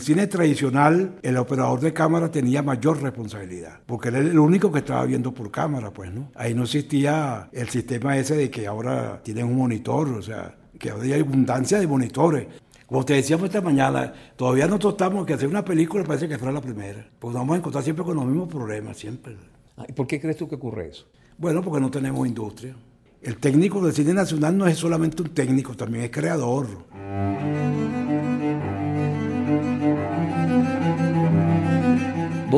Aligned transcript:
el 0.00 0.06
cine 0.06 0.26
tradicional, 0.26 1.18
el 1.20 1.36
operador 1.36 1.78
de 1.80 1.92
cámara 1.92 2.30
tenía 2.30 2.62
mayor 2.62 3.02
responsabilidad, 3.02 3.80
porque 3.84 4.08
era 4.08 4.18
el 4.18 4.38
único 4.38 4.72
que 4.72 4.78
estaba 4.78 5.04
viendo 5.04 5.34
por 5.34 5.50
cámara, 5.50 5.90
pues, 5.90 6.10
¿no? 6.10 6.32
Ahí 6.34 6.54
no 6.54 6.62
existía 6.62 7.50
el 7.52 7.68
sistema 7.68 8.16
ese 8.16 8.34
de 8.34 8.50
que 8.50 8.66
ahora 8.66 9.20
tienen 9.22 9.44
un 9.44 9.56
monitor, 9.56 10.08
o 10.08 10.22
sea, 10.22 10.56
que 10.78 10.88
había 10.88 11.16
abundancia 11.16 11.78
de 11.78 11.86
monitores. 11.86 12.46
Como 12.86 13.04
te 13.04 13.12
decíamos 13.12 13.44
esta 13.44 13.60
mañana, 13.60 14.10
todavía 14.36 14.66
nosotros 14.66 14.94
estamos 14.94 15.26
que 15.26 15.34
hacer 15.34 15.48
una 15.48 15.64
película 15.66 16.02
parece 16.02 16.26
que 16.26 16.38
fuera 16.38 16.52
la 16.52 16.62
primera. 16.62 17.06
Pues 17.18 17.34
vamos 17.34 17.54
a 17.54 17.58
encontrar 17.58 17.84
siempre 17.84 18.02
con 18.02 18.16
los 18.16 18.24
mismos 18.24 18.48
problemas, 18.48 18.96
siempre. 18.96 19.36
Ah, 19.76 19.84
¿Y 19.86 19.92
por 19.92 20.06
qué 20.06 20.18
crees 20.18 20.38
tú 20.38 20.48
que 20.48 20.54
ocurre 20.54 20.88
eso? 20.88 21.06
Bueno, 21.36 21.62
porque 21.62 21.78
no 21.78 21.90
tenemos 21.90 22.26
industria. 22.26 22.74
El 23.20 23.36
técnico 23.36 23.84
del 23.84 23.92
cine 23.92 24.14
nacional 24.14 24.56
no 24.56 24.66
es 24.66 24.78
solamente 24.78 25.20
un 25.20 25.28
técnico, 25.28 25.76
también 25.76 26.04
es 26.04 26.10
creador. 26.10 26.86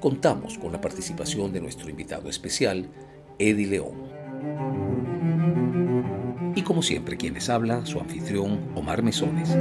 contamos 0.00 0.58
con 0.58 0.72
la 0.72 0.80
participación 0.80 1.52
de 1.52 1.60
nuestro 1.60 1.88
invitado 1.88 2.28
especial, 2.28 2.88
Eddie 3.38 3.66
León. 3.66 4.06
Y 6.54 6.62
como 6.62 6.82
siempre, 6.82 7.16
quien 7.16 7.34
les 7.34 7.48
habla, 7.48 7.84
su 7.84 8.00
anfitrión, 8.00 8.60
Omar 8.74 9.02
Mesones. 9.02 9.56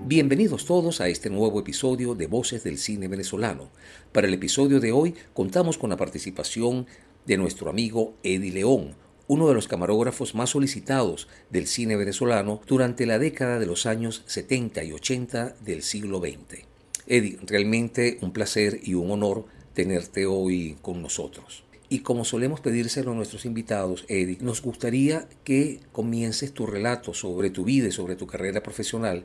Bienvenidos 0.00 0.66
todos 0.66 1.00
a 1.00 1.08
este 1.08 1.30
nuevo 1.30 1.60
episodio 1.60 2.14
de 2.14 2.26
Voces 2.26 2.64
del 2.64 2.76
Cine 2.76 3.08
Venezolano. 3.08 3.70
Para 4.12 4.26
el 4.26 4.34
episodio 4.34 4.78
de 4.78 4.92
hoy 4.92 5.14
contamos 5.32 5.78
con 5.78 5.88
la 5.88 5.96
participación 5.96 6.86
de 7.24 7.38
nuestro 7.38 7.70
amigo 7.70 8.14
Eddie 8.22 8.52
León, 8.52 8.94
uno 9.32 9.48
de 9.48 9.54
los 9.54 9.66
camarógrafos 9.66 10.34
más 10.34 10.50
solicitados 10.50 11.26
del 11.48 11.66
cine 11.66 11.96
venezolano 11.96 12.60
durante 12.66 13.06
la 13.06 13.18
década 13.18 13.58
de 13.58 13.64
los 13.64 13.86
años 13.86 14.24
70 14.26 14.84
y 14.84 14.92
80 14.92 15.56
del 15.64 15.82
siglo 15.82 16.20
XX. 16.20 16.66
Eddie, 17.06 17.38
realmente 17.46 18.18
un 18.20 18.34
placer 18.34 18.80
y 18.82 18.92
un 18.92 19.10
honor 19.10 19.46
tenerte 19.72 20.26
hoy 20.26 20.76
con 20.82 21.00
nosotros. 21.00 21.64
Y 21.88 22.00
como 22.00 22.26
solemos 22.26 22.60
pedírselo 22.60 23.12
a 23.12 23.14
nuestros 23.14 23.46
invitados, 23.46 24.04
Eddie, 24.08 24.36
nos 24.42 24.60
gustaría 24.60 25.26
que 25.44 25.80
comiences 25.92 26.52
tu 26.52 26.66
relato 26.66 27.14
sobre 27.14 27.48
tu 27.48 27.64
vida 27.64 27.88
y 27.88 27.92
sobre 27.92 28.16
tu 28.16 28.26
carrera 28.26 28.62
profesional 28.62 29.24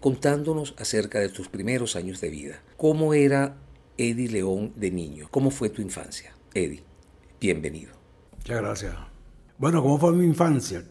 contándonos 0.00 0.74
acerca 0.78 1.20
de 1.20 1.28
tus 1.28 1.48
primeros 1.48 1.94
años 1.94 2.22
de 2.22 2.30
vida. 2.30 2.62
¿Cómo 2.78 3.12
era 3.12 3.58
Eddie 3.98 4.30
León 4.30 4.72
de 4.76 4.90
niño? 4.90 5.28
¿Cómo 5.30 5.50
fue 5.50 5.68
tu 5.68 5.82
infancia? 5.82 6.34
Eddie, 6.54 6.82
bienvenido. 7.38 7.92
Muchas 8.38 8.62
gracias. 8.62 9.11
Bueno, 9.62 9.80
¿cómo 9.80 9.96
fue 9.96 10.12
mi 10.12 10.24
infancia? 10.24 10.82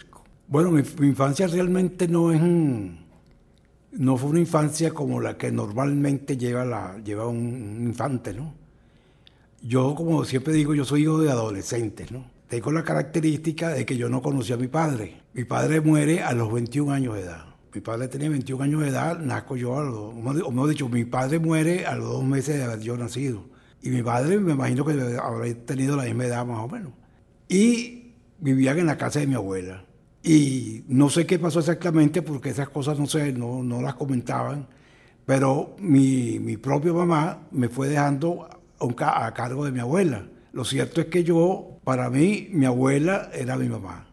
Bueno, 0.48 0.72
mi, 0.72 0.80
infancia 0.80 1.46
realmente 1.46 2.08
no 2.08 2.32
es 2.32 2.42
no 2.42 4.16
fue 4.16 4.30
una 4.30 4.40
infancia 4.40 4.94
como 4.94 5.20
la 5.20 5.38
que 5.38 5.52
normalmente 5.52 6.38
lleva, 6.38 6.64
la, 6.64 6.98
lleva 7.04 7.28
un, 7.28 7.80
infante, 7.82 8.34
¿no? 8.34 8.54
Yo, 9.62 9.94
como 9.94 10.24
siempre 10.24 10.54
digo, 10.54 10.74
yo 10.74 10.86
soy 10.86 11.02
hijo 11.02 11.20
de 11.20 11.30
adolescentes, 11.30 12.14
¿no? 12.14 12.24
Tengo 12.48 12.72
la 12.72 12.82
característica 12.82 13.68
de 13.72 13.86
que 13.86 13.98
yo 13.98 14.08
no 14.08 14.22
conocí 14.22 14.54
a 14.54 14.58
mi 14.58 14.70
padre. 14.70 15.22
Mi 15.34 15.44
padre 15.44 15.82
muere 15.82 16.24
a 16.24 16.32
los 16.32 16.50
21 16.54 16.94
años 16.94 17.16
de 17.16 17.24
edad. 17.24 17.44
Mi 17.76 17.82
padre 17.82 18.08
tenía 18.08 18.30
21 18.30 18.64
años 18.64 18.82
de 18.84 18.88
edad, 18.88 19.20
nazco 19.20 19.58
yo 19.58 19.78
a 19.78 19.84
los, 19.84 20.16
o 20.16 20.52
mejor 20.52 20.70
dicho, 20.70 20.88
mi 20.88 21.04
padre 21.04 21.40
muere 21.40 21.86
a 21.86 21.98
los 21.98 22.08
dos 22.08 22.24
meses 22.24 22.56
de 22.56 22.64
haber 22.64 22.80
yo 22.80 22.96
nacido. 22.96 23.44
Y 23.82 23.90
mi 23.90 24.02
padre 24.02 24.40
me 24.40 24.54
imagino 24.54 24.86
que 24.86 24.94
habrá 25.22 25.54
tenido 25.66 25.98
la 25.98 26.04
misma 26.04 26.24
edad 26.24 26.46
más 26.46 26.60
o 26.60 26.70
menos. 26.70 26.94
Y 27.50 28.01
vivían 28.42 28.80
en 28.80 28.88
la 28.88 28.98
casa 28.98 29.20
de 29.20 29.28
mi 29.28 29.36
abuela. 29.36 29.86
Y 30.24 30.84
no 30.88 31.10
sé 31.10 31.26
qué 31.26 31.40
pasó 31.40 31.60
exactamente 31.60 32.22
porque 32.22 32.50
esas 32.50 32.70
cosas 32.70 33.00
no 33.00 33.08
sé, 33.08 33.32
no, 33.32 33.64
no 33.64 33.82
las 33.82 33.96
comentaban, 33.96 34.68
pero 35.26 35.76
mi, 35.80 36.40
mi 36.40 36.58
propia 36.58 36.94
mamá 36.94 37.48
me 37.52 37.70
fue 37.70 37.88
dejando 37.88 38.48
a 39.00 39.34
cargo 39.34 39.66
de 39.66 39.72
mi 39.72 39.80
abuela. 39.80 40.28
Lo 40.54 40.66
cierto 40.66 41.02
es 41.02 41.08
que 41.08 41.24
yo, 41.24 41.80
para 41.84 42.10
mí, 42.10 42.50
mi 42.52 42.66
abuela 42.66 43.30
era 43.34 43.56
mi 43.56 43.70
mamá. 43.70 44.08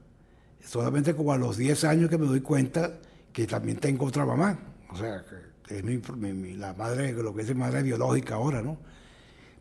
Solamente 0.64 1.14
como 1.14 1.32
a 1.32 1.38
los 1.38 1.56
10 1.56 1.84
años 1.84 2.10
que 2.10 2.18
me 2.18 2.26
doy 2.26 2.40
cuenta 2.40 2.92
que 3.32 3.46
también 3.46 3.78
tengo 3.78 4.06
otra 4.06 4.24
mamá, 4.24 4.58
o 4.90 4.96
sea, 4.96 5.24
que 5.66 5.78
es 5.78 5.84
mi, 5.84 6.54
la 6.54 6.74
madre, 6.74 7.12
lo 7.12 7.34
que 7.34 7.42
es 7.42 7.54
madre 7.54 7.82
biológica 7.82 8.34
ahora, 8.34 8.62
¿no? 8.62 8.78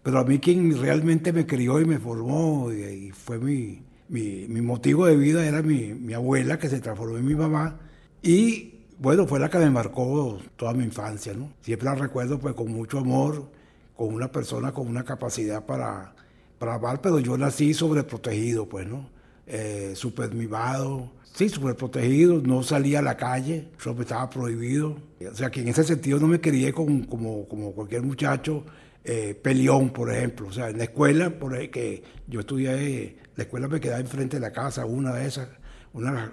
Pero 0.03 0.19
a 0.19 0.23
mí 0.23 0.39
quien 0.39 0.79
realmente 0.79 1.33
me 1.33 1.45
crió 1.45 1.79
y 1.81 1.85
me 1.85 1.99
formó 1.99 2.71
y, 2.71 3.11
fue 3.11 3.39
mi, 3.39 3.83
mi, 4.09 4.47
motivo 4.61 5.05
de 5.05 5.15
vida 5.15 5.45
era 5.45 5.61
mi, 5.61 5.93
mi, 5.93 6.13
abuela, 6.13 6.59
que 6.59 6.69
se 6.69 6.79
transformó 6.79 7.17
en 7.17 7.25
mi 7.25 7.35
mamá, 7.35 7.79
y 8.21 8.75
bueno, 8.99 9.27
fue 9.27 9.39
la 9.39 9.49
que 9.49 9.59
me 9.59 9.69
marcó 9.69 10.39
toda 10.55 10.73
mi 10.73 10.83
infancia, 10.83 11.33
¿no? 11.33 11.53
Siempre 11.61 11.85
la 11.85 11.95
recuerdo 11.95 12.39
pues 12.39 12.55
con 12.55 12.71
mucho 12.71 12.99
amor, 12.99 13.49
con 13.95 14.13
una 14.13 14.31
persona 14.31 14.71
con 14.71 14.87
una 14.87 15.03
capacidad 15.03 15.65
para, 15.65 16.13
para 16.59 16.75
amar, 16.75 17.01
pero 17.01 17.19
yo 17.19 17.37
nací 17.37 17.73
sobreprotegido, 17.73 18.67
pues, 18.67 18.87
¿no? 18.87 19.09
Eh, 19.45 19.93
super 19.95 20.33
mimado, 20.33 21.11
Sí, 21.37 21.49
súper 21.49 21.75
protegido, 21.75 22.41
no 22.41 22.63
salía 22.63 22.97
a 22.97 23.03
la 23.03 23.15
calle, 23.15 23.67
eso 23.79 23.95
estaba 24.01 24.27
prohibido. 24.27 24.97
O 25.31 25.35
sea 25.35 25.51
que 25.51 25.61
en 25.61 25.67
ese 25.67 25.83
sentido 25.83 26.19
no 26.19 26.27
me 26.27 26.41
quería 26.41 26.73
como, 26.73 27.05
como, 27.05 27.47
como 27.47 27.73
cualquier 27.73 28.01
muchacho 28.01 28.65
eh, 29.03 29.39
peleón, 29.39 29.91
por 29.91 30.11
ejemplo. 30.11 30.47
O 30.47 30.51
sea, 30.51 30.69
en 30.69 30.79
la 30.79 30.85
escuela, 30.85 31.29
por 31.29 31.55
que 31.69 32.01
yo 32.25 32.39
estudié, 32.39 33.17
la 33.37 33.43
escuela 33.43 33.67
me 33.67 33.79
quedaba 33.79 34.01
enfrente 34.01 34.37
de 34.37 34.41
la 34.41 34.51
casa, 34.51 34.85
una 34.85 35.13
de 35.13 35.27
esas, 35.27 35.47
una 35.93 36.29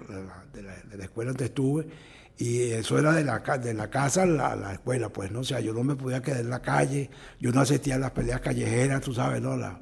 de 0.53 0.63
la, 0.63 0.75
de 0.83 0.97
la, 0.97 1.03
escuela 1.03 1.31
donde 1.31 1.45
estuve, 1.45 1.87
y 2.37 2.61
eso 2.71 2.99
era 2.99 3.13
de 3.13 3.23
la, 3.23 3.39
de 3.39 3.73
la 3.73 3.89
casa 3.89 4.23
a 4.23 4.25
la, 4.25 4.73
escuela, 4.73 5.09
pues, 5.09 5.31
¿no? 5.31 5.39
O 5.39 5.43
sea, 5.43 5.61
yo 5.61 5.71
no 5.71 5.83
me 5.83 5.95
podía 5.95 6.21
quedar 6.21 6.41
en 6.41 6.49
la 6.49 6.61
calle, 6.61 7.09
yo 7.39 7.51
no 7.51 7.61
asistía 7.61 7.95
a 7.95 7.99
las 7.99 8.11
peleas 8.11 8.41
callejeras, 8.41 9.01
tú 9.01 9.13
sabes, 9.13 9.41
¿no? 9.41 9.55
La, 9.55 9.79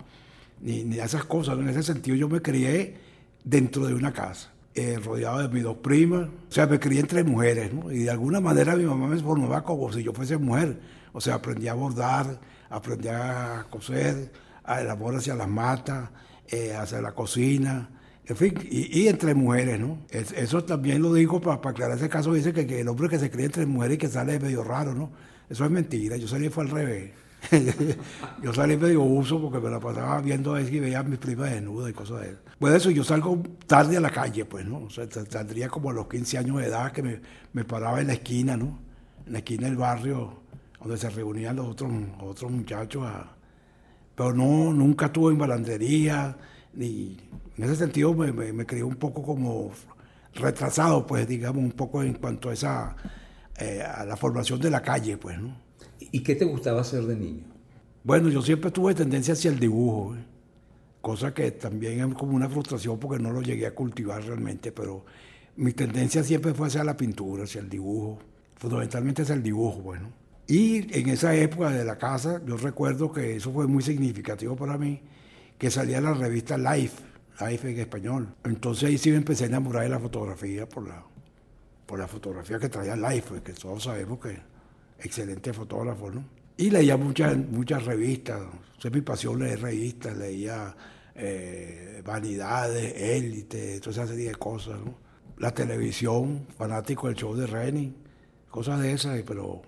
ni, 0.61 0.83
ni 0.83 0.99
esas 0.99 1.23
cosas. 1.23 1.57
En 1.57 1.69
ese 1.69 1.81
sentido 1.81 2.15
yo 2.15 2.29
me 2.29 2.41
crié 2.41 2.97
dentro 3.43 3.87
de 3.87 3.93
una 3.93 4.13
casa. 4.13 4.51
Eh, 4.75 4.97
rodeado 4.97 5.39
de 5.39 5.49
mis 5.49 5.61
dos 5.61 5.77
primas. 5.77 6.27
O 6.49 6.51
sea, 6.51 6.65
me 6.65 6.79
crié 6.79 6.99
entre 6.99 7.23
mujeres, 7.23 7.71
¿no? 7.71 7.91
Y 7.91 7.99
de 7.99 8.09
alguna 8.09 8.41
manera 8.41 8.75
mi 8.75 8.85
mamá 8.85 9.07
me 9.07 9.17
formaba 9.19 9.63
como 9.63 9.91
si 9.93 10.01
yo 10.03 10.13
fuese 10.13 10.37
mujer. 10.37 10.79
O 11.13 11.21
sea, 11.21 11.35
aprendí 11.35 11.67
a 11.67 11.75
bordar, 11.75 12.39
aprendí 12.69 13.07
a 13.07 13.67
coser, 13.69 14.31
a 14.63 14.81
elaborar 14.81 15.19
hacia 15.19 15.35
las 15.35 15.47
matas, 15.47 16.09
eh, 16.49 16.73
hacia 16.73 17.01
la 17.01 17.13
cocina, 17.13 17.89
en 18.25 18.37
fin, 18.37 18.53
y, 18.69 19.07
entre 19.07 19.33
mujeres, 19.35 19.79
¿no? 19.79 19.97
eso 20.09 20.63
también 20.63 21.01
lo 21.01 21.13
digo 21.13 21.41
para, 21.41 21.55
aclarar 21.55 21.97
ese 21.97 22.07
caso, 22.07 22.33
dice 22.33 22.53
que, 22.53 22.79
el 22.79 22.87
hombre 22.87 23.09
que 23.09 23.19
se 23.19 23.29
cría 23.29 23.47
entre 23.47 23.65
mujeres 23.65 23.95
y 23.95 23.97
que 23.97 24.07
sale 24.07 24.39
medio 24.39 24.63
raro, 24.63 24.93
¿no? 24.93 25.11
Eso 25.49 25.65
es 25.65 25.71
mentira, 25.71 26.15
yo 26.15 26.27
salí 26.27 26.47
fue 26.49 26.63
al 26.63 26.69
revés. 26.69 27.11
yo 28.41 28.53
salí 28.53 28.77
medio 28.77 29.01
uso 29.01 29.41
porque 29.41 29.59
me 29.59 29.69
la 29.69 29.79
pasaba 29.79 30.21
viendo 30.21 30.55
eso 30.55 30.73
y 30.73 30.79
veía 30.79 30.99
a 30.99 31.03
mis 31.03 31.19
primas 31.19 31.51
desnudas 31.51 31.89
y 31.89 31.93
cosas 31.93 32.21
de 32.21 32.29
eso. 32.29 32.39
Pues 32.57 32.73
eso, 32.75 32.91
yo 32.91 33.03
salgo 33.03 33.43
tarde 33.67 33.97
a 33.97 33.99
la 33.99 34.09
calle, 34.09 34.45
pues, 34.45 34.65
¿no? 34.65 34.83
O 34.83 34.89
sea, 34.89 35.05
saldría 35.29 35.67
como 35.67 35.89
a 35.89 35.93
los 35.93 36.07
15 36.07 36.37
años 36.37 36.57
de 36.57 36.67
edad 36.67 36.93
que 36.93 37.19
me, 37.51 37.65
paraba 37.65 37.99
en 37.99 38.07
la 38.07 38.13
esquina, 38.13 38.55
¿no? 38.55 38.79
En 39.25 39.33
la 39.33 39.39
esquina 39.39 39.67
del 39.67 39.75
barrio 39.75 40.41
donde 40.79 40.97
se 40.97 41.09
reunían 41.09 41.57
los 41.57 41.67
otros, 41.67 41.91
otros 42.21 42.51
muchachos. 42.51 43.05
Pero 44.15 44.33
no, 44.33 44.73
nunca 44.73 45.11
tuve 45.11 45.33
en 45.33 45.39
balandería, 45.39 46.37
ni 46.73 47.17
en 47.57 47.63
ese 47.63 47.75
sentido 47.75 48.13
me, 48.13 48.31
me, 48.31 48.53
me 48.53 48.65
crié 48.65 48.83
un 48.83 48.95
poco 48.95 49.23
como 49.23 49.71
retrasado, 50.35 51.05
pues, 51.05 51.27
digamos, 51.27 51.63
un 51.63 51.71
poco 51.71 52.03
en 52.03 52.13
cuanto 52.13 52.49
a 52.49 52.53
esa, 52.53 52.95
eh, 53.59 53.81
a 53.81 54.05
la 54.05 54.17
formación 54.17 54.59
de 54.59 54.69
la 54.69 54.81
calle, 54.81 55.17
pues, 55.17 55.39
¿no? 55.39 55.55
¿Y 55.99 56.21
qué 56.21 56.35
te 56.35 56.45
gustaba 56.45 56.81
hacer 56.81 57.03
de 57.03 57.15
niño? 57.15 57.43
Bueno, 58.03 58.29
yo 58.29 58.41
siempre 58.41 58.71
tuve 58.71 58.93
tendencia 58.93 59.33
hacia 59.33 59.51
el 59.51 59.59
dibujo, 59.59 60.15
¿eh? 60.15 60.23
cosa 61.01 61.33
que 61.33 61.51
también 61.51 61.99
es 61.99 62.15
como 62.15 62.35
una 62.35 62.49
frustración 62.49 62.97
porque 62.99 63.21
no 63.21 63.31
lo 63.31 63.41
llegué 63.41 63.67
a 63.67 63.75
cultivar 63.75 64.23
realmente, 64.23 64.71
pero 64.71 65.05
mi 65.55 65.73
tendencia 65.73 66.23
siempre 66.23 66.53
fue 66.53 66.67
hacia 66.67 66.83
la 66.83 66.97
pintura, 66.97 67.43
hacia 67.43 67.61
el 67.61 67.69
dibujo, 67.69 68.19
fundamentalmente 68.55 69.21
hacia 69.21 69.35
el 69.35 69.43
dibujo, 69.43 69.79
bueno. 69.81 70.22
Y 70.47 70.99
en 70.99 71.09
esa 71.09 71.33
época 71.35 71.69
de 71.69 71.85
la 71.85 71.97
casa, 71.97 72.41
yo 72.45 72.57
recuerdo 72.57 73.11
que 73.11 73.37
eso 73.37 73.51
fue 73.51 73.67
muy 73.67 73.81
significativo 73.81 74.55
para 74.55 74.77
mí, 74.77 75.01
que 75.57 75.71
salía 75.71 76.01
la 76.01 76.13
revista 76.13 76.57
Life, 76.57 77.01
Life 77.39 77.71
en 77.71 77.79
español. 77.79 78.35
Entonces 78.43 78.89
ahí 78.89 78.97
sí 78.97 79.11
me 79.11 79.17
empecé 79.17 79.45
a 79.45 79.47
enamorar 79.47 79.83
de 79.83 79.89
la 79.89 79.99
fotografía 79.99 80.67
por 80.67 80.87
la, 80.87 81.03
por 81.85 81.99
la 81.99 82.07
fotografía 82.07 82.59
que 82.59 82.69
traía 82.69 82.95
Life, 82.95 83.29
pues, 83.29 83.41
que 83.41 83.53
todos 83.53 83.83
sabemos 83.83 84.19
que 84.19 84.37
excelente 84.99 85.53
fotógrafo, 85.53 86.11
¿no? 86.11 86.25
Y 86.57 86.69
leía 86.69 86.97
muchas, 86.97 87.35
muchas 87.37 87.83
revistas, 87.85 88.41
es 88.83 88.91
mi 88.91 89.01
pasión 89.01 89.39
leer 89.39 89.61
revistas, 89.61 90.15
leía 90.15 90.75
eh, 91.15 92.01
Vanidades, 92.05 92.93
Élite, 92.95 93.79
toda 93.79 93.91
esa 93.91 94.07
serie 94.07 94.29
de 94.29 94.35
cosas, 94.35 94.79
¿no? 94.79 94.95
La 95.37 95.51
televisión, 95.51 96.45
fanático 96.57 97.07
del 97.07 97.15
show 97.15 97.33
de 97.35 97.47
Renny, 97.47 97.95
cosas 98.49 98.81
de 98.81 98.93
esas, 98.93 99.21
pero 99.23 99.63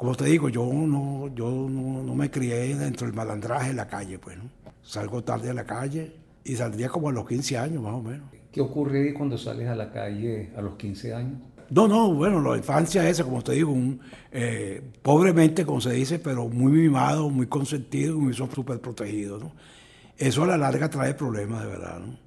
como 0.00 0.14
te 0.14 0.24
digo, 0.24 0.48
yo 0.48 0.64
no, 0.64 1.28
yo 1.34 1.50
no, 1.50 2.14
me 2.14 2.30
crié 2.30 2.74
dentro 2.74 3.06
del 3.06 3.14
malandraje 3.14 3.68
en 3.68 3.76
la 3.76 3.86
calle, 3.86 4.18
pues, 4.18 4.38
¿no? 4.38 4.44
Salgo 4.82 5.22
tarde 5.22 5.50
a 5.50 5.52
la 5.52 5.66
calle 5.66 6.10
y 6.42 6.56
saldría 6.56 6.88
como 6.88 7.10
a 7.10 7.12
los 7.12 7.28
15 7.28 7.58
años, 7.58 7.82
más 7.82 7.92
o 7.92 8.00
menos. 8.00 8.26
¿Qué 8.50 8.62
ocurre 8.62 9.12
cuando 9.12 9.36
sales 9.36 9.68
a 9.68 9.74
la 9.74 9.92
calle 9.92 10.54
a 10.56 10.62
los 10.62 10.76
15 10.76 11.12
años? 11.12 11.40
No, 11.68 11.86
no, 11.86 12.14
bueno, 12.14 12.40
la 12.40 12.56
infancia 12.56 13.06
esa, 13.06 13.24
como 13.24 13.42
te 13.42 13.52
digo, 13.52 13.72
un, 13.72 14.00
eh, 14.32 14.80
pobremente, 15.02 15.66
como 15.66 15.82
se 15.82 15.92
dice, 15.92 16.18
pero 16.18 16.48
muy 16.48 16.72
mimado, 16.72 17.28
muy 17.28 17.46
consentido, 17.46 18.18
muy 18.18 18.32
súper 18.32 18.80
protegido, 18.80 19.38
¿no? 19.38 19.52
Eso 20.16 20.44
a 20.44 20.46
la 20.46 20.56
larga 20.56 20.88
trae 20.88 21.12
problemas, 21.12 21.62
de 21.62 21.68
verdad, 21.68 22.00
¿no? 22.00 22.18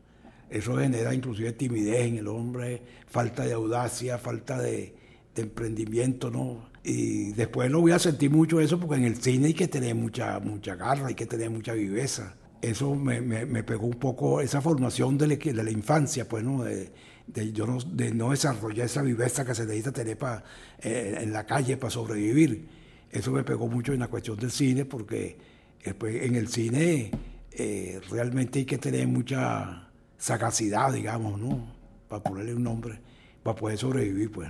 Eso 0.51 0.77
genera 0.77 1.11
inclusive 1.11 1.53
timidez 1.53 2.05
en 2.05 2.17
el 2.17 2.27
hombre, 2.27 2.83
falta 3.07 3.43
de 3.43 3.53
audacia, 3.53 4.19
falta 4.19 4.59
de, 4.59 4.93
emprendimiento, 5.35 6.29
¿no? 6.29 6.71
Y 6.83 7.31
después 7.31 7.71
lo 7.71 7.79
voy 7.79 7.93
a 7.93 7.99
sentir 7.99 8.29
mucho 8.29 8.59
eso 8.59 8.77
porque 8.79 8.95
en 8.95 9.05
el 9.05 9.15
cine 9.15 9.47
hay 9.47 9.53
que 9.53 9.69
tener 9.69 9.95
mucha, 9.95 10.39
mucha 10.39 10.75
garra, 10.75 11.07
hay 11.07 11.15
que 11.15 11.25
tener 11.25 11.49
mucha 11.49 11.73
viveza. 11.73 12.35
Eso 12.61 12.95
me, 12.95 13.21
me, 13.21 13.63
pegó 13.63 13.87
un 13.87 13.95
poco 13.95 14.41
esa 14.41 14.61
formación 14.61 15.17
de 15.17 15.27
la, 15.27 15.35
de 15.35 15.63
la 15.63 15.71
infancia, 15.71 16.27
pues, 16.27 16.43
¿no? 16.43 16.63
De, 16.63 16.91
de, 17.27 17.51
yo 17.51 17.65
no, 17.65 17.77
de 17.79 18.13
no 18.13 18.31
desarrollar 18.31 18.85
esa 18.85 19.01
viveza 19.01 19.45
que 19.45 19.55
se 19.55 19.63
necesita 19.63 19.91
tener 19.91 20.17
para 20.17 20.43
eh, 20.81 21.17
en 21.21 21.31
la 21.31 21.45
calle 21.45 21.77
para 21.77 21.89
sobrevivir. 21.89 22.67
Eso 23.11 23.31
me 23.31 23.43
pegó 23.43 23.67
mucho 23.67 23.93
en 23.93 23.99
la 23.99 24.07
cuestión 24.07 24.37
del 24.37 24.51
cine 24.51 24.85
porque 24.85 25.37
después 25.83 26.23
en 26.23 26.35
el 26.35 26.47
cine 26.47 27.11
eh, 27.51 28.01
realmente 28.09 28.59
hay 28.59 28.65
que 28.65 28.77
tener 28.77 29.07
mucha 29.07 29.89
sagacidad, 30.17 30.91
digamos, 30.91 31.39
¿no? 31.39 31.73
Para 32.07 32.23
ponerle 32.23 32.55
un 32.55 32.63
nombre, 32.63 32.99
para 33.41 33.55
poder 33.55 33.77
sobrevivir, 33.77 34.31
pues. 34.31 34.49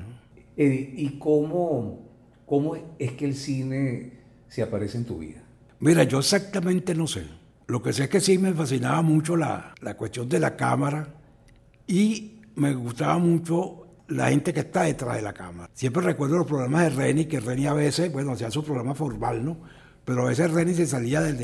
¿Y 0.56 1.18
cómo, 1.18 2.13
cómo 2.46 2.76
es 3.00 3.12
que 3.14 3.26
el 3.26 3.36
cine 3.36 4.14
se 4.48 4.62
aparece 4.62 4.98
en 4.98 5.06
tu 5.06 5.20
vida? 5.20 5.44
Mira, 5.80 6.04
yo 6.04 6.20
exactamente 6.20 6.96
no 6.96 7.08
sé. 7.08 7.24
Lo 7.68 7.82
que 7.82 7.94
sé 7.94 8.04
es 8.04 8.10
que 8.10 8.20
sí 8.20 8.38
me 8.38 8.54
fascinaba 8.54 9.02
mucho 9.02 9.36
la, 9.36 9.74
la 9.82 9.96
cuestión 9.96 10.28
de 10.30 10.40
la 10.40 10.56
cámara 10.56 11.08
y 11.88 12.42
me 12.56 12.74
gustaba 12.74 13.18
mucho 13.18 13.84
la 14.08 14.30
gente 14.30 14.54
que 14.54 14.62
está 14.62 14.84
detrás 14.84 15.16
de 15.16 15.22
la 15.22 15.34
cámara. 15.34 15.70
Siempre 15.74 16.04
recuerdo 16.04 16.38
los 16.38 16.48
programas 16.48 16.84
de 16.84 16.90
Reni, 16.90 17.26
que 17.26 17.40
Reni 17.40 17.68
a 17.68 17.74
veces, 17.74 18.12
bueno, 18.12 18.34
hacía 18.34 18.52
su 18.52 18.64
programa 18.64 18.94
formal, 18.94 19.44
¿no? 19.44 19.58
Pero 20.06 20.24
a 20.24 20.30
veces 20.30 20.52
Reni 20.52 20.74
se 20.74 20.86
salía 20.86 21.22
del, 21.22 21.38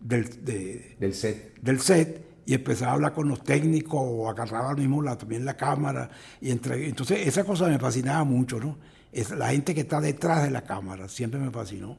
del, 0.00 1.14
set. 1.14 1.60
del 1.60 1.80
set 1.80 2.24
y 2.46 2.54
empezaba 2.54 2.92
a 2.92 2.94
hablar 2.94 3.12
con 3.12 3.28
los 3.28 3.42
técnicos 3.42 4.00
o 4.02 4.30
agarraba 4.30 4.74
mismo 4.74 5.02
lado 5.02 5.18
también 5.18 5.44
la 5.44 5.56
cámara. 5.56 6.08
Y 6.40 6.50
entre, 6.50 6.88
entonces 6.88 7.26
esa 7.26 7.44
cosa 7.44 7.68
me 7.68 7.78
fascinaba 7.78 8.24
mucho, 8.24 8.58
¿no? 8.58 8.78
Es 9.12 9.30
la 9.30 9.48
gente 9.48 9.74
que 9.74 9.82
está 9.82 10.00
detrás 10.00 10.44
de 10.44 10.50
la 10.50 10.62
cámara, 10.62 11.08
siempre 11.08 11.40
me 11.40 11.50
fascinó. 11.50 11.98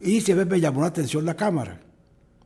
Y 0.00 0.20
siempre 0.20 0.44
me 0.44 0.60
llamó 0.60 0.80
la 0.80 0.88
atención 0.88 1.24
la 1.24 1.34
cámara. 1.34 1.80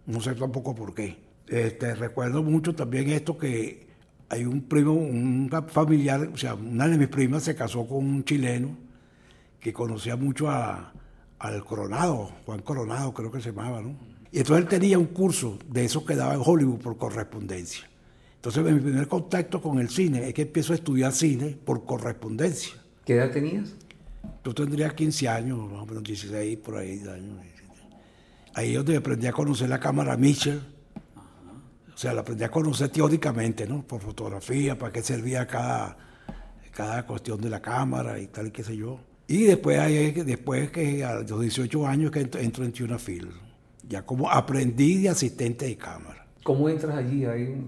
No 0.06 0.20
sé 0.20 0.34
tampoco 0.34 0.74
por 0.74 0.94
qué. 0.94 1.18
Este, 1.48 1.94
recuerdo 1.94 2.42
mucho 2.42 2.74
también 2.74 3.08
esto 3.10 3.38
que 3.38 3.86
hay 4.28 4.44
un 4.44 4.62
primo, 4.62 4.92
un 4.92 5.50
familiar, 5.68 6.28
o 6.32 6.36
sea, 6.36 6.54
una 6.54 6.88
de 6.88 6.98
mis 6.98 7.08
primas 7.08 7.44
se 7.44 7.54
casó 7.54 7.86
con 7.86 7.98
un 7.98 8.24
chileno 8.24 8.76
que 9.60 9.72
conocía 9.72 10.16
mucho 10.16 10.48
a, 10.50 10.92
al 11.38 11.64
Coronado, 11.64 12.30
Juan 12.44 12.62
Coronado 12.62 13.12
creo 13.14 13.30
que 13.30 13.40
se 13.40 13.50
llamaba, 13.50 13.82
¿no? 13.82 13.96
Y 14.32 14.38
entonces 14.38 14.64
él 14.64 14.68
tenía 14.68 14.98
un 14.98 15.06
curso 15.06 15.58
de 15.68 15.84
eso 15.84 16.04
que 16.04 16.16
daba 16.16 16.34
en 16.34 16.42
Hollywood 16.44 16.80
por 16.80 16.96
correspondencia. 16.96 17.88
Entonces 18.36 18.64
mi 18.64 18.78
primer 18.80 19.08
contacto 19.08 19.60
con 19.60 19.78
el 19.78 19.88
cine 19.88 20.28
es 20.28 20.34
que 20.34 20.42
empiezo 20.42 20.72
a 20.72 20.76
estudiar 20.76 21.12
cine 21.12 21.56
por 21.64 21.84
correspondencia. 21.84 22.74
¿Qué 23.04 23.14
edad 23.14 23.30
tenías? 23.30 23.74
Yo 24.44 24.54
tendría 24.54 24.94
15 24.94 25.28
años, 25.28 25.58
más 25.70 25.82
o 25.82 25.86
menos 25.86 26.02
16 26.02 26.58
por 26.58 26.76
ahí 26.76 27.00
años. 27.00 27.40
Ahí 28.54 28.70
es 28.70 28.76
donde 28.76 28.96
aprendí 28.96 29.26
a 29.26 29.32
conocer 29.32 29.68
la 29.68 29.78
cámara 29.78 30.16
Mitchell 30.16 30.62
o 31.96 31.98
sea, 31.98 32.12
la 32.12 32.20
aprendí 32.20 32.44
a 32.44 32.50
conocer 32.50 32.90
teóricamente, 32.90 33.66
¿no? 33.66 33.82
Por 33.82 34.02
fotografía, 34.02 34.76
para 34.76 34.92
qué 34.92 35.02
servía 35.02 35.46
cada, 35.46 35.96
cada 36.70 37.06
cuestión 37.06 37.40
de 37.40 37.48
la 37.48 37.62
cámara 37.62 38.20
y 38.20 38.26
tal 38.26 38.48
y 38.48 38.50
qué 38.50 38.62
sé 38.62 38.76
yo. 38.76 39.00
Y 39.26 39.44
después, 39.44 39.80
después 40.26 40.70
que 40.70 41.02
a 41.02 41.14
los 41.14 41.40
18 41.40 41.86
años 41.86 42.10
que 42.10 42.20
entro, 42.20 42.38
en 42.38 42.72
Tuna 42.72 42.98
Film, 42.98 43.30
ya 43.88 44.04
como 44.04 44.30
aprendí 44.30 44.98
de 44.98 45.08
asistente 45.08 45.64
de 45.64 45.78
cámara. 45.78 46.26
¿Cómo 46.44 46.68
entras 46.68 46.94
allí? 46.96 47.24
Ahí 47.24 47.64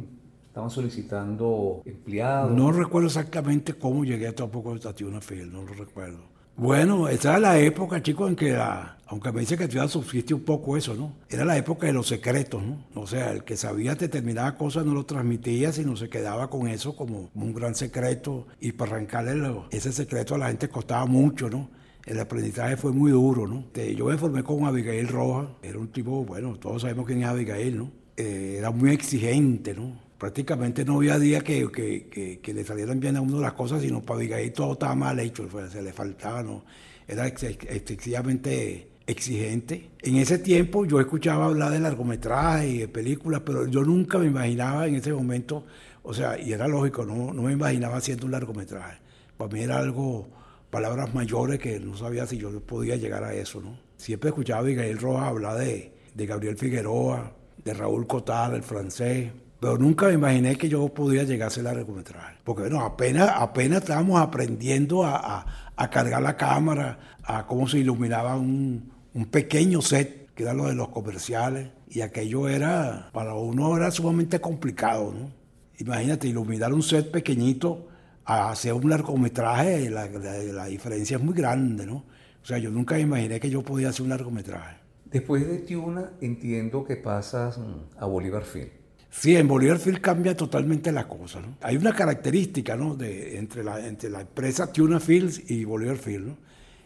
estaban 0.46 0.68
solicitando 0.68 1.80
empleados. 1.86 2.52
No 2.52 2.70
recuerdo 2.70 3.06
exactamente 3.06 3.72
cómo 3.72 4.04
llegué 4.04 4.30
tampoco 4.32 4.74
a 4.74 4.92
Tuna 4.92 5.22
Film, 5.22 5.54
no 5.54 5.62
lo 5.62 5.72
recuerdo. 5.72 6.20
Bueno, 6.58 7.08
esa 7.08 7.30
era 7.30 7.38
la 7.38 7.58
época, 7.60 8.02
chicos, 8.02 8.28
en 8.28 8.34
que, 8.34 8.58
aunque 9.06 9.30
me 9.30 9.42
dice 9.42 9.56
que 9.56 9.68
todavía 9.68 9.88
subsiste 9.88 10.34
un 10.34 10.42
poco 10.42 10.76
eso, 10.76 10.92
¿no? 10.92 11.12
Era 11.30 11.44
la 11.44 11.56
época 11.56 11.86
de 11.86 11.92
los 11.92 12.08
secretos, 12.08 12.60
¿no? 12.60 12.84
O 13.00 13.06
sea, 13.06 13.30
el 13.30 13.44
que 13.44 13.56
sabía 13.56 13.94
determinadas 13.94 14.54
cosas 14.54 14.84
no 14.84 14.92
lo 14.92 15.06
transmitía, 15.06 15.72
sino 15.72 15.96
se 15.96 16.08
quedaba 16.08 16.50
con 16.50 16.66
eso 16.66 16.96
como 16.96 17.30
un 17.32 17.54
gran 17.54 17.76
secreto 17.76 18.48
y 18.58 18.72
para 18.72 18.96
arrancarle 18.96 19.54
ese 19.70 19.92
secreto 19.92 20.34
a 20.34 20.38
la 20.38 20.48
gente 20.48 20.68
costaba 20.68 21.06
mucho, 21.06 21.48
¿no? 21.48 21.70
El 22.04 22.18
aprendizaje 22.18 22.76
fue 22.76 22.90
muy 22.90 23.12
duro, 23.12 23.46
¿no? 23.46 23.66
Yo 23.96 24.06
me 24.06 24.18
formé 24.18 24.42
con 24.42 24.64
Abigail 24.64 25.06
Roja, 25.06 25.50
era 25.62 25.78
un 25.78 25.92
tipo, 25.92 26.24
bueno, 26.24 26.56
todos 26.56 26.82
sabemos 26.82 27.06
quién 27.06 27.22
es 27.22 27.28
Abigail, 27.28 27.78
¿no? 27.78 27.92
Eh, 28.16 28.56
era 28.58 28.72
muy 28.72 28.90
exigente, 28.90 29.74
¿no? 29.74 30.07
Prácticamente 30.18 30.84
no 30.84 30.96
había 30.96 31.18
día 31.18 31.40
que, 31.40 31.70
que, 31.70 32.52
le 32.52 32.64
salieran 32.64 32.98
bien 32.98 33.16
a 33.16 33.20
uno 33.20 33.40
las 33.40 33.52
cosas, 33.52 33.82
sino 33.82 34.02
para 34.02 34.18
Abigail 34.18 34.52
todo 34.52 34.72
estaba 34.72 34.94
mal 34.94 35.18
hecho, 35.20 35.48
se 35.70 35.80
le 35.80 35.92
faltaba, 35.92 36.42
¿no? 36.42 36.64
Era 37.06 37.26
excesivamente 37.26 38.88
exigente. 39.06 39.90
En 40.02 40.16
ese 40.16 40.38
tiempo 40.38 40.84
yo 40.84 41.00
escuchaba 41.00 41.46
hablar 41.46 41.70
de 41.70 41.80
largometrajes 41.80 42.70
y 42.70 42.78
de 42.78 42.88
películas, 42.88 43.42
pero 43.46 43.66
yo 43.66 43.82
nunca 43.82 44.18
me 44.18 44.26
imaginaba 44.26 44.86
en 44.86 44.96
ese 44.96 45.12
momento, 45.12 45.64
o 46.02 46.12
sea, 46.12 46.38
y 46.38 46.52
era 46.52 46.68
lógico, 46.68 47.06
no, 47.06 47.32
no 47.32 47.42
me 47.42 47.52
imaginaba 47.52 47.96
haciendo 47.96 48.26
un 48.26 48.32
largometraje. 48.32 48.98
Para 49.36 49.50
mí 49.50 49.60
era 49.60 49.78
algo, 49.78 50.28
palabras 50.68 51.14
mayores 51.14 51.60
que 51.60 51.78
no 51.78 51.96
sabía 51.96 52.26
si 52.26 52.36
yo 52.38 52.60
podía 52.60 52.96
llegar 52.96 53.22
a 53.24 53.32
eso, 53.32 53.60
¿no? 53.60 53.78
Siempre 53.96 54.30
escuchaba 54.30 54.60
a 54.60 54.62
Abigail 54.62 54.98
Rojas 54.98 55.28
hablar 55.28 55.58
de, 55.58 55.92
de 56.14 56.26
Gabriel 56.26 56.58
Figueroa, 56.58 57.32
de 57.64 57.74
Raúl 57.74 58.06
Cotar, 58.06 58.54
el 58.54 58.62
francés, 58.62 59.30
pero 59.60 59.76
nunca 59.76 60.06
me 60.06 60.14
imaginé 60.14 60.56
que 60.56 60.68
yo 60.68 60.88
podía 60.88 61.24
llegar 61.24 61.46
a 61.46 61.48
hacer 61.48 61.64
largometraje. 61.64 62.38
Porque 62.44 62.62
bueno, 62.62 62.80
apenas, 62.80 63.30
apenas 63.34 63.82
estábamos 63.82 64.20
aprendiendo 64.20 65.04
a, 65.04 65.44
cargar 65.90 66.22
la 66.22 66.36
cámara, 66.36 66.98
a 67.24 67.46
cómo 67.46 67.68
se 67.68 67.78
iluminaba 67.78 68.36
un, 68.36 68.92
pequeño 69.30 69.82
set, 69.82 70.32
que 70.34 70.44
era 70.44 70.54
lo 70.54 70.66
de 70.66 70.74
los 70.74 70.88
comerciales. 70.88 71.70
Y 71.88 72.02
aquello 72.02 72.48
era, 72.48 73.10
para 73.12 73.34
uno 73.34 73.76
era 73.76 73.90
sumamente 73.90 74.40
complicado, 74.40 75.12
¿no? 75.12 75.30
Imagínate, 75.78 76.28
iluminar 76.28 76.72
un 76.72 76.82
set 76.82 77.10
pequeñito 77.10 77.88
a 78.24 78.50
hacer 78.50 78.74
un 78.74 78.90
largometraje, 78.90 79.88
la, 79.90 80.06
la 80.08 80.66
diferencia 80.66 81.16
es 81.16 81.22
muy 81.22 81.34
grande, 81.34 81.86
¿no? 81.86 82.04
O 82.42 82.46
sea, 82.46 82.58
yo 82.58 82.70
nunca 82.70 82.96
me 82.96 83.02
imaginé 83.02 83.40
que 83.40 83.50
yo 83.50 83.62
podía 83.62 83.88
hacer 83.88 84.02
un 84.02 84.10
largometraje. 84.10 84.76
Después 85.06 85.46
de 85.48 85.58
Tiuna, 85.58 86.12
entiendo 86.20 86.84
que 86.84 86.96
pasas 86.96 87.58
a 87.96 88.06
Bolívar 88.06 88.42
Film. 88.42 88.68
Sí, 89.10 89.34
en 89.36 89.48
Bolívar 89.48 89.78
Field 89.78 90.00
cambia 90.00 90.36
totalmente 90.36 90.92
la 90.92 91.08
cosa. 91.08 91.40
¿no? 91.40 91.56
Hay 91.62 91.76
una 91.76 91.92
característica 91.94 92.76
¿no? 92.76 92.94
de, 92.94 93.38
entre, 93.38 93.64
la, 93.64 93.84
entre 93.86 94.10
la 94.10 94.20
empresa 94.20 94.72
Tuna 94.72 95.00
Fields 95.00 95.50
y 95.50 95.64
Bolívar 95.64 95.96
Field. 95.96 96.26
¿no? 96.28 96.36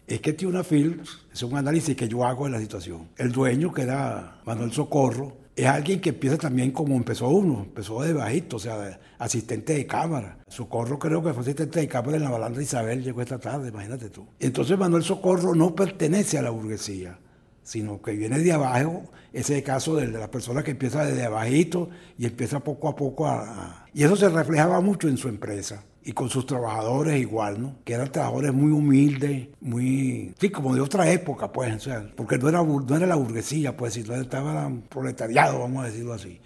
Es 0.06 0.20
que 0.20 0.32
Tuna 0.32 0.64
Fields 0.64 1.20
es 1.32 1.42
un 1.42 1.56
análisis 1.56 1.96
que 1.96 2.08
yo 2.08 2.24
hago 2.24 2.44
de 2.44 2.52
la 2.52 2.60
situación. 2.60 3.08
El 3.16 3.32
dueño, 3.32 3.72
que 3.72 3.82
era 3.82 4.40
Manuel 4.44 4.72
Socorro, 4.72 5.36
es 5.54 5.66
alguien 5.66 6.00
que 6.00 6.10
empieza 6.10 6.38
también 6.38 6.70
como 6.70 6.96
empezó 6.96 7.28
uno, 7.28 7.64
empezó 7.64 8.02
de 8.02 8.14
bajito, 8.14 8.56
o 8.56 8.58
sea, 8.58 8.98
asistente 9.18 9.74
de 9.74 9.86
cámara. 9.86 10.38
Socorro 10.48 10.98
creo 10.98 11.22
que 11.22 11.32
fue 11.32 11.42
asistente 11.42 11.80
de 11.80 11.88
cámara 11.88 12.16
en 12.16 12.22
la 12.22 12.30
balandra 12.30 12.62
Isabel, 12.62 13.02
llegó 13.02 13.20
esta 13.20 13.38
tarde, 13.38 13.68
imagínate 13.68 14.08
tú. 14.08 14.26
Entonces 14.40 14.78
Manuel 14.78 15.02
Socorro 15.02 15.54
no 15.54 15.74
pertenece 15.74 16.38
a 16.38 16.42
la 16.42 16.50
burguesía 16.50 17.18
sino 17.62 18.02
que 18.02 18.12
viene 18.12 18.38
de 18.38 18.52
abajo, 18.52 19.04
ese 19.32 19.62
caso 19.62 19.96
de, 19.96 20.08
la 20.08 20.30
persona 20.30 20.62
que 20.62 20.72
empieza 20.72 21.04
desde 21.04 21.24
abajito 21.24 21.88
y 22.18 22.26
empieza 22.26 22.60
poco 22.60 22.88
a 22.88 22.96
poco 22.96 23.26
a, 23.26 23.86
Y 23.94 24.02
eso 24.02 24.16
se 24.16 24.28
reflejaba 24.28 24.80
mucho 24.80 25.08
en 25.08 25.16
su 25.16 25.28
empresa 25.28 25.84
y 26.04 26.12
con 26.12 26.28
sus 26.28 26.46
trabajadores 26.46 27.20
igual, 27.20 27.62
¿no? 27.62 27.76
Que 27.84 27.94
eran 27.94 28.10
trabajadores 28.10 28.52
muy 28.52 28.72
humildes, 28.72 29.48
muy... 29.60 30.34
Sí, 30.38 30.50
como 30.50 30.74
de 30.74 30.80
otra 30.80 31.10
época, 31.10 31.52
pues, 31.52 31.74
o 31.76 31.80
sea, 31.80 32.10
porque 32.16 32.38
no 32.38 32.48
era, 32.48 32.62
no 32.62 32.96
era 32.96 33.06
la 33.06 33.14
burguesía, 33.14 33.76
pues, 33.76 33.94
sino 33.94 34.14
estaba 34.14 34.70
proletariado, 34.88 35.60
vamos 35.60 35.84
a 35.84 35.86
decirlo 35.86 36.12
así. 36.12 36.40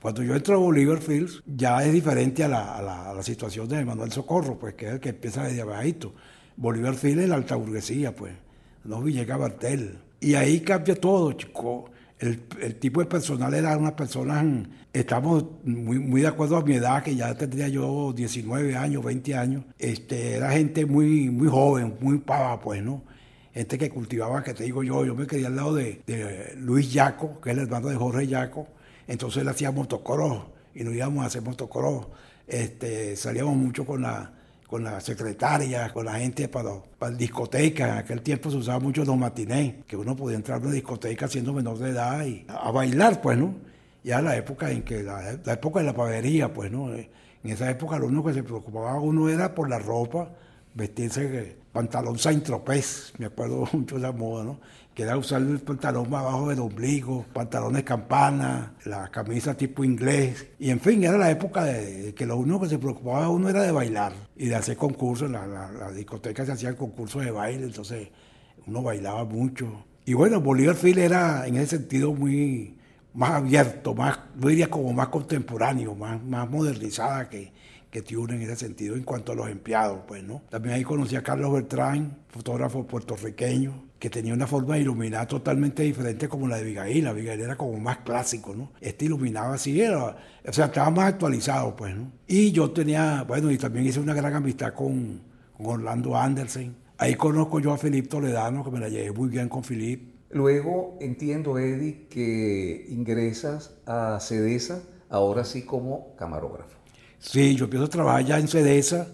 Cuando 0.00 0.22
yo 0.22 0.34
entro 0.34 0.56
a 0.56 0.58
Bolívar 0.58 0.98
Fields, 0.98 1.42
ya 1.46 1.82
es 1.84 1.92
diferente 1.92 2.44
a 2.44 2.48
la, 2.48 2.76
a 2.76 3.14
la, 3.14 3.22
situación 3.22 3.68
de 3.68 3.84
Manuel 3.84 4.10
Socorro, 4.10 4.58
pues 4.58 4.74
que 4.74 4.86
es 4.86 4.92
el 4.94 5.00
que 5.00 5.10
empieza 5.10 5.44
desde 5.44 5.62
abajito. 5.62 6.12
Bolívar 6.56 6.94
Fields 6.94 7.22
es 7.22 7.28
la 7.28 7.36
alta 7.36 7.54
burguesía, 7.54 8.14
pues, 8.14 8.34
no 8.84 9.00
Villegas 9.00 9.38
Bartel. 9.38 9.98
Y 10.22 10.34
ahí 10.34 10.60
cambia 10.60 10.94
todo, 10.94 11.32
chico. 11.32 11.90
El, 12.18 12.40
el, 12.60 12.76
tipo 12.76 13.00
de 13.00 13.06
personal 13.06 13.52
era 13.52 13.76
una 13.76 13.96
persona, 13.96 14.44
estamos 14.92 15.44
muy, 15.64 15.98
muy 15.98 16.20
de 16.20 16.28
acuerdo 16.28 16.56
a 16.56 16.62
mi 16.62 16.74
edad, 16.74 17.02
que 17.02 17.16
ya 17.16 17.34
tendría 17.34 17.66
yo 17.66 18.12
19 18.14 18.76
años, 18.76 19.04
20 19.04 19.34
años. 19.34 19.64
Este, 19.78 20.36
era 20.36 20.52
gente 20.52 20.86
muy, 20.86 21.28
muy 21.30 21.48
joven, 21.48 21.96
muy 22.00 22.18
pava, 22.18 22.60
pues, 22.60 22.82
¿no? 22.82 23.02
Gente 23.52 23.76
que 23.76 23.90
cultivaba, 23.90 24.42
que 24.42 24.54
te 24.54 24.64
digo 24.64 24.84
yo, 24.84 25.04
yo 25.04 25.14
me 25.16 25.26
quedé 25.26 25.44
al 25.46 25.56
lado 25.56 25.74
de, 25.74 26.00
Luis 26.58 26.92
Yaco, 26.92 27.40
que 27.40 27.50
es 27.50 27.56
el 27.56 27.64
hermano 27.64 27.88
de 27.88 27.96
Jorge 27.96 28.26
Yaco 28.28 28.68
entonces 29.08 29.42
él 29.42 29.48
hacía 29.48 29.70
motocross 29.70 30.44
y 30.74 30.84
nos 30.84 30.94
íbamos 30.94 31.24
a 31.24 31.26
hacer 31.26 31.42
motocross. 31.42 32.06
Este, 32.46 33.16
salíamos 33.16 33.56
mucho 33.56 33.84
con 33.84 34.02
la, 34.02 34.32
con 34.72 34.84
la 34.84 35.02
secretaria, 35.02 35.92
con 35.92 36.06
la 36.06 36.14
gente 36.14 36.48
para, 36.48 36.70
para 36.98 37.14
discotecas. 37.14 37.90
En 37.90 37.98
aquel 37.98 38.22
tiempo 38.22 38.50
se 38.50 38.56
usaba 38.56 38.80
mucho 38.80 39.04
los 39.04 39.18
matinés, 39.18 39.84
que 39.86 39.98
uno 39.98 40.16
podía 40.16 40.38
entrar 40.38 40.56
a 40.56 40.62
una 40.62 40.72
discoteca 40.72 41.28
siendo 41.28 41.52
menor 41.52 41.76
de 41.76 41.90
edad 41.90 42.24
y 42.24 42.46
a, 42.48 42.70
bailar, 42.70 43.20
pues, 43.20 43.36
¿no? 43.36 43.54
Ya 44.02 44.22
la 44.22 44.34
época 44.34 44.70
en 44.70 44.80
que, 44.82 45.02
la, 45.02 45.32
época 45.32 45.80
de 45.80 45.84
la 45.84 45.92
pavería, 45.92 46.54
pues, 46.54 46.72
¿no? 46.72 46.90
En 46.90 47.06
esa 47.44 47.70
época 47.70 47.98
lo 47.98 48.06
único 48.06 48.24
que 48.24 48.32
se 48.32 48.42
preocupaba 48.42 48.98
uno 48.98 49.28
era 49.28 49.54
por 49.54 49.68
la 49.68 49.78
ropa, 49.78 50.30
vestirse 50.72 51.54
pantalón 51.70 52.18
Saint-Tropez, 52.18 53.12
me 53.18 53.26
acuerdo 53.26 53.68
mucho 53.74 53.96
de 53.96 54.00
la 54.00 54.12
moda, 54.12 54.42
¿no? 54.42 54.58
Que 54.94 55.04
era 55.04 55.16
usar 55.16 55.40
el 55.40 55.58
pantalón 55.60 56.10
más 56.10 56.22
abajo 56.22 56.50
del 56.50 56.60
ombligo, 56.60 57.24
pantalones 57.32 57.82
campana, 57.82 58.74
la 58.84 59.08
camisa 59.10 59.54
tipo 59.54 59.84
inglés. 59.84 60.48
Y 60.58 60.70
en 60.70 60.80
fin, 60.80 61.02
era 61.02 61.16
la 61.16 61.30
época 61.30 61.64
de, 61.64 62.14
que 62.14 62.26
lo 62.26 62.36
único 62.36 62.60
que 62.60 62.68
se 62.68 62.78
preocupaba 62.78 63.28
uno 63.30 63.48
era 63.48 63.62
de 63.62 63.72
bailar 63.72 64.12
y 64.36 64.46
de 64.46 64.54
hacer 64.54 64.76
concursos. 64.76 65.30
La, 65.30 65.46
la, 65.46 65.90
discoteca 65.92 66.44
se 66.44 66.52
hacían 66.52 66.76
concursos 66.76 67.24
de 67.24 67.30
baile, 67.30 67.64
entonces 67.64 68.08
uno 68.66 68.82
bailaba 68.82 69.24
mucho. 69.24 69.84
Y 70.04 70.14
bueno, 70.14 70.40
Bolívar 70.40 70.76
Field 70.76 70.98
era 70.98 71.46
en 71.46 71.56
ese 71.56 71.78
sentido 71.78 72.12
muy 72.12 72.76
más 73.14 73.32
abierto, 73.32 73.94
más, 73.94 74.18
yo 74.40 74.70
como 74.70 74.92
más 74.92 75.08
contemporáneo, 75.08 75.94
más, 75.94 76.22
más 76.22 76.48
modernizada 76.48 77.28
que, 77.28 77.52
que 77.92 78.00
tiene 78.00 78.36
en 78.36 78.42
ese 78.42 78.56
sentido 78.56 78.96
en 78.96 79.04
cuanto 79.04 79.32
a 79.32 79.34
los 79.34 79.50
empleados, 79.50 80.00
pues, 80.08 80.24
¿no? 80.24 80.42
También 80.48 80.74
ahí 80.74 80.82
conocí 80.82 81.14
a 81.14 81.22
Carlos 81.22 81.52
Bertrán, 81.52 82.20
fotógrafo 82.28 82.86
puertorriqueño, 82.86 83.90
que 83.98 84.08
tenía 84.08 84.32
una 84.32 84.46
forma 84.46 84.76
de 84.76 84.80
iluminar 84.80 85.28
totalmente 85.28 85.82
diferente 85.82 86.26
como 86.26 86.48
la 86.48 86.56
de 86.56 86.62
Abigail. 86.62 87.06
Abigail 87.06 87.42
era 87.42 87.54
como 87.54 87.78
más 87.78 87.98
clásico, 87.98 88.54
¿no? 88.54 88.72
Este 88.80 89.04
iluminaba 89.04 89.54
así, 89.54 89.78
era, 89.78 90.16
o 90.42 90.52
sea, 90.52 90.64
estaba 90.64 90.90
más 90.90 91.04
actualizado, 91.12 91.76
pues, 91.76 91.94
¿no? 91.94 92.10
Y 92.26 92.50
yo 92.50 92.70
tenía, 92.70 93.24
bueno, 93.24 93.50
y 93.50 93.58
también 93.58 93.84
hice 93.84 94.00
una 94.00 94.14
gran 94.14 94.32
amistad 94.32 94.72
con, 94.72 95.20
Orlando 95.58 96.16
Anderson. 96.16 96.74
Ahí 96.96 97.14
conozco 97.14 97.60
yo 97.60 97.74
a 97.74 97.78
Felipe 97.78 98.08
Toledano, 98.08 98.64
que 98.64 98.70
me 98.70 98.80
la 98.80 98.88
llevé 98.88 99.12
muy 99.12 99.28
bien 99.28 99.50
con 99.50 99.62
Felipe. 99.62 100.14
Luego 100.30 100.96
entiendo, 101.02 101.58
Eddie, 101.58 102.06
que 102.08 102.86
ingresas 102.88 103.76
a 103.84 104.18
CEDESA, 104.18 104.82
ahora 105.10 105.44
sí 105.44 105.62
como 105.66 106.16
camarógrafo. 106.16 106.81
Sí, 107.22 107.54
yo 107.54 107.64
empiezo 107.64 107.86
a 107.86 107.88
trabajar 107.88 108.24
ya 108.24 108.38
en 108.38 108.48
CEDESA, 108.48 109.06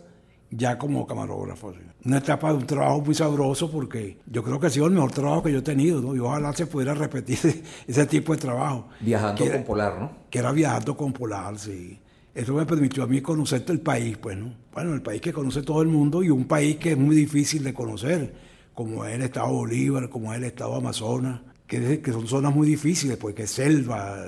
ya 0.50 0.78
como 0.78 1.06
camarógrafo. 1.06 1.74
Una 2.06 2.18
etapa 2.18 2.50
de 2.50 2.58
un 2.58 2.66
trabajo 2.66 3.02
muy 3.02 3.14
sabroso 3.14 3.70
porque 3.70 4.18
yo 4.26 4.42
creo 4.42 4.58
que 4.58 4.68
ha 4.68 4.70
sido 4.70 4.86
el 4.86 4.92
mejor 4.92 5.12
trabajo 5.12 5.42
que 5.42 5.52
yo 5.52 5.58
he 5.58 5.62
tenido, 5.62 6.00
¿no? 6.00 6.16
Y 6.16 6.18
ojalá 6.18 6.54
se 6.54 6.66
pudiera 6.66 6.94
repetir 6.94 7.38
ese 7.86 8.06
tipo 8.06 8.32
de 8.32 8.38
trabajo. 8.38 8.88
Viajando 9.00 9.44
con 9.44 9.62
Polar, 9.64 10.00
¿no? 10.00 10.10
Que 10.30 10.38
era 10.38 10.52
viajando 10.52 10.96
con 10.96 11.12
Polar, 11.12 11.58
sí. 11.58 12.00
Eso 12.34 12.54
me 12.54 12.64
permitió 12.64 13.02
a 13.02 13.06
mí 13.06 13.20
conocer 13.20 13.62
el 13.68 13.80
país, 13.80 14.16
pues, 14.16 14.38
¿no? 14.38 14.54
Bueno, 14.72 14.94
el 14.94 15.02
país 15.02 15.20
que 15.20 15.32
conoce 15.32 15.62
todo 15.62 15.82
el 15.82 15.88
mundo 15.88 16.22
y 16.22 16.30
un 16.30 16.46
país 16.46 16.76
que 16.76 16.92
es 16.92 16.98
muy 16.98 17.14
difícil 17.14 17.62
de 17.62 17.74
conocer, 17.74 18.34
como 18.72 19.04
es 19.04 19.16
el 19.16 19.22
estado 19.22 19.48
Bolívar, 19.48 20.08
como 20.08 20.32
es 20.32 20.38
el 20.38 20.44
estado 20.44 20.76
Amazonas, 20.76 21.40
que, 21.68 22.00
que 22.00 22.12
son 22.12 22.26
zonas 22.26 22.52
muy 22.52 22.66
difíciles, 22.66 23.16
porque 23.16 23.44
es 23.44 23.50
selva, 23.50 24.24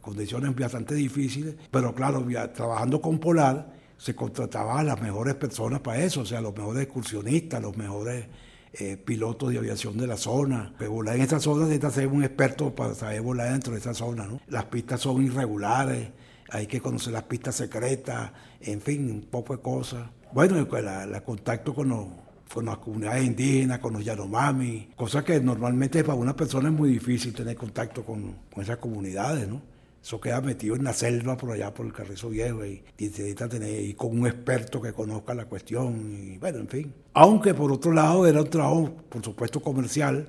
condiciones 0.00 0.54
bastante 0.54 0.94
difíciles, 0.94 1.54
pero 1.70 1.94
claro, 1.94 2.24
trabajando 2.54 3.00
con 3.00 3.18
Polar 3.18 3.74
se 3.98 4.14
contrataba 4.14 4.80
a 4.80 4.84
las 4.84 5.00
mejores 5.02 5.34
personas 5.34 5.80
para 5.80 6.02
eso, 6.02 6.20
o 6.20 6.26
sea, 6.26 6.40
los 6.40 6.56
mejores 6.56 6.84
excursionistas, 6.84 7.60
los 7.60 7.76
mejores 7.76 8.26
eh, 8.74 8.96
pilotos 8.96 9.50
de 9.50 9.58
aviación 9.58 9.96
de 9.96 10.06
la 10.06 10.16
zona. 10.16 10.74
Que 10.78 10.88
volar 10.88 11.16
en 11.16 11.22
esa 11.22 11.40
zona 11.40 11.64
necesita 11.64 11.90
ser 11.90 12.08
un 12.08 12.24
experto 12.24 12.74
para 12.74 12.94
saber 12.94 13.22
volar 13.22 13.52
dentro 13.52 13.72
de 13.72 13.78
esa 13.78 13.94
zona, 13.94 14.26
¿no? 14.26 14.40
Las 14.48 14.64
pistas 14.64 15.00
son 15.00 15.22
irregulares, 15.24 16.08
hay 16.50 16.66
que 16.66 16.80
conocer 16.80 17.12
las 17.12 17.22
pistas 17.24 17.54
secretas, 17.54 18.32
en 18.60 18.80
fin, 18.80 19.10
un 19.10 19.22
poco 19.22 19.56
de 19.56 19.62
cosas. 19.62 20.08
Bueno, 20.32 20.58
el 20.58 20.66
pues, 20.66 20.84
contacto 21.24 21.74
con 21.74 21.88
los 21.88 22.06
con 22.54 22.66
las 22.66 22.78
comunidades 22.78 23.24
indígenas, 23.24 23.80
con 23.80 23.94
los 23.94 24.04
Yanomami, 24.04 24.90
cosas 24.94 25.24
que 25.24 25.40
normalmente 25.40 26.04
para 26.04 26.14
una 26.14 26.36
persona 26.36 26.68
es 26.68 26.74
muy 26.74 26.88
difícil 26.88 27.34
tener 27.34 27.56
contacto 27.56 28.04
con, 28.04 28.36
con 28.52 28.62
esas 28.62 28.76
comunidades, 28.76 29.48
¿no? 29.48 29.60
Eso 30.00 30.20
queda 30.20 30.40
metido 30.40 30.76
en 30.76 30.84
la 30.84 30.92
selva 30.92 31.36
por 31.36 31.50
allá, 31.50 31.74
por 31.74 31.84
el 31.84 31.92
Carrizo 31.92 32.28
Viejo, 32.28 32.64
y, 32.64 32.84
necesita 32.96 33.48
tener 33.48 33.80
y 33.80 33.94
con 33.94 34.20
un 34.20 34.28
experto 34.28 34.80
que 34.80 34.92
conozca 34.92 35.34
la 35.34 35.46
cuestión, 35.46 36.12
y 36.12 36.38
bueno, 36.38 36.58
en 36.58 36.68
fin. 36.68 36.94
Aunque 37.14 37.54
por 37.54 37.72
otro 37.72 37.92
lado 37.92 38.24
era 38.24 38.42
un 38.42 38.48
trabajo, 38.48 38.94
por 39.08 39.24
supuesto, 39.24 39.60
comercial, 39.60 40.24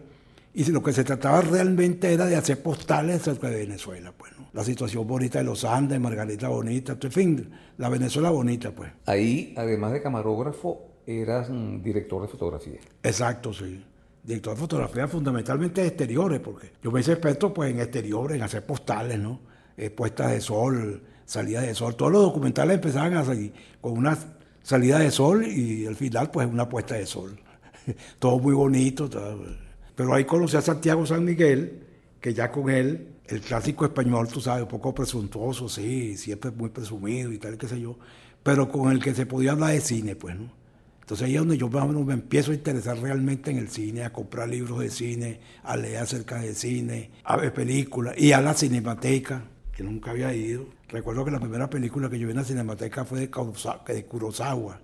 y 0.56 0.64
lo 0.72 0.82
que 0.82 0.94
se 0.94 1.04
trataba 1.04 1.42
realmente 1.42 2.12
era 2.12 2.26
de 2.26 2.38
hacer 2.38 2.64
postales 2.64 3.22
cerca 3.22 3.50
de 3.50 3.58
Venezuela, 3.58 4.14
pues, 4.18 4.32
¿no? 4.40 4.48
La 4.54 4.64
situación 4.64 5.06
bonita 5.06 5.38
de 5.40 5.46
los 5.46 5.64
Andes, 5.64 6.00
Margarita 6.00 6.48
Bonita, 6.48 6.98
en 7.00 7.12
fin, 7.12 7.52
la 7.78 7.90
Venezuela 7.90 8.32
bonita, 8.32 8.72
pues. 8.72 8.90
Ahí, 9.06 9.54
además 9.58 9.92
de 9.92 10.02
camarógrafo, 10.02 10.95
eras 11.06 11.50
director 11.84 12.22
de 12.22 12.28
fotografía. 12.28 12.80
Exacto, 13.04 13.54
sí 13.54 13.84
director 14.26 14.56
de 14.56 14.60
fotografía 14.60 15.08
fundamentalmente 15.08 15.82
de 15.82 15.88
exteriores, 15.88 16.40
porque 16.40 16.72
yo 16.82 16.92
me 16.92 17.02
hice 17.02 17.12
experto 17.14 17.54
pues 17.54 17.72
en 17.72 17.80
exteriores, 17.80 18.38
en 18.38 18.44
hacer 18.44 18.66
postales, 18.66 19.20
¿no? 19.20 19.40
Eh, 19.78 19.90
puestas 19.90 20.32
de 20.32 20.42
sol, 20.42 21.02
salida 21.26 21.62
de 21.62 21.76
sol. 21.76 21.96
Todos 21.96 22.12
los 22.12 22.24
documentales 22.24 22.76
empezaban 22.76 23.16
a 23.16 23.24
con 23.82 23.94
una 23.94 24.18
salida 24.64 25.00
de 25.00 25.12
sol 25.12 25.46
y 25.46 25.86
al 25.86 25.96
final 25.96 26.32
pues 26.32 26.48
una 26.48 26.68
puesta 26.68 26.96
de 26.96 27.06
sol. 27.06 27.40
todo 28.20 28.40
muy 28.40 28.54
bonito. 28.54 29.10
Pero 29.96 30.14
ahí 30.14 30.26
conocí 30.26 30.58
a 30.58 30.62
Santiago 30.62 31.06
San 31.06 31.24
Miguel, 31.24 31.84
que 32.20 32.34
ya 32.34 32.52
con 32.52 32.70
él, 32.70 33.10
el 33.28 33.42
clásico 33.42 33.86
español, 33.86 34.28
tú 34.28 34.42
sabes, 34.42 34.64
un 34.64 34.70
poco 34.70 34.94
presuntuoso, 34.94 35.70
sí, 35.70 36.18
siempre 36.18 36.52
muy 36.52 36.70
presumido 36.70 37.32
y 37.32 37.38
tal, 37.38 37.58
qué 37.58 37.68
sé 37.68 37.80
yo, 37.80 37.98
pero 38.42 38.72
con 38.72 38.92
el 38.92 39.02
que 39.02 39.14
se 39.14 39.26
podía 39.26 39.52
hablar 39.52 39.72
de 39.72 39.82
cine, 39.82 40.16
pues, 40.16 40.36
¿no? 40.36 40.65
Entonces 41.06 41.28
ahí 41.28 41.36
es 41.36 41.40
donde 41.40 41.60
yo 41.60 41.70
me 41.70 42.14
empiezo 42.14 42.50
a 42.52 42.56
interesar 42.56 42.98
realmente 42.98 43.52
en 43.52 43.60
el 43.60 43.70
cine, 43.70 44.06
a 44.06 44.12
comprar 44.12 44.50
libros 44.50 44.80
de 44.80 44.90
cine, 44.90 45.40
a 45.62 45.78
leer 45.78 46.00
acerca 46.00 46.40
de 46.40 46.56
cine, 46.56 47.12
a 47.24 47.38
ver 47.38 47.54
películas 47.54 48.16
y 48.18 48.32
a 48.32 48.42
la 48.42 48.56
cinemateca 48.56 49.44
que 49.72 49.84
nunca 49.84 50.10
había 50.12 50.34
ido. 50.34 50.66
Recuerdo 50.88 51.24
que 51.26 51.30
la 51.30 51.40
primera 51.40 51.70
película 51.70 52.10
que 52.10 52.18
yo 52.18 52.26
vi 52.26 52.32
en 52.32 52.38
la 52.38 52.44
Cinemateca 52.44 53.06
fue 53.06 53.20
de, 53.20 53.28
de 53.94 54.06
Kurosawa, 54.06 54.80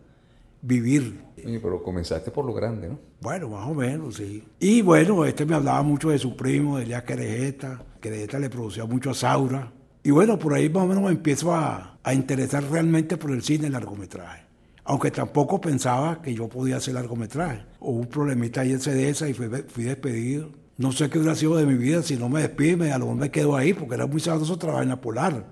Vivir. 0.62 1.20
Pero 1.36 1.82
comenzaste 1.82 2.30
por 2.30 2.46
lo 2.46 2.54
grande, 2.54 2.90
¿no? 2.90 3.00
Bueno, 3.20 3.50
más 3.50 3.68
o 3.68 3.74
menos, 3.74 4.18
sí. 4.18 4.44
Y 4.60 4.84
bueno, 4.84 5.25
este 5.25 5.44
me 5.44 5.56
hablaba 5.56 5.82
mucho 5.82 6.10
de 6.12 6.20
su 6.20 6.36
primo, 6.36 6.78
de 6.78 6.84
Elías 6.84 7.04
Querejeta. 7.04 7.84
Querejeta 8.00 8.38
le 8.38 8.51
producía 8.51 8.86
mucho 8.86 9.10
a 9.10 9.13
Saura. 9.16 9.72
Y 10.04 10.12
bueno, 10.12 10.38
por 10.38 10.54
ahí 10.54 10.70
más 10.70 10.84
o 10.84 10.88
menos 10.88 11.04
me 11.04 11.10
empiezo 11.10 11.56
a, 11.56 11.98
a 12.04 12.13
interesar 12.13 12.63
realmente 12.66 13.18
por 13.18 13.32
el 13.32 13.42
cine 13.42 13.68
el 13.68 13.74
largometraje. 13.74 14.50
Aunque 14.83 15.11
tampoco 15.11 15.61
pensaba 15.61 16.21
que 16.21 16.33
yo 16.33 16.50
podía 16.50 16.77
hacer 16.77 16.95
largometraje. 16.95 17.65
Hubo 17.79 18.00
un 18.00 18.07
problemita 18.07 18.61
ahí 18.61 18.71
en 18.71 18.79
CDS 18.79 19.29
y 19.29 19.33
fui, 19.33 19.47
fui 19.67 19.83
despedido 19.83 20.61
no 20.81 20.91
sé 20.91 21.11
qué 21.11 21.19
hubiera 21.19 21.35
sido 21.35 21.57
de 21.57 21.67
mi 21.67 21.75
vida 21.75 22.01
si 22.01 22.17
no 22.17 22.27
me 22.27 22.41
despide, 22.41 22.91
a 22.91 22.97
lo 22.97 23.05
mejor 23.05 23.19
me 23.19 23.29
quedo 23.29 23.55
ahí, 23.55 23.71
porque 23.71 23.93
era 23.93 24.07
muy 24.07 24.19
sabroso 24.19 24.57
trabajar 24.57 24.83
en 24.83 24.89
la 24.89 25.00
Polar. 25.00 25.45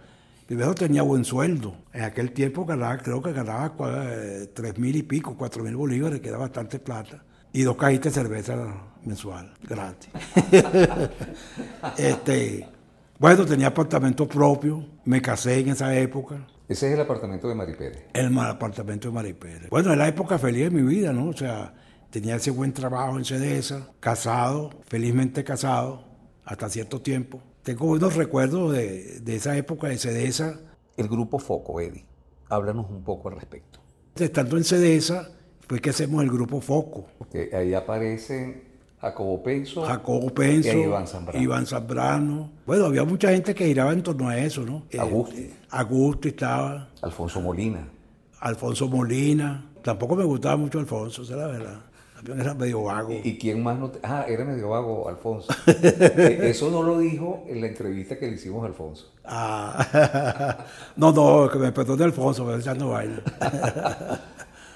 Primero 0.48 0.74
tenía 0.74 1.04
buen 1.04 1.24
sueldo. 1.24 1.76
En 1.94 2.04
aquel 2.04 2.32
tiempo 2.32 2.66
ganaba, 2.66 2.98
creo 2.98 3.22
que 3.22 3.32
ganaba 3.32 3.72
eh, 4.10 4.50
tres 4.52 4.80
mil 4.80 4.96
y 4.96 5.04
pico, 5.04 5.36
cuatro 5.38 5.64
mil 5.64 5.76
bolívares, 5.76 6.20
que 6.20 6.30
era 6.30 6.40
bastante 6.40 6.80
plata. 6.80 7.24
Y 7.54 7.62
dos 7.62 7.78
cajitas 7.78 8.16
de 8.16 8.22
cerveza 8.22 8.58
mensual, 9.06 9.54
gratis. 9.68 10.10
este, 11.98 12.68
bueno, 13.20 13.46
tenía 13.46 13.68
apartamento 13.68 14.28
propio, 14.28 14.84
me 15.06 15.22
casé 15.22 15.60
en 15.60 15.70
esa 15.70 15.96
época. 15.96 16.48
Ese 16.70 16.88
es 16.88 16.94
el 16.94 17.02
apartamento 17.02 17.50
de 17.50 17.56
Mari 17.56 17.74
Pérez. 17.74 18.06
El 18.14 18.38
apartamento 18.38 19.08
de 19.08 19.14
Mari 19.16 19.34
Pérez. 19.34 19.72
Bueno, 19.72 19.92
es 19.92 19.98
la 19.98 20.08
época 20.08 20.38
feliz 20.38 20.66
de 20.66 20.70
mi 20.70 20.84
vida, 20.84 21.12
¿no? 21.12 21.30
O 21.30 21.34
sea, 21.34 21.74
tenía 22.12 22.36
ese 22.36 22.52
buen 22.52 22.74
trabajo 22.74 23.18
en 23.18 23.26
CEDESA, 23.26 23.90
casado, 24.00 24.70
felizmente 24.88 25.44
casado, 25.44 26.04
hasta 26.46 26.70
cierto 26.70 27.02
tiempo. 27.02 27.42
Tengo 27.64 27.88
buenos 27.88 28.16
recuerdos 28.16 28.74
de, 28.74 29.20
esa 29.26 29.58
época 29.58 29.88
de 29.88 29.98
CEDESA. 29.98 30.60
El 30.96 31.08
grupo 31.08 31.40
Foco, 31.40 31.82
Eddie, 31.82 32.06
háblanos 32.50 32.88
un 32.92 33.04
poco 33.04 33.30
al 33.30 33.36
respecto. 33.38 33.80
Estando 34.16 34.56
en 34.56 34.64
CEDESA, 34.64 35.28
fue 35.68 35.80
que 35.80 35.90
hacemos 35.90 36.22
el 36.22 36.30
grupo 36.30 36.62
Foco. 36.62 37.08
Porque 37.18 37.50
ahí 37.52 37.74
aparecen 37.74 38.69
Jacobo 39.02 39.42
Penso. 39.42 39.84
Jacobo 39.84 40.30
Penso. 40.34 40.78
Y 40.78 40.82
Iván 40.82 41.08
Zambrano. 41.08 41.42
Iván 41.44 41.66
Zambrano. 41.66 42.50
Bueno, 42.66 42.86
había 42.86 43.04
mucha 43.06 43.30
gente 43.32 43.56
que 43.56 43.66
giraba 43.68 43.94
en 43.94 44.04
torno 44.04 44.28
a 44.28 44.38
eso, 44.38 44.66
¿no? 44.66 44.84
Augusto. 45.00 45.36
Eh, 45.38 45.54
Augusto 45.70 46.28
estaba. 46.28 46.90
Alfonso 47.02 47.40
Molina. 47.42 47.88
Alfonso 48.42 48.88
Molina. 48.88 49.66
Tampoco 49.82 50.16
me 50.16 50.26
gustaba 50.26 50.58
mucho 50.58 50.80
Alfonso, 50.80 51.22
esa 51.24 51.34
es 51.34 51.40
la 51.40 51.48
verdad. 51.48 51.80
También 52.16 52.42
era 52.42 52.54
medio 52.54 52.84
vago. 52.84 53.14
¿Y 53.24 53.38
quién 53.38 53.64
más 53.64 53.80
no 53.80 53.90
te... 53.92 54.00
Ah, 54.04 54.26
era 54.28 54.44
medio 54.44 54.70
vago, 54.70 55.08
Alfonso. 55.08 55.48
Eh, 55.68 56.40
Eso 56.50 56.70
no 56.70 56.84
lo 56.84 57.00
dijo 57.00 57.46
en 57.48 57.62
la 57.62 57.68
entrevista 57.68 58.20
que 58.20 58.28
le 58.28 58.34
hicimos 58.34 58.64
a 58.64 58.68
Alfonso. 58.68 59.14
Ah, 59.24 60.66
no, 60.98 61.14
no, 61.14 61.50
que 61.50 61.58
me 61.58 61.72
perdone 61.72 62.04
Alfonso, 62.04 62.46
pero 62.46 62.60
ya 62.60 62.74
no 62.74 62.90
baila. 62.90 63.22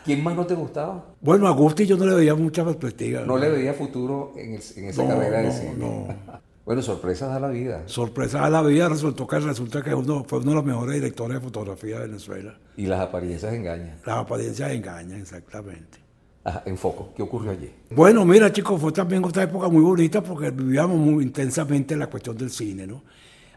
¿Quién 0.05 0.23
más 0.23 0.35
no 0.35 0.45
te 0.45 0.53
gustaba? 0.55 1.05
Bueno, 1.21 1.47
a 1.47 1.51
Gusti 1.51 1.85
yo 1.85 1.97
no 1.97 2.05
le 2.05 2.13
veía 2.15 2.35
mucha 2.35 2.63
perspectiva. 2.65 3.21
No 3.25 3.37
le 3.37 3.49
veía 3.49 3.73
futuro 3.73 4.33
en, 4.37 4.55
el- 4.55 4.61
en 4.75 4.85
esa 4.85 5.03
No, 5.03 5.09
carrera 5.09 5.41
de 5.41 5.51
cine. 5.51 5.73
no. 5.77 6.07
Bueno, 6.65 6.81
sorpresas 6.81 7.27
da 7.29 7.41
la 7.41 7.49
vida. 7.49 7.83
Sorpresa 7.87 8.45
de 8.45 8.49
la 8.49 8.61
vida 8.61 8.87
resultó 8.87 9.27
que 9.27 9.37
resulta 9.37 9.81
que 9.81 9.93
uno 9.93 10.23
fue 10.25 10.39
uno 10.39 10.51
de 10.51 10.55
los 10.55 10.63
mejores 10.65 10.95
directores 10.95 11.35
de 11.37 11.41
fotografía 11.43 11.99
de 11.99 12.07
Venezuela. 12.07 12.57
Y 12.77 12.85
las 12.85 13.01
apariencias 13.01 13.53
engañan. 13.53 13.97
Las 14.05 14.15
apariencias 14.19 14.71
engañan, 14.71 15.19
exactamente. 15.19 15.97
Ajá, 16.45 16.63
en 16.65 16.77
foco. 16.77 17.09
¿Qué 17.17 17.21
ocurrió 17.21 17.51
allí? 17.51 17.69
Bueno, 17.89 18.23
mira, 18.23 18.49
chicos, 18.53 18.79
fue 18.79 18.93
también 18.93 19.25
otra 19.25 19.43
época 19.43 19.67
muy 19.67 19.81
bonita 19.81 20.23
porque 20.23 20.51
vivíamos 20.51 20.95
muy 20.95 21.25
intensamente 21.25 21.97
la 21.97 22.07
cuestión 22.07 22.37
del 22.37 22.49
cine, 22.49 22.87
¿no? 22.87 23.03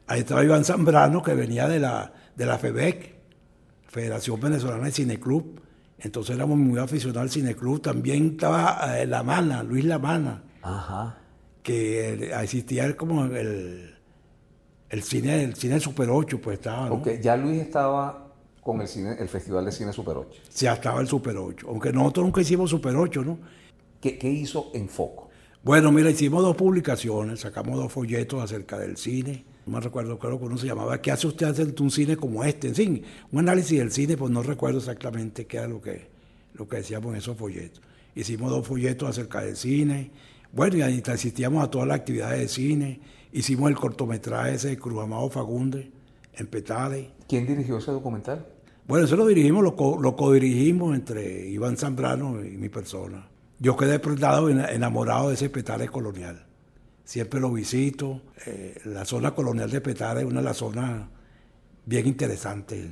Ahí 0.09 0.21
estaba 0.23 0.43
Iván 0.43 0.65
Zambrano, 0.65 1.23
que 1.23 1.35
venía 1.35 1.69
de 1.69 1.79
la, 1.79 2.13
de 2.35 2.45
la 2.45 2.59
FEBEC, 2.59 3.15
Federación 3.87 4.41
Venezolana 4.41 4.85
de 4.87 4.91
Cineclub. 4.91 5.61
Entonces 5.99 6.37
éramos 6.37 6.59
muy 6.59 6.79
aficionados 6.79 7.23
al 7.23 7.31
Cineclub. 7.31 7.81
También 7.81 8.33
estaba 8.33 8.99
eh, 9.01 9.07
La 9.07 9.23
Mana, 9.23 9.63
Luis 9.63 9.85
La 9.85 9.99
Mana, 9.99 10.43
Ajá. 10.63 11.19
que 11.63 12.15
eh, 12.15 12.31
existía 12.43 12.95
como 12.97 13.25
el, 13.25 13.95
el 14.91 15.03
cine, 15.03 15.43
el 15.45 15.55
cine 15.55 15.81
Super 15.81 16.11
8, 16.11 16.41
pues 16.41 16.59
estaba, 16.59 16.89
¿no? 16.89 16.97
Ok, 16.97 17.09
ya 17.23 17.37
Luis 17.37 17.61
estaba 17.63 18.29
con 18.63 18.81
el 18.81 18.89
cine, 18.89 19.17
el 19.19 19.29
Festival 19.29 19.65
de 19.65 19.73
Cine 19.73 19.93
Super 19.93 20.17
8. 20.17 20.41
Ya 20.57 20.75
estaba 20.75 21.01
el 21.01 21.07
Super 21.09 21.37
8. 21.37 21.67
Aunque 21.71 21.93
nosotros 21.93 22.27
nunca 22.27 22.41
hicimos 22.41 22.71
Super 22.71 22.95
8, 22.97 23.23
¿no? 23.25 23.39
¿Qué, 24.01 24.19
qué 24.19 24.29
hizo 24.29 24.71
en 24.75 24.89
foco? 24.89 25.31
Bueno, 25.63 25.91
mira, 25.91 26.11
hicimos 26.11 26.43
dos 26.43 26.57
publicaciones, 26.57 27.41
sacamos 27.41 27.77
dos 27.77 27.93
folletos 27.93 28.43
acerca 28.43 28.79
del 28.79 28.97
cine. 28.97 29.45
No 29.67 29.73
me 29.73 29.81
recuerdo, 29.81 30.17
creo 30.19 30.39
que 30.39 30.45
uno 30.45 30.57
se 30.57 30.67
llamaba 30.67 31.03
¿Qué 31.03 31.11
hace 31.11 31.27
usted 31.27 31.47
ante 31.61 31.83
un 31.83 31.91
cine 31.91 32.17
como 32.17 32.45
este? 32.45 32.69
En 32.69 32.75
fin, 32.75 33.03
un 33.33 33.41
análisis 33.41 33.79
del 33.79 33.91
cine, 33.91 34.17
pues 34.17 34.31
no 34.31 34.43
recuerdo 34.43 34.79
exactamente 34.79 35.45
qué 35.47 35.57
era 35.57 35.67
lo 35.67 35.81
que, 35.83 36.07
lo 36.55 36.69
que 36.69 36.77
decíamos 36.77 37.11
en 37.13 37.17
esos 37.19 37.37
folletos. 37.37 37.83
Hicimos 38.15 38.51
dos 38.51 38.67
folletos 38.67 39.09
acerca 39.11 39.41
del 39.41 39.57
cine. 39.57 40.11
Bueno, 40.53 40.77
y 40.77 40.83
ahí 40.83 41.03
asistíamos 41.05 41.65
a 41.65 41.71
todas 41.71 41.89
las 41.89 41.99
actividades 41.99 42.39
de 42.41 42.49
cine. 42.49 43.01
Hicimos 43.33 43.69
el 43.69 43.77
cortometraje 43.77 44.55
ese 44.55 44.69
de 44.69 44.79
Cruz 44.79 45.03
Amado 45.03 45.29
Fagunde, 45.29 45.91
en 46.35 46.47
Petare. 46.47 47.11
¿Quién 47.29 47.47
dirigió 47.47 47.79
ese 47.79 47.91
documental? 47.91 48.47
Bueno, 48.87 49.05
eso 49.05 49.17
lo 49.17 49.27
dirigimos, 49.27 49.65
lo, 49.65 49.75
co- 49.75 49.99
lo 50.01 50.15
codirigimos 50.15 50.95
entre 50.95 51.49
Iván 51.49 51.77
Zambrano 51.77 52.43
y 52.45 52.51
mi 52.57 52.69
persona. 52.69 53.27
Yo 53.59 53.77
quedé 53.77 54.01
enamorado 54.73 55.29
de 55.29 55.35
ese 55.35 55.51
Petare 55.51 55.89
colonial. 55.89 56.46
Siempre 57.07 57.39
lo 57.39 57.53
visito. 57.53 58.21
Eh, 58.47 58.81
la 58.87 59.05
zona 59.05 59.33
colonial 59.33 59.71
de 59.71 59.81
Petare 59.81 60.23
es 60.23 60.27
una 60.27 60.41
de 60.41 60.45
las 60.45 60.57
zonas 60.57 61.07
bien 61.85 62.05
interesantes. 62.05 62.85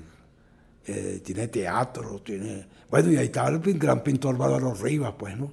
Eh, 0.86 1.20
tiene 1.24 1.48
teatro, 1.48 2.22
tiene... 2.22 2.64
Bueno, 2.88 3.10
y 3.10 3.16
ahí 3.16 3.26
estaba 3.26 3.48
el 3.48 3.60
gran 3.76 4.04
pintor 4.04 4.38
Bárbaro 4.38 4.72
Rivas, 4.72 5.14
pues, 5.18 5.36
¿no? 5.36 5.52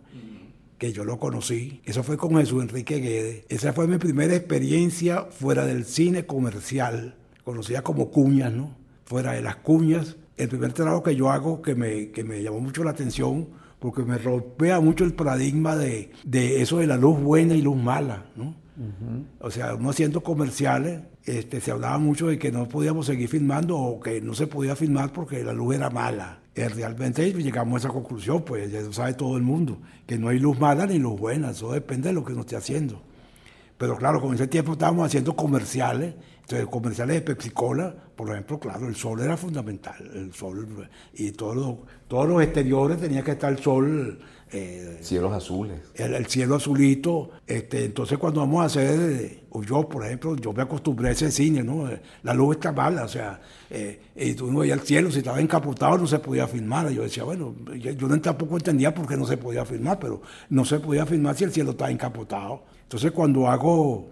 Que 0.78 0.94
yo 0.94 1.04
lo 1.04 1.18
conocí. 1.18 1.82
Eso 1.86 2.04
fue 2.04 2.18
con 2.18 2.38
Jesús 2.38 2.62
Enrique 2.62 2.98
Guedes. 2.98 3.46
Esa 3.50 3.74
fue 3.74 3.88
mi 3.88 3.98
primera 3.98 4.36
experiencia 4.36 5.24
fuera 5.24 5.66
del 5.66 5.84
cine 5.84 6.28
comercial, 6.28 7.16
conocida 7.44 7.82
como 7.82 8.12
cuñas, 8.12 8.54
¿no? 8.54 8.78
Fuera 9.06 9.32
de 9.32 9.42
las 9.42 9.56
cuñas. 9.56 10.18
El 10.38 10.50
primer 10.50 10.74
trabajo 10.74 11.02
que 11.02 11.16
yo 11.16 11.32
hago 11.32 11.64
que 11.64 11.74
me, 11.74 12.12
que 12.12 12.24
me 12.24 12.44
llamó 12.44 12.60
mucho 12.60 12.84
la 12.84 12.92
atención, 12.92 13.48
porque 13.82 14.04
me 14.04 14.20
rompea 14.20 14.80
mucho 14.80 15.04
el 15.04 15.14
paradigma 15.14 15.76
de, 15.76 16.12
de 16.24 16.62
eso 16.62 16.78
de 16.78 16.86
la 16.86 16.98
luz 16.98 17.20
buena 17.20 17.56
y 17.56 17.64
luz 17.64 17.76
mala, 17.76 18.28
¿no? 18.36 18.56
O 19.40 19.50
sea, 19.50 19.74
uno 19.74 19.90
haciendo 19.90 20.22
comerciales, 20.22 21.02
este, 21.26 21.60
se 21.60 21.72
hablaba 21.72 21.98
mucho 21.98 22.28
de 22.28 22.38
que 22.38 22.52
no 22.52 22.70
podíamos 22.70 23.08
seguir 23.08 23.28
filmando 23.28 23.78
o 23.78 24.00
que 24.00 24.22
no 24.22 24.36
se 24.36 24.46
podía 24.46 24.76
filmar 24.76 25.12
porque 25.12 25.44
la 25.44 25.54
luz 25.54 25.76
era 25.76 25.90
mala. 25.90 26.42
Eh, 26.54 26.70
realmente 26.70 27.34
llegamos 27.34 27.74
a 27.74 27.88
esa 27.88 27.94
conclusión, 27.94 28.44
pues 28.44 28.72
ya 28.72 28.82
lo 28.82 28.94
sabe 28.94 29.16
todo 29.16 29.36
el 29.36 29.44
mundo, 29.44 29.80
que 30.06 30.20
no 30.20 30.30
hay 30.30 30.38
luz 30.38 30.60
mala 30.60 30.86
ni 30.86 31.00
luz 31.00 31.20
buena, 31.20 31.50
eso 31.50 31.72
depende 31.72 32.10
de 32.10 32.14
lo 32.14 32.24
que 32.24 32.34
uno 32.34 32.42
esté 32.42 32.58
haciendo. 32.58 33.02
Pero 33.80 33.98
claro, 33.98 34.22
con 34.22 34.36
ese 34.36 34.46
tiempo 34.46 34.74
estábamos 34.74 35.08
haciendo 35.08 35.36
comerciales, 35.36 36.14
entonces 36.42 36.68
comerciales 36.68 37.16
de 37.16 37.22
Pepsi 37.22 37.50
Cola, 37.52 37.96
por 38.16 38.30
ejemplo, 38.30 38.60
claro, 38.60 38.88
el 38.88 38.96
sol 38.96 39.22
era 39.22 39.38
fundamental, 39.38 40.12
el 40.14 40.34
sol 40.34 40.90
y 41.14 41.32
todos 41.32 41.56
los, 41.56 41.76
todos 42.08 42.28
los 42.28 42.44
exteriores 42.44 43.00
tenía 43.00 43.24
que 43.24 43.32
estar 43.32 43.52
el 43.52 43.60
sol 43.60 44.20
eh, 44.54 44.98
Cielos 45.02 45.32
azules. 45.32 45.80
el, 45.96 46.14
el 46.14 46.26
cielo 46.26 46.56
azulito. 46.56 47.32
Este, 47.48 47.86
entonces 47.86 48.18
cuando 48.18 48.42
vamos 48.42 48.62
a 48.62 48.66
hacer, 48.66 49.00
eh, 49.00 49.44
o 49.52 49.64
yo 49.64 49.88
por 49.88 50.06
ejemplo, 50.06 50.36
yo 50.36 50.52
me 50.52 50.64
acostumbré 50.64 51.10
a 51.10 51.12
ese 51.12 51.32
cine, 51.32 51.64
¿no? 51.64 51.90
La 52.24 52.34
luz 52.34 52.58
está 52.58 52.74
mala, 52.74 53.06
o 53.06 53.08
sea, 53.08 53.40
eh, 53.70 54.02
y 54.14 54.34
tú 54.34 54.52
no 54.52 54.60
veías 54.60 54.80
el 54.80 54.86
cielo, 54.86 55.10
si 55.10 55.20
estaba 55.20 55.40
encapotado 55.40 55.98
no 55.98 56.08
se 56.08 56.20
podía 56.20 56.48
filmar. 56.48 56.90
Yo 56.90 57.04
decía, 57.04 57.24
bueno, 57.24 57.56
yo, 57.78 57.92
yo 57.92 58.22
tampoco 58.22 58.58
entendía 58.58 58.94
por 58.94 59.08
qué 59.08 59.16
no 59.16 59.26
se 59.26 59.38
podía 59.38 59.64
filmar, 59.64 60.00
pero 60.00 60.22
no 60.50 60.66
se 60.66 60.80
podía 60.80 61.06
filmar 61.06 61.36
si 61.38 61.46
el 61.46 61.54
cielo 61.54 61.72
estaba 61.72 61.90
encapotado. 61.90 62.64
Entonces 62.84 63.12
cuando 63.12 63.48
hago 63.48 64.10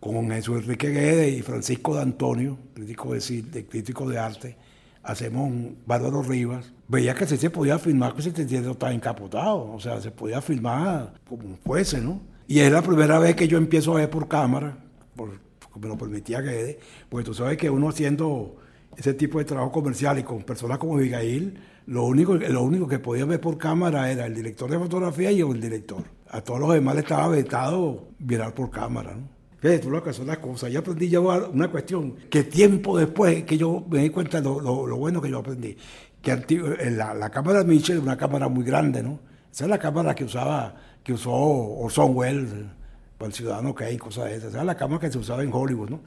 con 0.00 0.30
Jesús 0.30 0.62
Enrique 0.62 0.90
Guedes 0.90 1.38
y 1.38 1.42
Francisco 1.42 1.96
de 1.96 2.02
Antonio, 2.02 2.58
crítico 2.74 3.12
de, 3.12 3.42
de 3.42 3.66
crítico 3.66 4.08
de 4.08 4.18
arte, 4.18 4.56
hacemos 5.02 5.48
un 5.48 5.78
Bárbaro 5.86 6.22
Rivas, 6.22 6.72
veía 6.86 7.14
que 7.14 7.26
se 7.26 7.50
podía 7.50 7.78
filmar 7.78 8.14
que 8.14 8.20
ese 8.20 8.48
cielo 8.48 8.72
estaba 8.72 8.92
encapotado, 8.92 9.72
o 9.72 9.80
sea, 9.80 10.00
se 10.00 10.10
podía 10.10 10.40
filmar 10.40 11.14
como 11.28 11.56
fuese, 11.64 12.00
¿no? 12.00 12.20
Y 12.46 12.60
es 12.60 12.70
la 12.72 12.82
primera 12.82 13.18
vez 13.18 13.34
que 13.34 13.48
yo 13.48 13.58
empiezo 13.58 13.92
a 13.92 14.00
ver 14.00 14.10
por 14.10 14.28
cámara, 14.28 14.78
por, 15.16 15.40
porque 15.58 15.80
me 15.80 15.88
lo 15.88 15.98
permitía 15.98 16.40
Guedes, 16.40 16.76
pues 17.08 17.24
tú 17.24 17.34
sabes 17.34 17.56
que 17.56 17.68
uno 17.68 17.88
haciendo 17.88 18.56
ese 18.96 19.14
tipo 19.14 19.38
de 19.38 19.44
trabajo 19.44 19.72
comercial 19.72 20.18
y 20.18 20.22
con 20.22 20.42
personas 20.42 20.78
como 20.78 20.96
Abigail, 20.96 21.58
lo 21.86 22.04
único, 22.04 22.34
lo 22.34 22.62
único 22.62 22.86
que 22.86 22.98
podía 22.98 23.24
ver 23.24 23.40
por 23.40 23.56
cámara 23.56 24.10
era 24.10 24.26
el 24.26 24.34
director 24.34 24.70
de 24.70 24.78
fotografía 24.78 25.32
y 25.32 25.40
el 25.40 25.60
director. 25.60 26.04
A 26.28 26.42
todos 26.42 26.60
los 26.60 26.72
demás 26.74 26.94
le 26.96 27.00
estaba 27.00 27.28
vetado 27.28 28.08
mirar 28.18 28.54
por 28.54 28.70
cámara, 28.70 29.14
¿no? 29.14 29.37
Fíjate 29.60 29.80
tú 29.80 29.90
lo 29.90 30.02
que 30.02 30.12
son 30.12 30.26
las 30.28 30.38
cosas. 30.38 30.70
Yo 30.70 30.80
aprendí 30.80 31.08
ya 31.08 31.20
una 31.20 31.68
cuestión 31.70 32.14
que 32.30 32.44
tiempo 32.44 32.96
después 32.96 33.44
que 33.44 33.58
yo 33.58 33.84
me 33.90 34.00
di 34.00 34.10
cuenta 34.10 34.40
de 34.40 34.44
lo, 34.48 34.60
lo- 34.60 34.86
lo 34.86 34.96
bueno 34.96 35.20
que 35.20 35.30
yo 35.30 35.38
aprendí. 35.38 35.76
Que 36.22 36.32
eh, 36.32 36.90
la, 36.92 37.14
la 37.14 37.30
cámara 37.30 37.64
Mitchell 37.64 37.96
es 37.98 38.02
una 38.02 38.16
cámara 38.16 38.48
muy 38.48 38.64
grande, 38.64 39.02
¿no? 39.02 39.18
Esa 39.52 39.64
es 39.64 39.70
la 39.70 39.78
cámara 39.78 40.14
que 40.14 40.24
usaba, 40.24 40.74
que 41.02 41.12
usó 41.12 41.32
Orson 41.32 42.14
Welles 42.16 42.52
eh, 42.52 42.66
para 43.16 43.28
el 43.28 43.34
Ciudadano 43.34 43.74
Kane, 43.74 43.98
cosas 43.98 44.26
de 44.26 44.36
esas. 44.36 44.50
Esa 44.50 44.60
es 44.60 44.66
la 44.66 44.76
cámara 44.76 45.00
que 45.00 45.10
se 45.10 45.18
usaba 45.18 45.42
en 45.42 45.52
Hollywood, 45.52 45.90
¿no? 45.90 46.00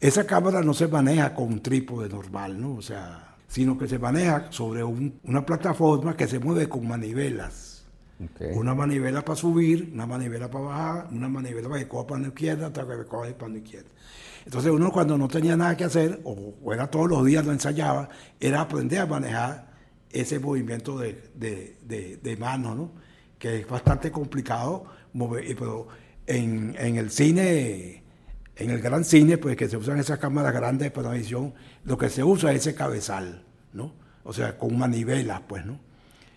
Esa 0.00 0.24
cámara 0.26 0.62
no 0.62 0.74
se 0.74 0.86
maneja 0.88 1.34
con 1.34 1.44
un 1.52 1.62
trípode 1.62 2.08
normal, 2.08 2.60
¿no? 2.60 2.74
O 2.74 2.82
sea, 2.82 3.36
sino 3.48 3.76
que 3.78 3.86
se 3.88 3.98
maneja 3.98 4.46
sobre 4.50 4.82
un- 4.84 5.18
una 5.24 5.44
plataforma 5.46 6.16
que 6.16 6.26
se 6.28 6.38
mueve 6.38 6.68
con 6.68 6.86
manivelas. 6.86 7.71
Una 8.54 8.74
manivela 8.74 9.24
para 9.24 9.36
subir, 9.36 9.90
una 9.92 10.06
manivela 10.06 10.50
para 10.50 10.64
bajar, 10.64 11.08
una 11.12 11.28
manivela 11.28 11.68
para 11.68 11.80
que 11.80 11.88
coja 11.88 12.06
para 12.06 12.20
la 12.20 12.28
izquierda, 12.28 12.68
otra 12.68 12.86
que 12.86 13.04
coja 13.06 13.32
para 13.36 13.52
la 13.52 13.58
izquierda. 13.58 13.88
Entonces 14.44 14.72
uno 14.72 14.90
cuando 14.90 15.16
no 15.16 15.28
tenía 15.28 15.56
nada 15.56 15.76
que 15.76 15.84
hacer, 15.84 16.20
o, 16.24 16.72
era 16.72 16.88
todos 16.88 17.08
los 17.08 17.24
días 17.24 17.44
lo 17.44 17.52
ensayaba, 17.52 18.08
era 18.40 18.60
aprender 18.60 19.00
a 19.00 19.06
manejar 19.06 19.72
ese 20.10 20.38
movimiento 20.38 20.98
de, 20.98 21.30
de, 21.34 21.78
de, 21.82 22.16
de 22.16 22.36
mano, 22.36 22.74
¿no? 22.74 22.92
Que 23.38 23.60
es 23.60 23.68
bastante 23.68 24.10
complicado, 24.10 24.84
mover, 25.12 25.44
pero 25.56 25.88
en, 26.26 26.74
en 26.78 26.96
el 26.96 27.10
cine, 27.10 28.02
en 28.56 28.70
el 28.70 28.80
gran 28.80 29.04
cine, 29.04 29.38
pues 29.38 29.56
que 29.56 29.68
se 29.68 29.76
usan 29.76 29.98
esas 29.98 30.18
cámaras 30.18 30.52
grandes 30.52 30.90
para 30.90 31.10
visión, 31.12 31.54
lo 31.84 31.96
que 31.96 32.08
se 32.08 32.22
usa 32.22 32.52
es 32.52 32.66
ese 32.66 32.74
cabezal, 32.74 33.44
¿no? 33.72 33.94
O 34.24 34.32
sea, 34.32 34.58
con 34.58 34.76
manivelas, 34.78 35.40
pues, 35.48 35.64
¿no? 35.64 35.80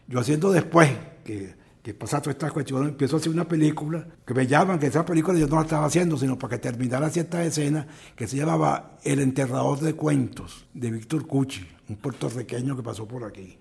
Yo 0.07 0.19
haciendo 0.19 0.51
después 0.51 0.89
que, 1.23 1.55
que 1.85 1.93
pasa 1.93 2.19
todas 2.19 2.33
estas 2.33 2.51
cuestiones, 2.51 2.89
empiezo 2.89 3.15
a 3.15 3.19
hacer 3.19 3.31
una 3.31 3.47
película, 3.47 4.07
que 4.25 4.33
me 4.33 4.47
llaman, 4.47 4.79
que 4.79 4.87
esa 4.87 5.05
película 5.05 5.37
yo 5.37 5.45
no 5.45 5.57
la 5.57 5.61
estaba 5.61 5.85
haciendo, 5.85 6.17
sino 6.17 6.35
para 6.35 6.55
que 6.55 6.57
terminara 6.57 7.11
ciertas 7.11 7.45
escenas, 7.45 7.85
que 8.15 8.25
se 8.25 8.37
llamaba 8.37 8.97
El 9.03 9.19
enterrador 9.19 9.79
de 9.79 9.93
cuentos, 9.93 10.65
de 10.73 10.89
Víctor 10.89 11.27
Cuchi, 11.27 11.63
un 11.87 11.97
puertorriqueño 11.97 12.75
que 12.75 12.81
pasó 12.81 13.07
por 13.07 13.23
aquí. 13.23 13.59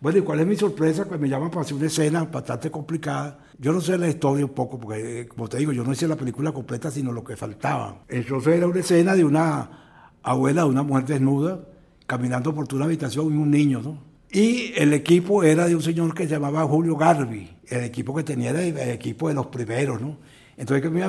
Bueno, 0.00 0.20
¿y 0.20 0.22
cuál 0.22 0.40
es 0.40 0.46
mi 0.46 0.56
sorpresa? 0.56 1.06
Que 1.06 1.18
me 1.18 1.28
llaman 1.28 1.50
para 1.50 1.60
hacer 1.60 1.74
una 1.74 1.88
escena 1.88 2.24
bastante 2.24 2.70
complicada. 2.70 3.40
Yo 3.58 3.74
no 3.74 3.82
sé 3.82 3.98
la 3.98 4.08
historia 4.08 4.46
un 4.46 4.54
poco, 4.54 4.80
porque, 4.80 5.20
eh, 5.20 5.28
como 5.28 5.46
te 5.46 5.58
digo, 5.58 5.70
yo 5.70 5.84
no 5.84 5.92
hice 5.92 6.08
la 6.08 6.16
película 6.16 6.52
completa, 6.52 6.90
sino 6.90 7.12
lo 7.12 7.22
que 7.22 7.36
faltaba. 7.36 8.04
Entonces 8.08 8.54
era 8.54 8.66
una 8.66 8.80
escena 8.80 9.14
de 9.14 9.22
una 9.22 10.14
abuela, 10.22 10.62
de 10.62 10.68
una 10.68 10.82
mujer 10.82 11.04
desnuda, 11.04 11.60
caminando 12.06 12.54
por 12.54 12.66
toda 12.66 12.76
una 12.76 12.84
habitación 12.86 13.34
y 13.34 13.36
un 13.36 13.50
niño, 13.50 13.82
¿no? 13.82 14.15
Y 14.36 14.74
el 14.76 14.92
equipo 14.92 15.42
era 15.42 15.66
de 15.66 15.74
un 15.74 15.80
señor 15.80 16.12
que 16.14 16.24
se 16.24 16.34
llamaba 16.34 16.62
Julio 16.64 16.94
Garbi, 16.94 17.56
el 17.68 17.84
equipo 17.84 18.14
que 18.14 18.22
tenía 18.22 18.50
era 18.50 18.60
el 18.60 18.90
equipo 18.90 19.28
de 19.28 19.34
los 19.34 19.46
primeros, 19.46 19.98
¿no? 19.98 20.18
Entonces, 20.58 20.90
me 20.90 21.00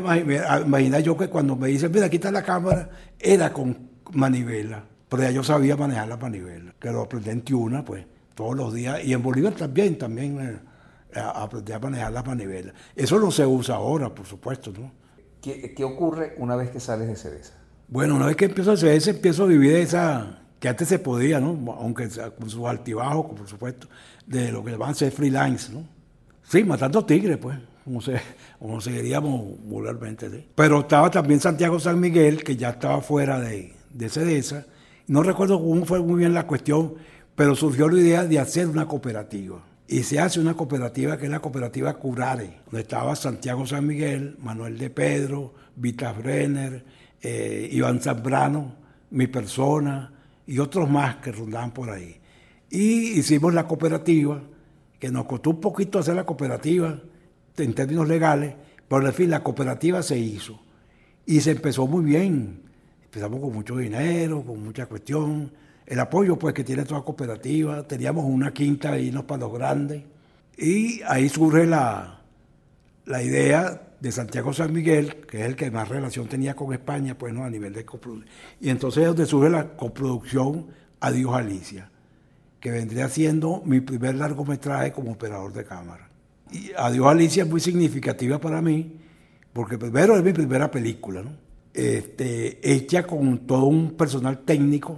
imagina 0.65 1.01
yo 1.01 1.17
que 1.17 1.27
cuando 1.27 1.57
me 1.57 1.67
dicen, 1.67 1.91
mira, 1.91 2.05
aquí 2.05 2.15
está 2.15 2.31
la 2.31 2.41
cámara, 2.41 2.89
era 3.19 3.51
con 3.51 3.89
manivela, 4.13 4.81
pero 5.09 5.23
ya 5.23 5.31
yo 5.31 5.43
sabía 5.43 5.75
manejar 5.75 6.07
la 6.07 6.15
manivela, 6.15 6.73
que 6.79 6.89
lo 6.89 7.01
aprendí 7.01 7.29
en 7.31 7.41
Tiuna, 7.41 7.83
pues, 7.83 8.05
todos 8.33 8.55
los 8.55 8.73
días, 8.73 9.03
y 9.03 9.11
en 9.11 9.21
Bolívar 9.21 9.51
también, 9.55 9.97
también 9.97 10.39
eh, 11.13 11.19
aprendí 11.19 11.73
a 11.73 11.79
manejar 11.79 12.13
la 12.13 12.23
manivela. 12.23 12.73
Eso 12.95 13.19
no 13.19 13.29
se 13.29 13.45
usa 13.45 13.75
ahora, 13.75 14.15
por 14.15 14.25
supuesto, 14.25 14.71
¿no? 14.71 14.89
¿Qué, 15.41 15.73
qué 15.75 15.83
ocurre 15.83 16.35
una 16.37 16.55
vez 16.55 16.69
que 16.69 16.79
sales 16.79 17.09
de 17.09 17.17
CDS? 17.17 17.51
Bueno, 17.89 18.15
una 18.15 18.27
vez 18.27 18.37
que 18.37 18.45
empiezo 18.45 18.71
a 18.71 18.77
CDS, 18.77 19.09
empiezo 19.09 19.43
a 19.43 19.47
vivir 19.47 19.75
esa, 19.75 20.46
que 20.59 20.69
antes 20.69 20.87
se 20.87 20.99
podía, 20.99 21.39
¿no? 21.39 21.73
Aunque 21.73 22.09
con 22.37 22.49
sus 22.49 22.65
altibajos, 22.65 23.27
por 23.27 23.47
supuesto, 23.47 23.87
de 24.25 24.51
lo 24.51 24.63
que 24.63 24.71
llamaban 24.71 24.95
ser 24.95 25.11
freelance, 25.11 25.71
¿no? 25.71 25.85
Sí, 26.43 26.63
matando 26.63 27.05
tigres, 27.05 27.37
pues, 27.37 27.57
como, 27.83 28.01
se, 28.01 28.19
como 28.59 28.79
seguiríamos 28.79 29.59
vulgarmente. 29.65 30.29
¿sí? 30.29 30.47
Pero 30.55 30.81
estaba 30.81 31.11
también 31.11 31.39
Santiago 31.39 31.79
San 31.79 31.99
Miguel, 31.99 32.43
que 32.43 32.55
ya 32.55 32.69
estaba 32.69 33.01
fuera 33.01 33.39
de, 33.39 33.73
de 33.93 34.09
CEDESA. 34.09 34.65
No 35.07 35.23
recuerdo 35.23 35.59
cómo 35.59 35.85
fue 35.85 35.99
muy 35.99 36.19
bien 36.19 36.33
la 36.33 36.47
cuestión, 36.47 36.95
pero 37.35 37.55
surgió 37.55 37.89
la 37.89 37.99
idea 37.99 38.23
de 38.25 38.39
hacer 38.39 38.67
una 38.67 38.87
cooperativa. 38.87 39.61
Y 39.89 40.03
se 40.03 40.19
hace 40.19 40.39
una 40.39 40.53
cooperativa 40.53 41.17
que 41.17 41.25
es 41.25 41.31
la 41.31 41.39
cooperativa 41.39 41.93
Curare, 41.93 42.61
donde 42.65 42.81
estaba 42.81 43.15
Santiago 43.15 43.65
San 43.65 43.85
Miguel, 43.85 44.37
Manuel 44.39 44.77
de 44.77 44.89
Pedro, 44.89 45.53
Vita 45.75 46.11
Brenner, 46.11 46.83
eh, 47.21 47.69
Iván 47.71 48.01
Zambrano, 48.01 48.75
mi 49.11 49.27
persona 49.27 50.16
y 50.47 50.59
otros 50.59 50.89
más 50.89 51.17
que 51.17 51.31
rondaban 51.31 51.71
por 51.71 51.89
ahí. 51.89 52.17
Y 52.69 53.19
hicimos 53.19 53.53
la 53.53 53.67
cooperativa 53.67 54.41
que 54.99 55.11
nos 55.11 55.25
costó 55.25 55.51
un 55.51 55.61
poquito 55.61 55.99
hacer 55.99 56.15
la 56.15 56.25
cooperativa 56.25 56.99
en 57.57 57.73
términos 57.73 58.07
legales, 58.07 58.55
pero 58.87 59.05
al 59.05 59.13
fin 59.13 59.29
la 59.29 59.43
cooperativa 59.43 60.01
se 60.01 60.17
hizo 60.17 60.59
y 61.25 61.41
se 61.41 61.51
empezó 61.51 61.85
muy 61.85 62.05
bien. 62.05 62.61
Empezamos 63.03 63.39
con 63.41 63.53
mucho 63.53 63.77
dinero, 63.77 64.43
con 64.43 64.63
mucha 64.63 64.85
cuestión. 64.85 65.51
El 65.85 65.99
apoyo 65.99 66.37
pues 66.37 66.53
que 66.53 66.63
tiene 66.63 66.83
toda 66.83 67.03
cooperativa, 67.03 67.87
teníamos 67.87 68.25
una 68.25 68.53
quinta 68.53 68.93
ahí 68.93 69.11
no 69.11 69.25
para 69.27 69.41
los 69.41 69.53
grandes 69.53 70.03
y 70.57 71.01
ahí 71.03 71.29
surge 71.29 71.65
la, 71.65 72.21
la 73.05 73.23
idea 73.23 73.86
de 73.99 74.11
Santiago 74.11 74.53
San 74.53 74.73
Miguel, 74.73 75.25
que 75.27 75.41
es 75.41 75.45
el 75.47 75.55
que 75.55 75.71
más 75.71 75.89
relación 75.89 76.27
tenía 76.27 76.55
con 76.55 76.73
España, 76.73 77.17
pues 77.17 77.33
no 77.33 77.43
a 77.43 77.49
nivel 77.49 77.73
de 77.73 77.85
coproducción. 77.85 78.29
Y 78.61 78.69
entonces 78.69 79.01
es 79.01 79.07
donde 79.07 79.25
surge 79.25 79.49
la 79.49 79.75
coproducción 79.75 80.67
Adiós 80.99 81.35
Alicia 81.35 81.89
que 82.59 82.71
vendría 82.71 83.07
siendo 83.07 83.61
mi 83.65 83.81
primer 83.81 84.15
largometraje 84.15 84.91
como 84.91 85.11
operador 85.11 85.53
de 85.53 85.63
cámara. 85.63 86.09
Y 86.51 86.71
Adiós 86.75 87.07
Alicia 87.07 87.43
es 87.43 87.49
muy 87.49 87.59
significativa 87.59 88.39
para 88.39 88.61
mí, 88.61 88.99
porque 89.53 89.77
primero 89.77 90.17
es 90.17 90.23
mi 90.23 90.33
primera 90.33 90.69
película, 90.71 91.21
¿no? 91.21 91.47
este, 91.77 92.59
hecha 92.73 93.03
con 93.03 93.45
todo 93.45 93.65
un 93.65 93.91
personal 93.91 94.39
técnico 94.39 94.97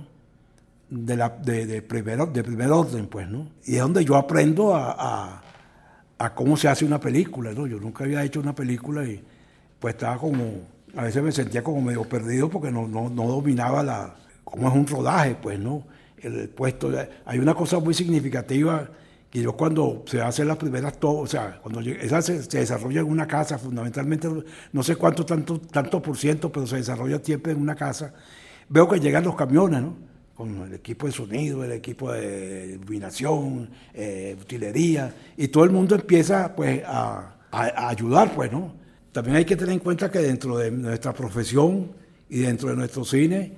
de, 0.90 1.18
la, 1.18 1.30
de, 1.30 1.66
de, 1.66 1.82
de 1.82 2.44
primer 2.44 2.72
orden, 2.72 3.08
pues, 3.08 3.30
¿no? 3.30 3.50
Y 3.66 3.76
es 3.76 3.82
donde 3.82 4.06
yo 4.06 4.16
aprendo 4.16 4.74
a, 4.74 5.44
cómo 6.36 6.58
se 6.58 6.68
hace 6.68 6.86
una 6.86 7.00
película, 7.00 7.52
¿no? 7.54 7.66
Yo 7.68 7.80
nunca 7.80 8.04
había 8.04 8.24
hecho 8.24 8.40
una 8.40 8.54
película 8.54 9.06
y 9.06 9.24
pues 9.80 9.96
estaba 9.96 10.18
como, 10.18 10.44
a 10.96 11.04
veces 11.04 11.24
me 11.24 11.32
sentía 11.32 11.64
como 11.64 11.82
medio 11.82 12.04
perdido 12.04 12.50
porque 12.50 12.72
no, 12.72 12.88
no, 12.88 13.10
no 13.10 13.28
dominaba 13.28 13.84
la, 13.84 14.16
cómo 14.44 14.68
es 14.68 14.76
un 14.76 14.88
rodaje, 14.88 15.36
pues, 15.42 15.60
¿no? 15.60 15.84
el 16.22 16.50
puesto. 16.50 16.92
Hay 17.26 17.40
una 17.40 17.54
cosa 17.54 17.80
muy 17.80 17.94
significativa 17.94 18.90
que 19.30 19.42
yo 19.42 19.54
cuando 19.54 20.04
se 20.08 20.22
hacen 20.22 20.48
las 20.48 20.58
primeras 20.58 20.96
o 21.02 21.28
sea, 21.28 21.60
cuando 21.62 21.82
esa 21.82 22.22
se, 22.22 22.40
desarrolla 22.42 23.02
en 23.02 23.08
una 23.08 23.28
casa, 23.28 23.58
fundamentalmente, 23.60 24.28
no 24.74 24.84
sé 24.84 24.96
cuánto 24.96 25.26
tanto, 25.26 25.60
tanto 25.60 26.02
por 26.02 26.18
ciento, 26.18 26.52
pero 26.52 26.66
se 26.66 26.78
desarrolla 26.78 27.20
siempre 27.24 27.52
en 27.52 27.62
una 27.62 27.76
casa, 27.76 28.14
veo 28.68 28.90
que 28.90 29.00
llegan 29.00 29.24
los 29.24 29.36
camiones, 29.36 29.82
¿no? 29.82 30.09
Con 30.40 30.56
el 30.62 30.74
equipo 30.74 31.06
de 31.06 31.12
sonido, 31.12 31.66
el 31.66 31.74
equipo 31.74 32.14
de 32.14 32.78
iluminación, 32.80 33.70
eh, 33.94 34.38
utilería, 34.42 35.14
y 35.36 35.50
todo 35.50 35.66
el 35.66 35.70
mundo 35.70 35.96
empieza, 35.96 36.56
pues, 36.56 36.82
a, 36.86 37.36
ayudar, 37.52 38.34
pues, 38.34 38.50
¿no? 38.50 38.72
También 39.12 39.36
hay 39.36 39.44
que 39.44 39.58
tener 39.58 39.74
en 39.74 39.80
cuenta 39.80 40.10
que 40.10 40.20
dentro 40.20 40.58
de 40.58 40.72
nuestra 40.72 41.12
profesión 41.12 41.92
y 42.30 42.40
dentro 42.40 42.70
de 42.70 42.78
nuestro 42.78 43.04
cine, 43.04 43.52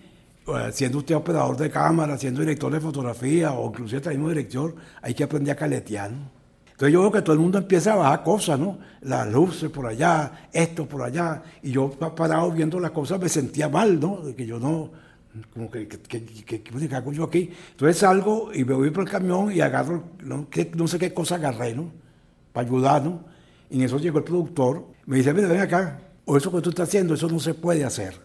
siendo 0.71 0.97
usted 0.97 1.13
operador 1.13 1.55
de 1.55 1.69
cámara, 1.69 2.17
siendo 2.17 2.39
director 2.39 2.73
de 2.73 2.79
fotografía 2.79 3.51
o 3.51 3.67
inclusive 3.67 4.09
mismo 4.09 4.29
director, 4.29 4.73
hay 5.03 5.13
que 5.13 5.23
aprender 5.23 5.53
a 5.53 5.57
caletear. 5.57 6.09
Entonces 6.09 6.93
yo 6.93 7.01
veo 7.01 7.11
que 7.11 7.21
todo 7.21 7.33
el 7.33 7.41
mundo 7.41 7.59
empieza 7.59 7.93
a 7.93 7.97
bajar 7.97 8.23
cosas, 8.23 8.59
¿no? 8.59 8.79
Las 9.01 9.31
luces 9.31 9.69
por 9.69 9.85
allá, 9.85 10.49
esto 10.51 10.87
por 10.87 11.03
allá, 11.03 11.43
y 11.61 11.73
yo 11.73 11.91
parado 11.91 12.49
viendo 12.49 12.79
las 12.79 12.89
cosas 12.89 13.19
me 13.19 13.29
sentía 13.29 13.69
mal, 13.69 13.99
¿no? 13.99 14.21
De 14.21 14.33
que 14.33 14.47
yo 14.47 14.59
no, 14.59 14.89
como 15.53 15.69
que, 15.69 15.87
que, 15.87 15.99
que, 15.99 16.61
que 16.61 16.95
hago 16.95 17.11
yo 17.13 17.23
aquí? 17.23 17.49
Entonces 17.71 17.97
salgo 17.97 18.51
y 18.53 18.63
me 18.65 18.73
voy 18.73 18.89
por 18.91 19.03
el 19.03 19.09
camión 19.09 19.51
y 19.51 19.61
agarro, 19.61 20.03
no, 20.23 20.47
no 20.75 20.87
sé 20.87 20.99
qué 20.99 21.13
cosa 21.13 21.35
agarré, 21.35 21.73
¿no? 21.73 21.91
Para 22.51 22.67
ayudar, 22.67 23.03
¿no? 23.03 23.23
Y 23.69 23.77
en 23.77 23.83
eso 23.83 23.97
llegó 23.97 24.17
el 24.17 24.23
productor, 24.25 24.85
me 25.05 25.17
dice, 25.17 25.33
mira, 25.33 25.47
ven 25.47 25.61
acá, 25.61 25.99
o 26.25 26.37
eso 26.37 26.51
que 26.51 26.61
tú 26.61 26.69
estás 26.69 26.89
haciendo, 26.89 27.13
eso 27.13 27.27
no 27.29 27.39
se 27.39 27.53
puede 27.53 27.85
hacer. 27.85 28.19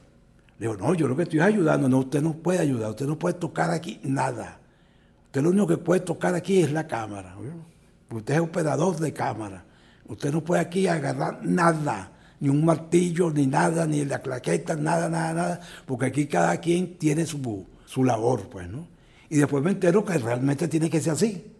Le 0.58 0.66
digo, 0.66 0.76
no, 0.76 0.94
yo 0.94 1.06
lo 1.06 1.16
que 1.16 1.24
estoy 1.24 1.40
ayudando, 1.40 1.88
no, 1.88 1.98
usted 1.98 2.22
no 2.22 2.32
puede 2.32 2.58
ayudar, 2.58 2.90
usted 2.90 3.06
no 3.06 3.18
puede 3.18 3.34
tocar 3.34 3.70
aquí 3.70 4.00
nada. 4.02 4.58
Usted 5.26 5.42
lo 5.42 5.50
único 5.50 5.66
que 5.66 5.76
puede 5.76 6.00
tocar 6.00 6.34
aquí 6.34 6.60
es 6.60 6.72
la 6.72 6.86
cámara. 6.86 7.36
Usted 8.10 8.34
es 8.34 8.40
operador 8.40 8.96
de 8.96 9.12
cámara. 9.12 9.64
Usted 10.08 10.32
no 10.32 10.42
puede 10.42 10.62
aquí 10.62 10.86
agarrar 10.86 11.40
nada, 11.44 12.12
ni 12.40 12.48
un 12.48 12.64
martillo, 12.64 13.30
ni 13.30 13.46
nada, 13.46 13.86
ni 13.86 14.04
la 14.04 14.20
claqueta, 14.20 14.76
nada, 14.76 15.08
nada, 15.08 15.32
nada, 15.32 15.60
porque 15.86 16.06
aquí 16.06 16.26
cada 16.26 16.58
quien 16.60 16.98
tiene 16.98 17.26
su, 17.26 17.66
su 17.84 18.04
labor, 18.04 18.48
pues, 18.48 18.68
¿no? 18.68 18.86
Y 19.28 19.36
después 19.36 19.62
me 19.62 19.72
entero 19.72 20.04
que 20.04 20.18
realmente 20.18 20.68
tiene 20.68 20.88
que 20.88 21.00
ser 21.00 21.14
así. 21.14 21.52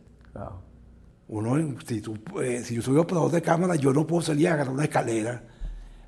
Uno, 1.29 1.77
si, 1.87 2.01
tú, 2.01 2.17
eh, 2.41 2.63
si 2.65 2.77
yo 2.77 2.83
soy 2.83 2.97
operador 2.97 3.33
de 3.33 3.43
cámara, 3.43 3.75
yo 3.75 3.93
no 3.93 4.07
puedo 4.07 4.23
salir 4.23 4.49
a 4.49 4.55
agarrar 4.55 4.75
una 4.75 4.85
escalera 4.85 5.43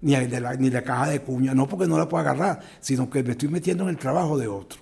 ni, 0.01 0.15
de 0.15 0.41
la, 0.41 0.55
ni 0.55 0.71
la 0.71 0.83
caja 0.83 1.09
de 1.09 1.21
cuña, 1.21 1.55
no 1.55 1.67
porque 1.67 1.89
no 1.89 1.99
la 1.99 2.09
puedo 2.09 2.21
agarrar, 2.21 2.61
sino 2.81 3.11
que 3.11 3.23
me 3.25 3.33
estoy 3.33 3.49
metiendo 3.49 3.85
en 3.85 3.91
el 3.91 3.97
trabajo 3.97 4.39
de 4.39 4.47
otro. 4.47 4.81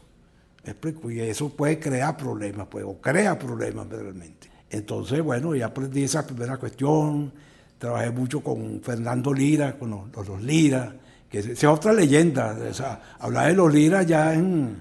Y 1.08 1.20
eso 1.20 1.48
puede 1.48 1.78
crear 1.78 2.16
problemas, 2.16 2.66
pues, 2.68 2.84
o 2.84 3.00
crea 3.00 3.38
problemas 3.38 3.88
realmente. 3.88 4.50
Entonces, 4.68 5.22
bueno, 5.22 5.54
ya 5.54 5.66
aprendí 5.66 6.02
esa 6.02 6.26
primera 6.26 6.56
cuestión, 6.56 7.32
trabajé 7.78 8.10
mucho 8.10 8.40
con 8.40 8.80
Fernando 8.82 9.32
Lira, 9.32 9.78
con 9.78 9.90
los, 9.90 10.42
Lira, 10.42 10.94
que 11.28 11.38
es, 11.40 11.64
otra 11.64 11.92
leyenda, 11.92 12.56
hablar 13.18 13.48
de 13.48 13.54
los 13.54 13.72
Lira 13.72 14.02
ya, 14.02 14.34
en, 14.34 14.78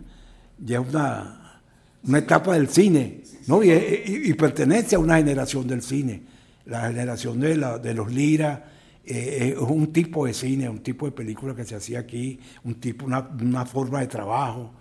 ya 0.57 0.79
es 0.79 0.87
una, 0.87 1.61
una 2.07 2.17
etapa 2.19 2.53
del 2.53 2.69
cine, 2.69 3.21
¿no? 3.47 3.63
Y, 3.63 4.33
pertenece 4.33 4.95
a 4.95 4.99
una 4.99 5.17
generación 5.17 5.67
del 5.67 5.81
cine, 5.81 6.21
la 6.65 6.87
generación 6.87 7.39
de, 7.39 7.57
la, 7.57 7.77
de 7.77 7.93
los 7.93 8.11
Lira, 8.11 8.71
eh, 9.05 9.53
es 9.55 9.61
un 9.61 9.93
tipo 9.93 10.25
de 10.25 10.33
cine, 10.33 10.67
un 10.67 10.79
tipo 10.79 11.05
de 11.05 11.11
película 11.11 11.55
que 11.55 11.63
se 11.63 11.75
hacía 11.75 11.99
aquí, 11.99 12.39
un 12.63 12.75
tipo, 12.75 13.05
una, 13.05 13.65
forma 13.65 13.99
de 13.99 14.07
trabajo. 14.07 14.73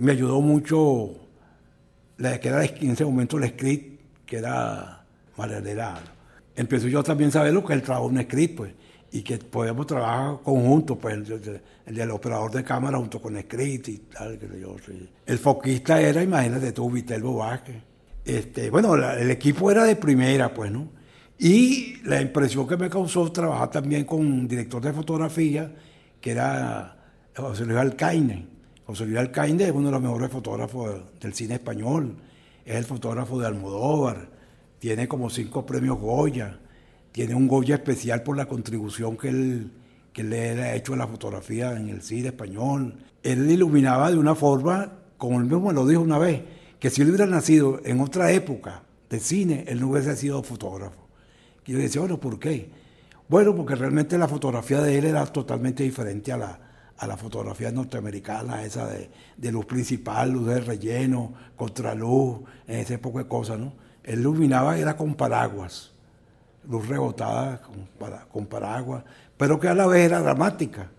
me 0.00 0.12
ayudó 0.12 0.40
mucho 0.40 1.22
la 2.16 2.40
que 2.40 2.48
era 2.48 2.64
en 2.64 2.90
ese 2.90 3.04
momento 3.04 3.38
el 3.38 3.48
script, 3.50 4.00
que 4.26 4.38
era 4.38 5.04
Maranera. 5.36 6.00
Empecé 6.54 6.90
yo 6.90 7.02
también 7.02 7.30
a 7.30 7.32
saber 7.32 7.52
lo 7.52 7.64
que 7.64 7.72
es 7.72 7.78
el 7.78 7.82
trabajo 7.82 8.08
de 8.08 8.14
un 8.16 8.22
script, 8.22 8.56
pues, 8.56 8.72
y 9.10 9.22
que 9.22 9.38
podíamos 9.38 9.86
trabajar 9.86 10.40
conjunto, 10.42 10.96
pues, 10.98 11.14
el, 11.14 11.60
del 11.86 12.10
operador 12.10 12.50
de 12.50 12.64
cámara 12.64 12.98
junto 12.98 13.20
con 13.20 13.36
el 13.36 13.44
script 13.44 13.88
y 13.88 13.98
tal, 13.98 14.38
que 14.38 14.48
yo, 14.60 14.76
El 15.26 15.38
foquista 15.38 16.00
era, 16.00 16.22
imagínate 16.22 16.72
tú, 16.72 16.90
Vitelbo 16.90 17.36
Vázquez. 17.36 17.76
Este, 18.24 18.70
bueno, 18.70 18.94
el 18.94 19.30
equipo 19.30 19.70
era 19.70 19.84
de 19.84 19.96
primera, 19.96 20.52
pues, 20.52 20.70
¿no? 20.70 20.88
Y 21.38 21.96
la 22.04 22.20
impresión 22.20 22.68
que 22.68 22.76
me 22.76 22.88
causó 22.88 23.30
trabajar 23.32 23.70
también 23.70 24.04
con 24.04 24.20
un 24.20 24.46
director 24.46 24.80
de 24.80 24.92
fotografía, 24.92 25.74
que 26.20 26.30
era 26.30 26.96
José 27.34 27.64
Luis 27.64 27.78
Alcaine. 27.78 28.46
José 28.86 29.06
Luis 29.06 29.18
Alcaine 29.18 29.64
es 29.64 29.72
uno 29.72 29.86
de 29.86 29.92
los 29.92 30.02
mejores 30.02 30.30
fotógrafos 30.30 31.02
del 31.20 31.34
cine 31.34 31.54
español, 31.54 32.16
es 32.64 32.76
el 32.76 32.84
fotógrafo 32.84 33.40
de 33.40 33.46
Almodóvar, 33.48 34.28
tiene 34.82 35.06
como 35.06 35.30
cinco 35.30 35.64
premios 35.64 36.00
Goya, 36.00 36.58
tiene 37.12 37.36
un 37.36 37.46
Goya 37.46 37.76
especial 37.76 38.24
por 38.24 38.36
la 38.36 38.46
contribución 38.46 39.16
que 39.16 39.28
él, 39.28 39.70
que 40.12 40.24
le 40.24 40.60
ha 40.60 40.74
hecho 40.74 40.94
a 40.94 40.96
la 40.96 41.06
fotografía 41.06 41.76
en 41.76 41.88
el 41.88 42.02
cine 42.02 42.30
español. 42.30 42.96
Él 43.22 43.48
iluminaba 43.48 44.10
de 44.10 44.18
una 44.18 44.34
forma, 44.34 44.92
como 45.18 45.38
él 45.38 45.44
mismo 45.44 45.68
me 45.68 45.72
lo 45.72 45.86
dijo 45.86 46.00
una 46.00 46.18
vez, 46.18 46.42
que 46.80 46.90
si 46.90 47.00
él 47.00 47.10
hubiera 47.10 47.26
nacido 47.26 47.80
en 47.84 48.00
otra 48.00 48.32
época 48.32 48.82
de 49.08 49.20
cine, 49.20 49.64
él 49.68 49.78
no 49.78 49.86
hubiese 49.86 50.16
sido 50.16 50.42
fotógrafo. 50.42 51.06
Y 51.64 51.74
yo 51.74 51.78
decía, 51.78 52.00
bueno, 52.00 52.18
¿por 52.18 52.40
qué? 52.40 52.68
Bueno, 53.28 53.54
porque 53.54 53.76
realmente 53.76 54.18
la 54.18 54.26
fotografía 54.26 54.80
de 54.82 54.98
él 54.98 55.04
era 55.04 55.24
totalmente 55.26 55.84
diferente 55.84 56.32
a 56.32 56.38
la, 56.38 56.58
a 56.98 57.06
la 57.06 57.16
fotografía 57.16 57.70
norteamericana, 57.70 58.64
esa 58.64 58.88
de, 58.88 59.08
de 59.36 59.52
luz 59.52 59.64
principal, 59.64 60.32
luz 60.32 60.48
de 60.48 60.60
relleno, 60.60 61.34
contraluz, 61.54 62.40
ese 62.66 62.98
poco 62.98 63.18
de 63.18 63.28
cosas, 63.28 63.60
¿no? 63.60 63.91
Él 64.04 64.20
iluminaba, 64.20 64.78
era 64.78 64.96
con 64.96 65.14
paraguas, 65.14 65.92
luz 66.68 66.86
rebotada 66.88 67.60
con, 67.62 67.88
con 68.30 68.46
paraguas, 68.46 69.04
pero 69.36 69.58
que 69.58 69.68
a 69.68 69.74
la 69.74 69.86
vez 69.86 70.06
era 70.06 70.20
dramática, 70.20 70.90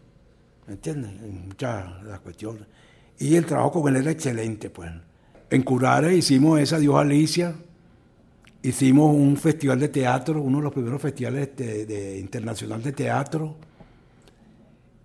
¿me 0.67 0.73
entiendes? 0.73 1.11
En 1.21 1.47
muchas 1.47 2.03
de 2.03 2.09
las 2.09 2.19
cuestiones. 2.19 2.63
Y 3.19 3.35
el 3.35 3.45
trabajo 3.45 3.81
con 3.81 3.95
él 3.95 4.01
era 4.01 4.11
excelente, 4.11 4.69
pues. 4.69 4.91
En 5.49 5.63
Curare 5.63 6.15
hicimos 6.15 6.59
esa 6.59 6.79
Dios 6.79 6.95
Alicia, 6.95 7.53
hicimos 8.63 9.13
un 9.15 9.37
festival 9.37 9.79
de 9.79 9.89
teatro, 9.89 10.41
uno 10.41 10.57
de 10.57 10.63
los 10.63 10.73
primeros 10.73 11.01
festivales 11.01 11.55
de, 11.55 11.85
de 11.85 12.19
internacional 12.19 12.81
de 12.81 12.91
teatro. 12.91 13.55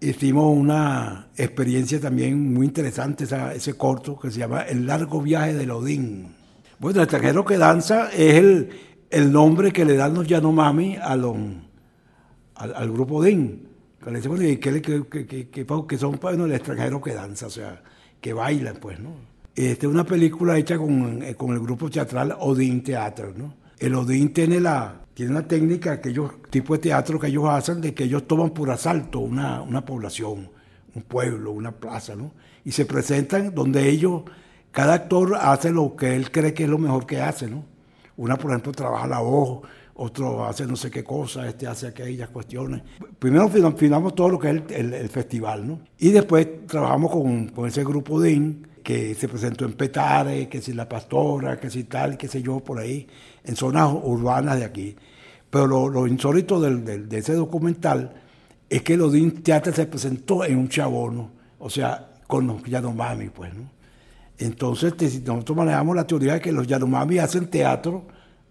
Hicimos 0.01 0.57
una 0.57 1.29
experiencia 1.37 2.01
también 2.01 2.55
muy 2.55 2.67
interesante, 2.67 3.25
ese 3.55 3.75
corto 3.75 4.19
que 4.19 4.31
se 4.31 4.39
llama 4.39 4.63
El 4.63 4.87
largo 4.87 5.21
viaje 5.21 5.55
del 5.55 5.73
Odín. 5.73 6.38
Bueno, 6.79 7.01
el 7.01 7.05
extranjero 7.05 7.45
que 7.45 7.59
danza 7.59 8.09
es 8.13 8.37
el, 8.37 8.71
el 9.11 9.33
nombre 9.33 9.73
que 9.73 9.85
le 9.85 9.97
dan 9.97 10.15
los 10.15 10.27
Yanomami 10.27 10.97
a 10.97 11.13
al, 11.13 11.55
al, 12.55 12.91
grupo 12.93 13.17
Odín. 13.17 13.69
Que 14.05 14.81
que, 14.81 15.05
que, 15.09 15.49
que, 15.51 15.67
que, 15.67 15.99
son 15.99 16.19
bueno, 16.21 16.45
el 16.45 16.53
extranjero 16.53 17.01
que 17.01 17.15
danza, 17.15 17.47
o 17.47 17.51
sea, 17.51 17.83
que 18.21 18.33
bailan, 18.33 18.77
pues, 18.77 19.01
¿no? 19.01 19.11
Esta 19.55 19.87
es 19.87 19.93
una 19.93 20.05
película 20.05 20.57
hecha 20.57 20.79
con, 20.79 21.21
con, 21.35 21.53
el 21.53 21.61
grupo 21.61 21.91
teatral 21.91 22.37
Odín 22.39 22.83
Teatro, 22.85 23.33
¿no? 23.37 23.55
El 23.79 23.97
Odín 23.97 24.33
tiene 24.33 24.61
la, 24.61 25.01
tiene 25.15 25.33
una 25.33 25.49
técnica, 25.49 25.93
aquellos 25.93 26.31
tipos 26.49 26.79
de 26.79 26.85
teatro 26.85 27.19
que 27.19 27.27
ellos 27.27 27.49
hacen, 27.49 27.81
de 27.81 27.93
que 27.93 28.05
ellos 28.05 28.29
toman 28.29 28.51
por 28.51 28.71
asalto 28.71 29.19
una, 29.19 29.63
una 29.63 29.85
población, 29.85 30.49
un 30.95 31.03
pueblo, 31.03 31.51
una 31.51 31.73
plaza, 31.73 32.15
¿no? 32.15 32.35
Y 32.65 32.71
se 32.71 32.87
presentan 32.87 33.53
donde 33.53 33.89
ellos, 33.89 34.23
cada 34.73 34.95
actor 34.95 35.37
hace 35.41 35.71
lo 35.71 35.97
que 35.97 36.15
él 36.15 36.31
cree 36.31 36.55
que 36.55 36.65
es 36.65 36.69
lo 36.69 36.79
mejor 36.79 37.07
que 37.07 37.21
hace, 37.21 37.49
¿no? 37.49 37.65
Una, 38.17 38.37
por 38.37 38.51
ejemplo, 38.51 38.73
trabaja 38.73 39.07
la 39.07 39.21
voz, 39.21 39.61
otro 39.95 40.45
hace 40.45 40.67
no 40.67 40.77
sé 40.77 40.91
qué 40.91 41.03
cosa, 41.03 41.49
este 41.49 41.67
hace 41.67 41.89
aquellas 41.89 42.29
cuestiones. 42.29 42.83
Primero 43.19 43.49
filmamos 43.49 44.15
todo 44.15 44.29
lo 44.29 44.39
que 44.39 44.51
es 44.51 44.63
el, 44.71 45.09
festival, 45.09 45.67
¿no? 45.67 45.81
Y 45.99 46.11
después 46.11 46.67
trabajamos 46.67 47.11
con, 47.11 47.67
ese 47.67 47.85
grupo 47.85 48.21
DIN 48.21 48.67
que 48.83 49.15
se 49.15 49.29
presentó 49.29 49.65
en 49.65 49.73
Petare, 49.73 50.49
que 50.49 50.61
si 50.61 50.73
La 50.73 50.89
Pastora, 50.89 51.59
que 51.59 51.71
si 51.71 51.85
tal, 51.85 52.17
qué 52.17 52.29
sé 52.29 52.43
yo, 52.43 52.61
por 52.61 52.79
ahí, 52.79 53.07
en 53.45 53.57
zonas 53.57 53.91
urbanas 53.93 54.59
de 54.59 54.65
aquí. 54.65 54.97
Pero 55.51 55.89
lo, 55.89 56.07
insólito 56.07 56.61
de 56.61 57.19
ese 57.19 57.35
documental 57.35 58.13
es 58.69 58.83
que 58.83 58.95
el 58.95 59.03
Odín 59.03 59.43
Teatro 59.43 59.73
se 59.73 59.87
presentó 59.87 60.45
en 60.45 60.59
un 60.59 60.69
chabono, 60.69 61.31
o 61.59 61.71
sea, 61.71 62.11
con 62.27 62.47
los 62.47 62.63
Yanomami, 62.63 63.31
pues, 63.31 63.55
¿no? 63.55 63.78
Entonces, 64.39 64.95
nosotros 65.27 65.57
manejamos 65.57 65.97
la 65.97 66.07
teoría 66.07 66.35
de 66.35 66.41
que 66.41 66.53
los 66.53 66.67
Yanomami 66.67 67.19
hacen 67.19 67.49
teatro 67.49 68.07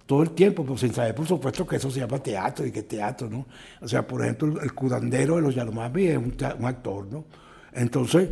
todo 0.06 0.23
el 0.23 0.32
tiempo, 0.32 0.63
pero 0.63 0.78
sin 0.78 0.93
saber, 0.93 1.15
por 1.15 1.26
supuesto, 1.26 1.65
que 1.65 1.78
eso 1.78 1.89
se 1.89 2.00
llama 2.00 2.19
teatro 2.19 2.65
y 2.65 2.71
que 2.71 2.84
teatro, 2.84 3.30
¿no? 3.30 3.45
O 3.82 3.88
sea, 3.88 4.06
por 4.06 4.21
ejemplo, 4.21 4.62
el 4.62 4.73
curandero 4.73 5.36
de 5.38 5.41
los 5.41 5.56
Yanomami 5.56 6.08
es 6.08 6.17
un, 6.17 6.36
actor, 6.65 7.08
¿no? 7.12 7.26
Entonces, 7.73 8.30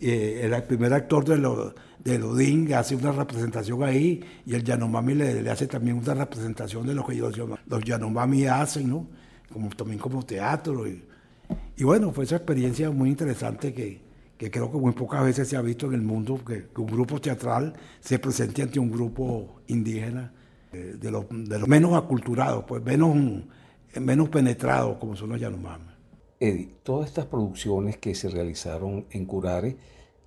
eh, 0.00 0.42
el 0.44 0.62
primer 0.64 0.92
actor 0.92 1.24
de, 1.24 1.38
lo, 1.38 1.74
de 2.02 2.22
Odín, 2.22 2.72
hace 2.74 2.94
una 2.96 3.12
representación 3.12 3.82
ahí, 3.82 4.22
y 4.44 4.54
el 4.54 4.62
Yanomami 4.62 5.14
le, 5.14 5.42
le, 5.42 5.50
hace 5.50 5.66
también 5.66 5.98
una 5.98 6.14
representación 6.14 6.86
de 6.86 6.94
lo 6.94 7.04
que 7.06 7.14
los, 7.14 7.34
los 7.38 7.84
Yanomami 7.84 8.46
hacen, 8.46 8.88
¿no? 8.88 9.06
Como, 9.52 9.70
también 9.70 9.98
como 9.98 10.22
teatro. 10.24 10.86
Y, 10.86 11.02
y 11.76 11.84
bueno, 11.84 12.12
fue 12.12 12.24
esa 12.24 12.36
experiencia 12.36 12.90
muy 12.90 13.08
interesante 13.08 13.72
que, 13.72 14.05
que 14.36 14.50
creo 14.50 14.70
que 14.70 14.78
muy 14.78 14.92
pocas 14.92 15.24
veces 15.24 15.48
se 15.48 15.56
ha 15.56 15.62
visto 15.62 15.86
en 15.86 15.94
el 15.94 16.02
mundo, 16.02 16.38
que, 16.44 16.68
que 16.68 16.80
un 16.80 16.86
grupo 16.86 17.20
teatral 17.20 17.72
se 18.00 18.18
presente 18.18 18.62
ante 18.62 18.78
un 18.78 18.90
grupo 18.90 19.60
indígena 19.66 20.32
de 20.72 21.10
los, 21.10 21.26
de 21.30 21.58
los 21.58 21.68
menos 21.68 21.94
aculturados, 21.94 22.64
pues 22.64 22.82
menos, 22.82 23.16
menos 23.98 24.28
penetrados 24.28 24.98
como 24.98 25.16
son 25.16 25.30
los 25.30 25.40
Yanomami. 25.40 25.84
Eddie, 26.38 26.76
todas 26.82 27.08
estas 27.08 27.26
producciones 27.26 27.96
que 27.96 28.14
se 28.14 28.28
realizaron 28.28 29.06
en 29.10 29.24
Curare 29.24 29.76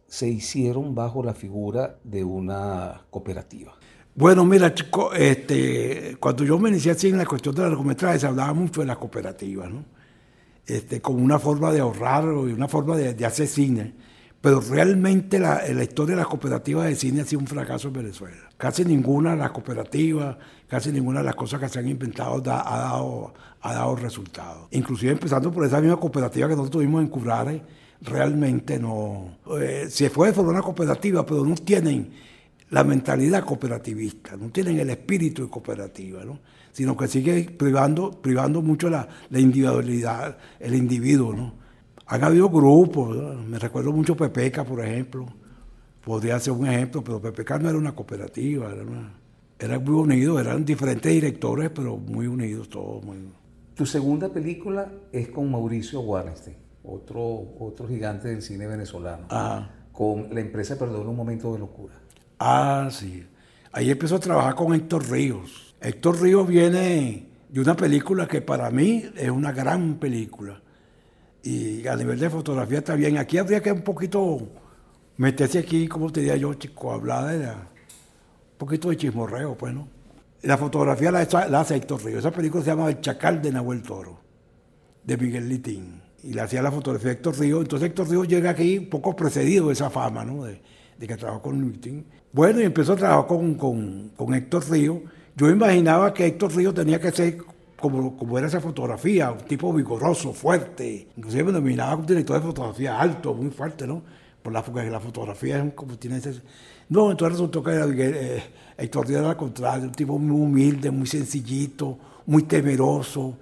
se 0.08 0.28
hicieron 0.28 0.96
bajo 0.96 1.24
la 1.24 1.36
figura 1.36 2.00
de 2.04 2.24
una 2.24 3.06
cooperativa. 3.12 3.76
Bueno, 4.16 4.44
mira, 4.44 4.74
chico, 4.74 5.14
este, 5.14 6.18
cuando 6.20 6.44
yo 6.44 6.58
me 6.58 6.70
inicié 6.70 6.92
así 6.92 7.10
en 7.10 7.18
la 7.20 7.28
cuestión 7.28 7.54
de 7.54 7.62
largometrajes, 7.62 8.22
se 8.22 8.28
hablaba 8.28 8.54
mucho 8.54 8.82
de 8.82 8.88
la 8.88 8.96
cooperativa, 8.96 9.70
¿no? 9.70 9.86
Este, 10.70 11.02
como 11.02 11.24
una 11.24 11.40
forma 11.40 11.72
de 11.72 11.80
ahorrar 11.80 12.26
y 12.26 12.54
una 12.54 12.68
forma 12.68 12.96
de, 12.96 13.26
hacer 13.26 13.48
cine 13.48 13.94
pero 14.42 14.62
realmente 14.62 15.38
la, 15.38 15.68
historia 15.84 16.16
de 16.16 16.22
las 16.22 16.28
cooperativas 16.28 16.86
de 16.86 16.96
cine 16.96 17.22
ha 17.22 17.26
sido 17.26 17.42
un 17.42 17.48
fracaso 17.48 17.90
en 17.90 17.96
Venezuela. 17.96 18.38
Casi 18.56 18.86
ninguna 18.86 19.32
de 19.32 19.38
las 19.38 19.52
cooperativas, 19.52 20.38
casi 20.66 20.94
ninguna 20.94 21.20
de 21.20 21.26
las 21.26 21.36
cosas 21.36 21.60
que 21.60 21.68
se 21.68 21.80
han 21.80 21.90
inventado 21.90 22.36
ha, 22.36 22.40
dado, 22.40 23.34
ha 23.60 23.74
dado 23.74 23.98
resultados. 23.98 24.70
Inclusive 24.72 25.12
empezando 25.12 25.52
por 25.52 25.66
esa 25.66 25.82
misma 25.82 25.98
cooperativa 25.98 26.48
que 26.48 26.56
nosotros 26.56 26.72
tuvimos 26.72 27.02
en 27.02 27.10
Curare, 27.10 27.62
realmente 28.00 28.80
no... 28.80 29.40
Eh, 29.60 29.88
se 29.90 30.10
fue 30.10 30.32
de 30.32 30.40
una 30.40 30.62
cooperativa, 30.62 31.26
pero 31.26 31.44
no 31.44 31.56
tienen 31.56 32.10
la 32.70 32.86
mentalidad 32.86 33.44
cooperativista, 33.44 34.38
no 34.38 34.52
tienen 34.52 34.80
el 34.80 34.90
espíritu 34.90 35.44
de 35.44 35.50
cooperativa, 35.50 36.24
¿no? 36.24 36.40
Sino 36.72 36.96
que 36.96 37.08
sigue 37.08 37.44
privando, 37.44 38.12
privando 38.12 38.62
mucho 38.62 38.90
la, 38.90 39.08
la 39.30 39.40
individualidad, 39.40 40.38
el 40.60 40.76
individuo, 40.76 41.34
¿no? 41.34 41.54
Han 42.08 42.24
habido 42.24 42.50
grupos, 42.50 43.16
me 43.46 43.60
recuerdo 43.60 43.92
mucho 43.92 44.18
Pepeca, 44.18 44.64
por 44.64 44.84
ejemplo, 44.84 45.28
podría 46.04 46.40
ser 46.40 46.54
un 46.54 46.68
ejemplo, 46.68 47.04
pero 47.04 47.22
Pepeca 47.22 47.60
no 47.60 47.70
era 47.70 47.78
una 47.78 47.94
cooperativa, 47.94 48.72
era, 48.72 48.84
era 49.60 49.80
muy 49.80 49.94
unido, 49.94 50.40
eran 50.40 50.66
diferentes 50.66 51.12
directores, 51.12 51.70
pero 51.70 51.98
muy 51.98 52.26
unidos 52.26 52.68
todos. 52.68 53.04
Muy... 53.04 53.18
Tu 53.76 53.86
segunda 53.86 54.28
película 54.30 54.92
es 55.12 55.30
con 55.30 55.52
Mauricio 55.52 56.02
Wallenstein, 56.02 56.58
otro, 56.84 57.54
otro 57.60 57.88
gigante 57.88 58.30
del 58.30 58.42
cine 58.42 58.66
venezolano, 58.66 59.28
con 59.92 60.34
la 60.34 60.40
empresa 60.40 60.80
Perdón 60.80 61.10
un 61.10 61.16
momento 61.16 61.54
de 61.54 61.60
locura. 61.60 61.94
Ah, 62.40 62.88
sí. 62.90 63.24
Ahí 63.72 63.92
empezó 63.92 64.16
a 64.16 64.20
trabajar 64.20 64.56
con 64.56 64.74
Héctor 64.74 65.08
Ríos. 65.12 65.69
Héctor 65.82 66.22
Ríos 66.22 66.48
viene 66.48 67.28
de 67.48 67.62
una 67.62 67.76
película 67.76 68.28
que 68.28 68.42
para 68.42 68.70
mí 68.70 69.06
es 69.16 69.30
una 69.30 69.52
gran 69.52 69.96
película 69.96 70.62
y 71.42 71.88
a 71.88 71.96
nivel 71.96 72.20
de 72.20 72.30
fotografía 72.30 72.80
está 72.80 72.96
bien. 72.96 73.18
Aquí 73.18 73.38
habría 73.38 73.62
que 73.62 73.72
un 73.72 73.82
poquito 73.82 74.50
meterse 75.18 75.60
aquí, 75.60 75.88
como 75.88 76.12
te 76.12 76.20
diría 76.20 76.36
yo, 76.36 76.54
chico, 76.56 76.92
hablar 76.92 77.38
de 77.38 77.48
un 77.48 77.56
poquito 78.58 78.90
de 78.90 78.98
chismorreo, 78.98 79.58
pues, 79.58 79.74
¿no? 79.74 79.88
La 80.42 80.58
fotografía 80.58 81.12
la, 81.12 81.28
la 81.50 81.62
hace 81.62 81.76
Héctor 81.76 82.04
Río. 82.04 82.20
Esa 82.20 82.32
película 82.32 82.64
se 82.64 82.70
llama 82.70 82.90
El 82.90 83.00
Chacal 83.02 83.42
de 83.42 83.52
Nahuel 83.52 83.82
Toro, 83.82 84.20
de 85.04 85.18
Miguel 85.18 85.48
Litín. 85.48 86.02
Y 86.24 86.34
le 86.34 86.42
hacía 86.42 86.62
la 86.62 86.72
fotografía 86.72 87.12
Héctor 87.12 87.40
Río. 87.40 87.62
Entonces 87.62 87.90
Héctor 87.90 88.10
Río 88.10 88.26
llega 88.26 88.50
aquí 88.50 88.78
un 88.78 88.90
poco 88.90 89.16
precedido 89.16 89.68
de 89.68 89.74
esa 89.74 89.90
fama, 89.90 90.26
¿no? 90.26 90.44
De, 90.44 90.62
de 90.98 91.08
que 91.08 91.16
trabajó 91.16 91.42
con 91.42 91.62
Litín. 91.62 92.06
Bueno, 92.34 92.60
y 92.60 92.64
empezó 92.64 92.94
a 92.94 92.96
trabajar 92.98 93.28
con, 93.28 93.56
con, 93.56 94.10
con 94.10 94.34
Héctor 94.34 94.70
Río. 94.70 95.02
Yo 95.40 95.50
imaginaba 95.50 96.14
que 96.14 96.26
Héctor 96.26 96.54
Río 96.54 96.74
tenía 96.74 97.00
que 97.00 97.12
ser 97.12 97.38
como, 97.78 98.18
como 98.18 98.38
era 98.38 98.48
esa 98.48 98.60
fotografía, 98.60 99.32
un 99.32 99.38
tipo 99.46 99.72
vigoroso, 99.72 100.34
fuerte. 100.34 101.08
Inclusive 101.16 101.46
me 101.46 101.52
denominaba 101.54 101.96
un 101.96 102.06
director 102.06 102.42
de 102.42 102.48
fotografía 102.48 103.00
alto, 103.00 103.34
muy 103.34 103.50
fuerte, 103.50 103.88
¿no? 103.88 104.02
Por 104.44 104.52
la, 104.52 104.62
porque 104.62 104.90
la 104.90 105.00
fotografía 105.00 105.64
es 105.64 105.74
como 105.74 105.98
tiene 105.98 106.18
ese... 106.18 106.42
No, 106.90 107.10
entonces 107.10 107.38
resultó 107.38 107.64
que 107.64 107.72
eh, 107.72 108.44
Héctor 108.78 109.08
Díaz 109.08 109.22
era 109.22 109.30
al 109.30 109.38
contrario, 109.38 109.86
un 109.86 109.94
tipo 109.94 110.20
muy 110.20 110.42
humilde, 110.42 110.92
muy 110.92 111.08
sencillito, 111.08 111.98
muy 112.26 112.44
temeroso, 112.44 113.38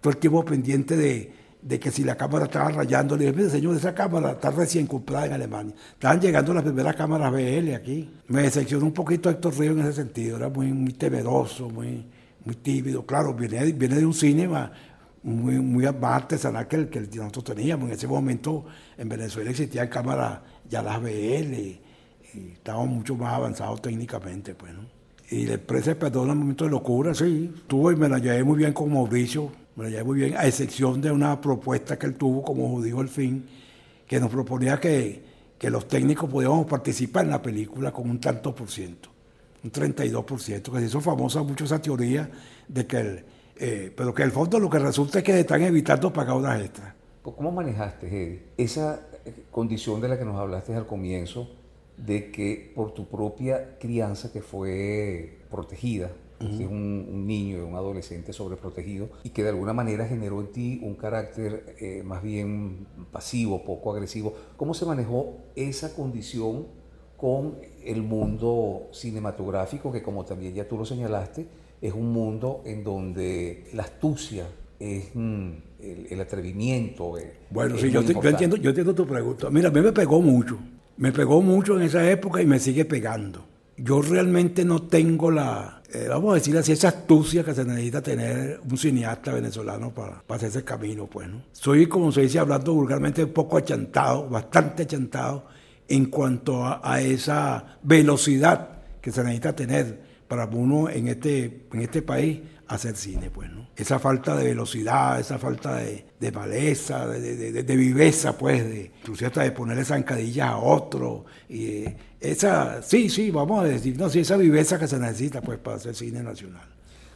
todo 0.00 0.12
el 0.12 0.18
tiempo 0.18 0.44
pendiente 0.44 0.96
de, 0.96 1.32
de 1.62 1.78
que 1.78 1.90
si 1.90 2.04
la 2.04 2.16
cámara 2.16 2.46
estaba 2.46 2.70
rayando, 2.70 3.16
le 3.16 3.32
dije, 3.32 3.48
señor, 3.50 3.76
esa 3.76 3.94
cámara 3.94 4.32
está 4.32 4.50
recién 4.50 4.86
comprada 4.86 5.26
en 5.26 5.32
Alemania. 5.34 5.74
Estaban 5.92 6.20
llegando 6.20 6.52
las 6.52 6.64
primeras 6.64 6.96
cámaras 6.96 7.32
BL 7.32 7.74
aquí. 7.74 8.10
Me 8.28 8.42
decepcionó 8.42 8.84
un 8.84 8.92
poquito 8.92 9.30
Héctor 9.30 9.56
Río 9.58 9.72
en 9.72 9.80
ese 9.80 9.92
sentido, 9.92 10.36
era 10.36 10.48
muy, 10.48 10.72
muy 10.72 10.92
temeroso, 10.92 11.70
muy 11.70 12.04
muy 12.44 12.56
tímido. 12.56 13.04
Claro, 13.04 13.34
viene, 13.34 13.72
viene 13.72 13.96
de 13.96 14.06
un 14.06 14.14
cine 14.14 14.48
muy, 15.22 15.60
muy 15.60 15.86
artesanal 15.86 16.66
que 16.66 16.76
el 16.76 16.88
que 16.88 17.00
nosotros 17.00 17.44
teníamos. 17.44 17.88
En 17.88 17.94
ese 17.94 18.06
momento 18.06 18.64
en 18.96 19.08
Venezuela 19.08 19.50
existían 19.50 19.88
cámaras 19.88 20.40
ya 20.68 20.82
las 20.82 21.00
BL 21.00 21.08
y, 21.54 21.80
estábamos 22.54 22.88
mucho 22.88 23.14
más 23.14 23.34
avanzados 23.34 23.82
técnicamente. 23.82 24.54
Pues, 24.54 24.72
¿no? 24.72 24.86
Y 25.30 25.46
la 25.46 25.54
empresa 25.54 25.94
perdón 25.94 26.30
un 26.30 26.38
momento 26.38 26.64
de 26.64 26.70
locura, 26.70 27.14
sí. 27.14 27.52
Tuve 27.66 27.94
y 27.94 27.96
me 27.96 28.08
la 28.08 28.18
llevé 28.18 28.42
muy 28.44 28.58
bien 28.58 28.72
con 28.72 28.92
Mauricio, 28.92 29.50
me 29.76 29.84
la 29.84 29.90
llevé 29.90 30.04
muy 30.04 30.18
bien, 30.18 30.36
a 30.36 30.46
excepción 30.46 31.00
de 31.00 31.10
una 31.10 31.40
propuesta 31.40 31.98
que 31.98 32.06
él 32.06 32.14
tuvo 32.14 32.42
como 32.42 32.68
judío 32.68 33.00
al 33.00 33.08
fin, 33.08 33.46
que 34.06 34.20
nos 34.20 34.30
proponía 34.30 34.78
que, 34.78 35.22
que 35.58 35.70
los 35.70 35.88
técnicos 35.88 36.28
podíamos 36.28 36.66
participar 36.66 37.24
en 37.24 37.30
la 37.30 37.40
película 37.40 37.92
con 37.92 38.08
un 38.10 38.20
tanto 38.20 38.54
por 38.54 38.70
ciento 38.70 39.12
un 39.64 39.70
32%, 39.70 40.72
que 40.72 40.78
se 40.78 40.86
hizo 40.86 41.00
famosa 41.00 41.42
mucho 41.42 41.64
esa 41.64 41.80
teoría 41.80 42.28
de 42.66 42.86
que 42.86 42.96
el, 42.98 43.24
eh, 43.56 43.92
pero 43.94 44.12
que 44.12 44.22
el 44.22 44.32
fondo 44.32 44.58
lo 44.58 44.68
que 44.68 44.78
resulta 44.78 45.18
es 45.18 45.24
que 45.24 45.38
están 45.38 45.62
evitando 45.62 46.12
pagar 46.12 46.36
horas 46.36 46.60
extras. 46.60 46.94
¿Cómo 47.22 47.52
manejaste, 47.52 48.08
Eddie, 48.08 48.42
esa 48.56 49.06
condición 49.50 50.00
de 50.00 50.08
la 50.08 50.18
que 50.18 50.24
nos 50.24 50.36
hablaste 50.36 50.74
al 50.74 50.86
comienzo, 50.86 51.48
de 51.96 52.32
que 52.32 52.72
por 52.74 52.92
tu 52.92 53.06
propia 53.06 53.78
crianza 53.78 54.32
que 54.32 54.42
fue 54.42 55.38
protegida, 55.48 56.10
un, 56.42 57.06
un, 57.10 57.26
niño 57.26 57.66
un 57.66 57.74
adolescente 57.74 58.32
sobreprotegido 58.32 59.08
y 59.22 59.30
que 59.30 59.42
de 59.42 59.50
alguna 59.50 59.72
manera 59.72 60.06
generó 60.06 60.40
en 60.40 60.52
ti 60.52 60.80
un 60.82 60.94
carácter 60.94 61.76
eh, 61.80 62.02
más 62.04 62.22
bien 62.22 62.86
pasivo, 63.10 63.64
poco 63.64 63.92
agresivo. 63.92 64.34
¿Cómo 64.56 64.74
se 64.74 64.86
manejó 64.86 65.36
esa 65.54 65.94
condición 65.94 66.66
con 67.22 67.58
el 67.84 68.02
mundo 68.02 68.88
cinematográfico 68.92 69.92
que 69.92 70.02
como 70.02 70.24
también 70.24 70.54
ya 70.54 70.66
tú 70.66 70.76
lo 70.76 70.84
señalaste, 70.84 71.46
es 71.80 71.92
un 71.92 72.12
mundo 72.12 72.62
en 72.64 72.82
donde 72.82 73.68
la 73.74 73.84
astucia 73.84 74.44
es 74.80 75.10
mm, 75.14 75.50
el, 76.10 76.20
atrevimiento. 76.20 77.16
Eh, 77.18 77.32
bueno, 77.50 77.78
sí, 77.78 77.92
yo, 77.92 78.00
entiendo, 78.00 78.56
yo 78.56 78.70
entiendo 78.70 78.92
tu 78.92 79.06
pregunta. 79.06 79.50
Mira, 79.50 79.68
a 79.68 79.72
mí 79.72 79.80
me 79.80 79.92
pegó 79.92 80.20
mucho. 80.20 80.58
Me 80.96 81.12
pegó 81.12 81.40
mucho 81.42 81.76
en 81.76 81.82
esa 81.82 82.10
época 82.10 82.42
y 82.42 82.46
me 82.46 82.58
sigue 82.58 82.84
pegando. 82.84 83.44
Yo 83.76 84.02
realmente 84.02 84.64
no 84.64 84.82
tengo 84.82 85.30
la, 85.30 85.81
eh, 85.94 86.06
vamos 86.08 86.32
a 86.32 86.34
decir 86.36 86.56
así, 86.56 86.72
esa 86.72 86.88
astucia 86.88 87.44
que 87.44 87.54
se 87.54 87.64
necesita 87.66 88.00
tener 88.00 88.60
un 88.68 88.78
cineasta 88.78 89.34
venezolano 89.34 89.92
para, 89.92 90.22
para 90.22 90.36
hacer 90.36 90.48
ese 90.48 90.64
camino, 90.64 91.06
pues, 91.06 91.28
¿no? 91.28 91.42
Soy, 91.52 91.86
como 91.86 92.10
se 92.10 92.22
dice, 92.22 92.38
hablando 92.38 92.72
vulgarmente, 92.72 93.24
un 93.24 93.32
poco 93.32 93.58
achantado, 93.58 94.26
bastante 94.26 94.84
achantado 94.84 95.44
en 95.88 96.06
cuanto 96.06 96.64
a, 96.64 97.00
esa 97.02 97.78
velocidad 97.82 98.70
que 99.02 99.12
se 99.12 99.22
necesita 99.22 99.54
tener 99.54 100.00
para 100.28 100.46
uno 100.46 100.88
en 100.88 101.08
este, 101.08 101.66
en 101.70 101.80
este 101.80 102.00
país 102.00 102.40
hacer 102.68 102.96
cine, 102.96 103.28
pues, 103.28 103.50
¿no? 103.50 103.68
Esa 103.76 103.98
falta 103.98 104.34
de 104.34 104.44
velocidad, 104.44 105.20
esa 105.20 105.38
falta 105.38 105.76
de, 105.76 106.06
de 106.18 106.32
maleza, 106.32 107.06
de, 107.06 107.62
de, 107.62 107.76
viveza, 107.76 108.38
pues, 108.38 108.64
de, 108.64 108.90
hasta 109.26 109.42
de 109.42 109.52
ponerle 109.52 109.84
zancadillas 109.84 110.48
a 110.48 110.56
otro. 110.56 111.26
Esa, 112.22 112.82
sí, 112.82 113.08
sí, 113.08 113.30
vamos 113.30 113.64
a 113.64 113.66
decir, 113.66 113.98
no, 113.98 114.08
sí, 114.08 114.20
esa 114.20 114.36
viveza 114.36 114.78
que 114.78 114.86
se 114.86 114.98
necesita, 114.98 115.40
pues, 115.40 115.58
para 115.58 115.76
hacer 115.76 115.94
cine 115.94 116.22
nacional. 116.22 116.66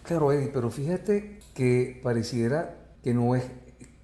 Claro, 0.02 0.32
Eddie, 0.32 0.50
pero 0.52 0.70
fíjate 0.70 1.38
que 1.54 2.00
pareciera 2.02 2.76
que 3.02 3.14
no 3.14 3.34
es 3.34 3.44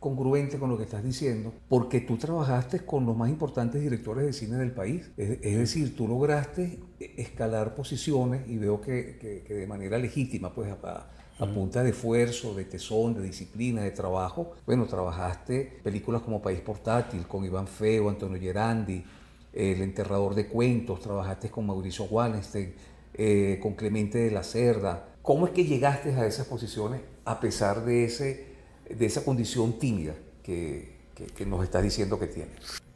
congruente 0.02 0.58
con 0.58 0.68
lo 0.68 0.76
que 0.76 0.82
estás 0.82 1.04
diciendo, 1.04 1.54
porque 1.68 2.00
tú 2.00 2.16
trabajaste 2.16 2.80
con 2.80 3.06
los 3.06 3.16
más 3.16 3.30
importantes 3.30 3.80
directores 3.80 4.26
de 4.26 4.32
cine 4.32 4.56
del 4.56 4.72
país. 4.72 5.08
Es, 5.16 5.56
decir, 5.56 5.96
tú 5.96 6.08
lograste 6.08 6.80
escalar 6.98 7.76
posiciones 7.76 8.48
y 8.48 8.58
veo 8.58 8.80
que, 8.80 9.44
de 9.48 9.66
manera 9.68 9.98
legítima, 9.98 10.52
pues 10.52 10.72
a, 10.72 11.46
punta 11.54 11.84
de 11.84 11.90
esfuerzo, 11.90 12.52
de 12.52 12.64
tesón, 12.64 13.14
de 13.14 13.22
disciplina, 13.22 13.82
de 13.82 13.92
trabajo, 13.92 14.54
bueno, 14.66 14.86
trabajaste 14.86 15.80
películas 15.82 16.22
como 16.22 16.42
País 16.42 16.60
Portátil, 16.60 17.26
con 17.28 17.44
Iván 17.44 17.68
Feo, 17.68 18.08
Antonio 18.08 18.40
Gerandi, 18.40 19.04
El 19.52 19.82
Enterrador 19.82 20.34
de 20.34 20.46
Cuentos, 20.46 21.00
trabajaste 21.00 21.50
con 21.50 21.66
Mauricio 21.66 22.04
Wallenstein, 22.04 22.74
eh, 23.14 23.58
con 23.62 23.74
Clemente 23.74 24.18
de 24.18 24.30
la 24.30 24.42
Cerda. 24.42 25.08
¿Cómo 25.22 25.46
es 25.46 25.52
que 25.52 25.64
llegaste 25.64 26.10
a 26.14 26.26
esas 26.26 26.46
posiciones 26.46 27.00
a 27.24 27.38
pesar 27.38 27.84
de 27.84 28.04
ese 28.04 28.52
de 28.88 29.06
esa 29.06 29.24
condición 29.24 29.78
tímida 29.78 30.14
que, 30.42 31.00
nos 31.46 31.64
estás 31.64 31.82
diciendo 31.82 32.18
que 32.18 32.26
tiene? 32.26 32.50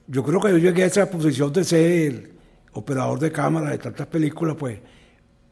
Yo 0.07 0.23
creo 0.23 0.40
que 0.40 0.51
yo 0.51 0.59
llegué 0.59 0.85
a 0.85 0.87
esa 0.87 1.11
posición 1.11 1.53
de 1.53 1.64
ser 1.64 2.31
operador 2.73 3.19
de 3.19 3.33
cámara 3.33 3.71
de 3.71 3.79
tantas 3.79 4.07
películas, 4.07 4.57
pues, 4.59 4.79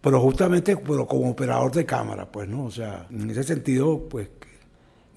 pero 0.01 0.21
justamente 0.21 0.77
pero 0.77 1.07
como 1.07 1.31
operador 1.31 1.73
de 1.73 1.85
cámara, 1.85 2.31
pues, 2.31 2.49
¿no? 2.49 2.65
O 2.65 2.71
sea, 2.71 3.07
en 3.11 3.31
ese 3.31 3.43
sentido, 3.43 4.09
pues, 4.09 4.29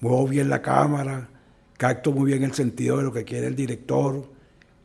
muevo 0.00 0.26
bien 0.26 0.48
la 0.48 0.62
cámara, 0.62 1.28
capto 1.76 2.12
muy 2.12 2.30
bien 2.30 2.42
el 2.44 2.54
sentido 2.54 2.98
de 2.98 3.02
lo 3.04 3.12
que 3.12 3.24
quiere 3.24 3.46
el 3.46 3.56
director, 3.56 4.24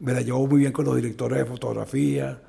me 0.04 0.14
la 0.14 0.22
llevo 0.22 0.46
muy 0.48 0.60
bien 0.60 0.72
con 0.72 0.86
los 0.86 0.96
directores 0.96 1.40
de 1.40 1.46
fotografía. 1.46 2.40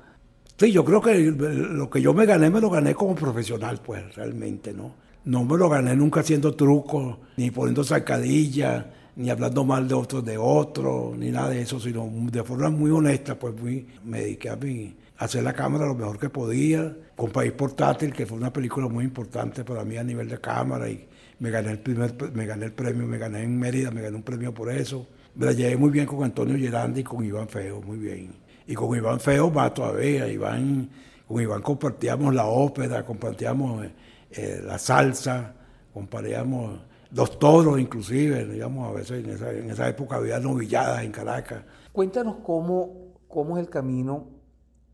Sí, 0.57 0.71
yo 0.71 0.85
creo 0.85 1.01
que 1.01 1.15
lo 1.17 1.89
que 1.89 2.01
yo 2.01 2.13
me 2.13 2.25
gané, 2.25 2.49
me 2.49 2.61
lo 2.61 2.69
gané 2.69 2.93
como 2.93 3.15
profesional, 3.15 3.81
pues, 3.83 4.15
realmente, 4.15 4.73
¿no? 4.73 5.05
no 5.25 5.43
me 5.43 5.57
lo 5.57 5.69
gané 5.69 5.95
nunca 5.95 6.21
haciendo 6.21 6.55
trucos, 6.55 7.17
ni 7.37 7.51
poniendo 7.51 7.83
sacadillas, 7.83 8.85
ni 9.15 9.29
hablando 9.29 9.63
mal 9.65 9.87
de 9.87 9.95
otros 9.95 10.23
de 10.23 10.37
otros, 10.37 11.17
ni 11.17 11.31
nada 11.31 11.49
de 11.49 11.61
eso, 11.61 11.79
sino 11.79 12.09
de 12.31 12.43
forma 12.43 12.69
muy 12.69 12.91
honesta, 12.91 13.37
pues 13.37 13.59
muy, 13.59 13.87
me 14.03 14.19
dediqué 14.21 14.49
a, 14.49 14.55
mí, 14.55 14.95
hacer 15.17 15.43
la 15.43 15.53
cámara 15.53 15.87
lo 15.87 15.95
mejor 15.95 16.19
que 16.19 16.29
podía, 16.29 16.95
con 17.15 17.31
País 17.31 17.53
Portátil, 17.53 18.13
que 18.13 18.25
fue 18.25 18.37
una 18.37 18.53
película 18.53 18.87
muy 18.87 19.03
importante 19.03 19.63
para 19.63 19.83
mí 19.83 19.97
a 19.97 20.03
nivel 20.03 20.29
de 20.29 20.39
cámara, 20.39 20.89
y 20.89 21.07
me 21.39 21.49
gané 21.49 21.71
el 21.71 21.79
primer, 21.79 22.13
me 22.33 22.45
gané 22.45 22.65
el 22.65 22.73
premio, 22.73 23.07
me 23.07 23.17
gané 23.17 23.43
en 23.43 23.57
Mérida, 23.57 23.89
me 23.89 24.01
gané 24.01 24.15
un 24.15 24.23
premio 24.23 24.53
por 24.53 24.71
eso. 24.71 25.07
Me 25.35 25.47
la 25.47 25.51
llevé 25.51 25.75
muy 25.75 25.89
bien 25.89 26.05
con 26.05 26.23
Antonio 26.23 26.57
Gerandi 26.57 27.01
y 27.01 27.03
con 27.03 27.23
Iván 27.23 27.49
Feo, 27.49 27.81
muy 27.81 27.97
bien. 27.97 28.35
Y 28.67 28.73
con 28.73 28.95
Iván 28.95 29.19
Feo 29.19 29.51
va 29.51 29.73
todavía, 29.73 30.27
Iván, 30.27 30.89
con 31.27 31.41
Iván 31.41 31.61
compartíamos 31.61 32.33
la 32.33 32.45
ópera, 32.45 33.03
compartíamos 33.03 33.85
eh, 34.31 34.61
la 34.63 34.79
salsa, 34.79 35.53
comparíamos 35.93 36.79
los 37.11 37.37
toros 37.37 37.79
inclusive, 37.79 38.45
digamos, 38.45 38.89
a 38.89 38.93
veces 38.93 39.23
en 39.23 39.31
esa, 39.31 39.51
en 39.51 39.69
esa 39.69 39.87
época 39.87 40.15
había 40.15 40.39
novilladas 40.39 41.03
en 41.03 41.11
Caracas. 41.11 41.63
Cuéntanos 41.91 42.37
cómo, 42.43 43.13
cómo 43.27 43.57
es 43.57 43.65
el 43.65 43.69
camino 43.69 44.27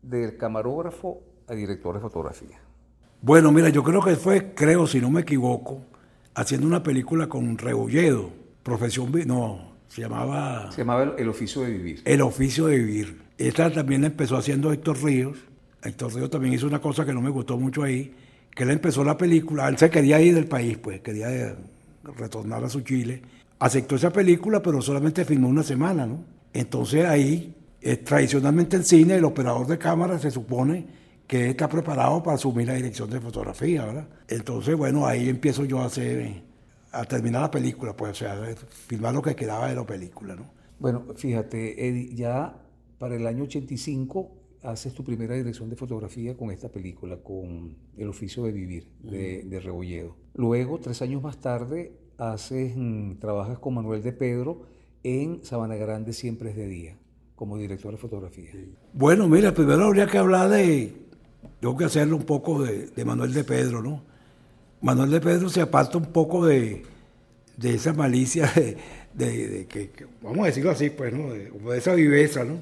del 0.02 0.36
camarógrafo 0.36 1.22
a 1.48 1.54
director 1.54 1.94
de 1.94 2.00
fotografía. 2.00 2.60
Bueno, 3.20 3.52
mira, 3.52 3.68
yo 3.68 3.82
creo 3.82 4.02
que 4.02 4.16
fue, 4.16 4.54
creo, 4.54 4.86
si 4.86 5.00
no 5.00 5.10
me 5.10 5.20
equivoco, 5.20 5.82
haciendo 6.34 6.66
una 6.66 6.82
película 6.82 7.28
con 7.28 7.56
Rebolledo, 7.56 8.30
Profesión, 8.62 9.12
no, 9.26 9.71
se 9.92 10.00
llamaba... 10.00 10.72
Se 10.72 10.78
llamaba 10.78 11.14
El 11.18 11.28
Oficio 11.28 11.60
de 11.60 11.70
Vivir. 11.70 12.02
El 12.06 12.22
Oficio 12.22 12.66
de 12.66 12.78
Vivir. 12.78 13.20
Esta 13.36 13.70
también 13.70 14.00
la 14.00 14.06
empezó 14.06 14.38
haciendo 14.38 14.72
Héctor 14.72 15.02
Ríos. 15.02 15.36
Héctor 15.84 16.14
Ríos 16.14 16.30
también 16.30 16.54
hizo 16.54 16.66
una 16.66 16.80
cosa 16.80 17.04
que 17.04 17.12
no 17.12 17.20
me 17.20 17.28
gustó 17.28 17.58
mucho 17.58 17.82
ahí, 17.82 18.14
que 18.54 18.62
él 18.62 18.70
empezó 18.70 19.04
la 19.04 19.18
película, 19.18 19.68
él 19.68 19.76
se 19.76 19.90
quería 19.90 20.18
ir 20.18 20.34
del 20.34 20.46
país, 20.46 20.78
pues 20.78 21.00
quería 21.00 21.30
eh, 21.30 21.54
retornar 22.16 22.64
a 22.64 22.70
su 22.70 22.80
Chile. 22.80 23.20
Aceptó 23.58 23.96
esa 23.96 24.10
película, 24.10 24.62
pero 24.62 24.80
solamente 24.80 25.26
filmó 25.26 25.48
una 25.48 25.62
semana, 25.62 26.06
¿no? 26.06 26.24
Entonces 26.54 27.04
ahí, 27.04 27.54
eh, 27.82 27.98
tradicionalmente 27.98 28.76
en 28.76 28.84
cine, 28.84 29.16
el 29.16 29.24
operador 29.26 29.66
de 29.66 29.76
cámara 29.76 30.18
se 30.18 30.30
supone 30.30 30.86
que 31.26 31.50
está 31.50 31.68
preparado 31.68 32.22
para 32.22 32.36
asumir 32.36 32.66
la 32.66 32.74
dirección 32.74 33.10
de 33.10 33.20
fotografía, 33.20 33.84
¿verdad? 33.84 34.08
Entonces, 34.26 34.74
bueno, 34.74 35.06
ahí 35.06 35.28
empiezo 35.28 35.66
yo 35.66 35.80
a 35.80 35.86
hacer, 35.86 36.42
a 36.92 37.04
terminar 37.04 37.42
la 37.42 37.50
película, 37.50 37.96
pues, 37.96 38.12
o 38.12 38.14
sea, 38.14 38.54
filmar 38.68 39.14
lo 39.14 39.22
que 39.22 39.34
quedaba 39.34 39.68
de 39.68 39.74
la 39.74 39.86
película, 39.86 40.36
¿no? 40.36 40.46
Bueno, 40.78 41.04
fíjate, 41.16 41.88
Eddie, 41.88 42.14
ya 42.14 42.56
para 42.98 43.16
el 43.16 43.26
año 43.26 43.44
85 43.44 44.42
haces 44.62 44.94
tu 44.94 45.02
primera 45.02 45.34
dirección 45.34 45.68
de 45.68 45.76
fotografía 45.76 46.36
con 46.36 46.50
esta 46.50 46.68
película, 46.68 47.16
con 47.16 47.76
El 47.96 48.08
oficio 48.08 48.44
de 48.44 48.52
vivir 48.52 48.86
de, 49.02 49.60
Rebolledo. 49.60 50.16
Luego, 50.34 50.78
tres 50.78 51.02
años 51.02 51.22
más 51.22 51.38
tarde, 51.38 51.92
haces, 52.18 52.74
mm, 52.76 53.16
trabajas 53.16 53.58
con 53.58 53.74
Manuel 53.74 54.02
de 54.02 54.12
Pedro 54.12 54.62
en 55.02 55.44
Sabana 55.44 55.74
Grande 55.74 56.12
Siempre 56.12 56.50
es 56.50 56.56
de 56.56 56.68
Día, 56.68 56.96
como 57.34 57.58
director 57.58 57.92
de 57.92 57.98
fotografía. 57.98 58.50
Bueno, 58.92 59.28
mira, 59.28 59.52
primero 59.52 59.84
habría 59.84 60.06
que 60.06 60.18
hablar 60.18 60.48
de, 60.50 60.94
tengo 61.60 61.76
que 61.76 61.84
hacerlo 61.84 62.16
un 62.16 62.24
poco 62.24 62.62
de, 62.62 63.04
Manuel 63.04 63.32
de 63.32 63.44
Pedro, 63.44 63.82
¿no? 63.82 64.04
Manuel 64.82 65.10
de 65.10 65.20
Pedro 65.20 65.48
se 65.48 65.60
aparta 65.60 65.98
un 65.98 66.06
poco 66.06 66.44
de, 66.44 66.82
esa 67.62 67.92
malicia 67.92 68.52
de, 69.14 69.66
que, 69.68 69.90
vamos 70.20 70.40
a 70.40 70.46
decirlo 70.46 70.70
así, 70.70 70.90
pues, 70.90 71.12
¿no? 71.12 71.32
De, 71.32 71.50
de 71.50 71.78
esa 71.78 71.94
viveza, 71.94 72.44
¿no? 72.44 72.60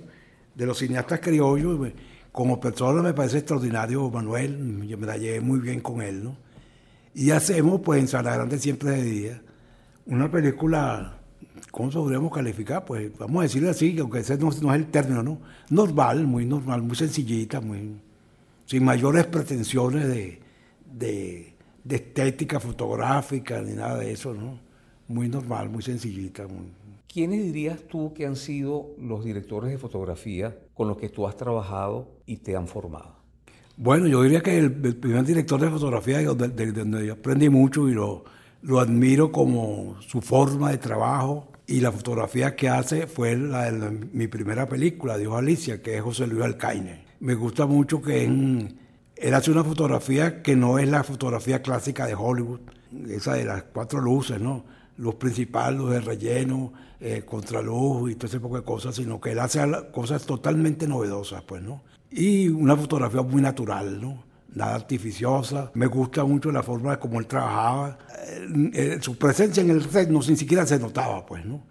de 0.55 0.67
los 0.67 0.79
cineastas 0.79 1.21
criollos, 1.21 1.93
como 2.33 2.61
persona 2.61 3.03
me 3.03 3.15
parece 3.15 3.39
extraordinario 3.39 4.11
Manuel, 4.11 4.87
yo 4.87 4.99
me 4.99 5.07
la 5.07 5.17
llevé 5.17 5.41
muy 5.41 5.59
bien 5.59 5.81
con 5.81 6.03
él, 6.03 6.23
¿no? 6.23 6.37
Y 7.15 7.31
hacemos, 7.31 7.81
pues, 7.81 8.01
en 8.01 8.09
Sala 8.09 8.35
Grande 8.35 8.59
siempre 8.59 8.91
de 8.91 9.03
día, 9.03 9.43
una 10.07 10.31
película, 10.31 11.19
¿cómo 11.71 11.91
podríamos 11.91 12.33
calificar? 12.33 12.85
Pues, 12.85 13.11
vamos 13.19 13.41
a 13.41 13.43
decirle 13.45 13.71
así, 13.71 13.97
aunque 13.99 14.21
ese 14.21 14.37
no, 14.39 14.51
es 14.51 14.63
el 14.63 14.87
término, 14.87 15.23
¿no? 15.23 15.41
Normal, 15.71 16.27
muy 16.27 16.45
normal, 16.45 16.83
muy 16.83 16.95
sencillita, 16.95 17.61
muy, 17.61 17.97
sin 18.67 18.85
mayores 18.85 19.27
pretensiones 19.27 20.07
de, 20.07 20.41
de, 20.93 21.55
de 21.85 21.97
estética 21.97 22.61
fotográfica 22.61 23.61
ni 23.63 23.75
nada 23.75 23.99
de 23.99 24.13
eso, 24.13 24.35
¿no? 24.35 24.59
Muy 25.09 25.29
normal, 25.29 25.71
muy 25.71 25.83
sencillita, 25.83 26.47
muy, 26.47 26.73
¿Quiénes 27.13 27.43
dirías 27.43 27.81
tú 27.89 28.15
que 28.15 28.25
han 28.25 28.37
sido 28.37 28.95
los 28.97 29.25
directores 29.25 29.73
de 29.73 29.79
fotografía 29.79 30.57
con 30.75 30.87
los 30.87 30.97
que 30.97 31.09
tú 31.09 31.27
has 31.27 31.37
trabajado 31.37 32.09
y 32.25 32.37
te 32.37 32.55
han 32.55 32.69
formado? 32.69 33.17
Bueno, 33.77 34.07
yo 34.07 34.23
diría 34.23 34.43
que 34.43 34.57
el, 34.57 34.73
primer 34.73 35.25
director 35.25 35.61
de 35.61 35.71
fotografía 35.71 36.23
donde, 36.23 36.71
donde 36.71 37.07
yo 37.07 37.15
aprendí 37.15 37.49
mucho 37.49 37.89
y 37.89 37.95
lo, 37.95 38.25
lo 38.63 38.79
admiro 38.79 39.33
como 39.33 39.97
su 40.03 40.21
forma 40.21 40.71
de 40.71 40.79
trabajo 40.79 41.49
y 41.67 41.81
la 41.81 41.91
fotografía 41.91 42.55
que 42.55 42.69
hace 42.69 43.09
fue 43.09 43.37
la 43.37 43.73
de 43.73 43.91
mi 44.13 44.29
primera 44.29 44.69
película, 44.69 45.19
Dios 45.19 45.35
Alicia, 45.35 45.83
que 45.83 45.97
es 45.97 46.03
José 46.03 46.29
Luis 46.29 46.45
Alcaine. 46.45 47.07
Me 47.19 47.35
gusta 47.35 47.67
mucho 47.67 48.01
que 48.01 48.25
él 49.21 49.35
hace 49.35 49.51
una 49.51 49.65
fotografía 49.65 50.43
que 50.43 50.57
no 50.57 50.79
es 50.79 50.89
la 50.89 51.05
fotografía 51.05 51.63
clásica 51.63 52.07
de 52.07 52.15
Hollywood, 52.15 52.61
esa 53.09 53.35
de 53.35 53.45
las 53.45 53.65
cuatro 53.65 54.01
luces, 54.01 54.41
¿no? 54.41 54.65
los 55.01 55.15
principales, 55.15 55.81
los 55.81 55.91
de 55.91 56.01
relleno, 56.01 56.73
eh, 57.01 57.23
contraluz 57.25 58.11
y 58.11 58.15
todo 58.15 58.27
ese 58.27 58.39
poco 58.39 58.57
de 58.57 58.63
cosas, 58.63 58.95
sino 58.95 59.19
que 59.19 59.33
él 59.33 59.39
hace 59.39 59.61
cosas 59.93 60.25
totalmente 60.27 60.87
novedosas, 60.87 61.43
pues, 61.43 61.63
¿no? 61.63 61.83
Y 62.11 62.49
una 62.49 62.77
fotografía 62.77 63.23
muy 63.23 63.41
natural, 63.41 64.01
¿no? 64.01 64.25
Nada 64.55 64.75
artificiosa. 64.75 65.71
Me 65.75 65.87
gusta 65.87 66.25
mucho 66.25 66.53
la 66.53 66.63
forma 66.63 66.91
de 66.91 66.99
cómo 66.99 67.19
él 67.19 67.27
trabajaba. 67.27 67.99
Eh, 68.27 68.71
eh, 68.75 68.99
su 69.01 69.17
presencia 69.17 69.63
en 69.63 69.71
el 69.71 69.89
set 69.89 70.11
no 70.11 70.19
ni 70.19 70.37
siquiera 70.37 70.67
se 70.67 70.79
notaba, 70.79 71.25
pues, 71.25 71.47
¿no? 71.47 71.63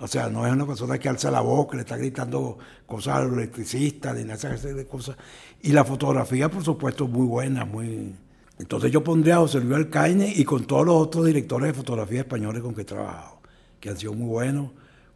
O 0.00 0.06
sea, 0.06 0.28
no 0.28 0.46
es 0.46 0.52
una 0.52 0.66
persona 0.66 0.98
que 0.98 1.08
alza 1.08 1.30
la 1.30 1.40
boca, 1.40 1.76
le 1.76 1.82
está 1.82 1.96
gritando 1.96 2.58
cosas 2.86 3.16
a 3.16 3.20
los 3.22 3.32
electricistas, 3.36 4.16
ni 4.16 4.24
nada 4.24 4.56
de 4.56 4.86
cosas. 4.86 5.16
Y 5.62 5.72
la 5.72 5.84
fotografía, 5.84 6.48
por 6.48 6.62
supuesto, 6.62 7.08
muy 7.08 7.26
buena, 7.26 7.64
muy... 7.64 8.14
Entonces 8.58 8.90
yo 8.90 9.04
pondría 9.04 9.36
a 9.36 9.38
José 9.38 9.60
Luis 9.60 9.76
Alcaine 9.76 10.32
y 10.34 10.44
con 10.44 10.66
todos 10.66 10.86
los 10.86 10.96
otros 10.96 11.26
directores 11.26 11.68
de 11.68 11.74
fotografía 11.74 12.20
españoles 12.20 12.62
con 12.62 12.74
que 12.74 12.82
he 12.82 12.84
trabajado, 12.84 13.40
que 13.78 13.88
han 13.90 13.96
sido 13.96 14.14
muy 14.14 14.28
buenos, 14.28 14.70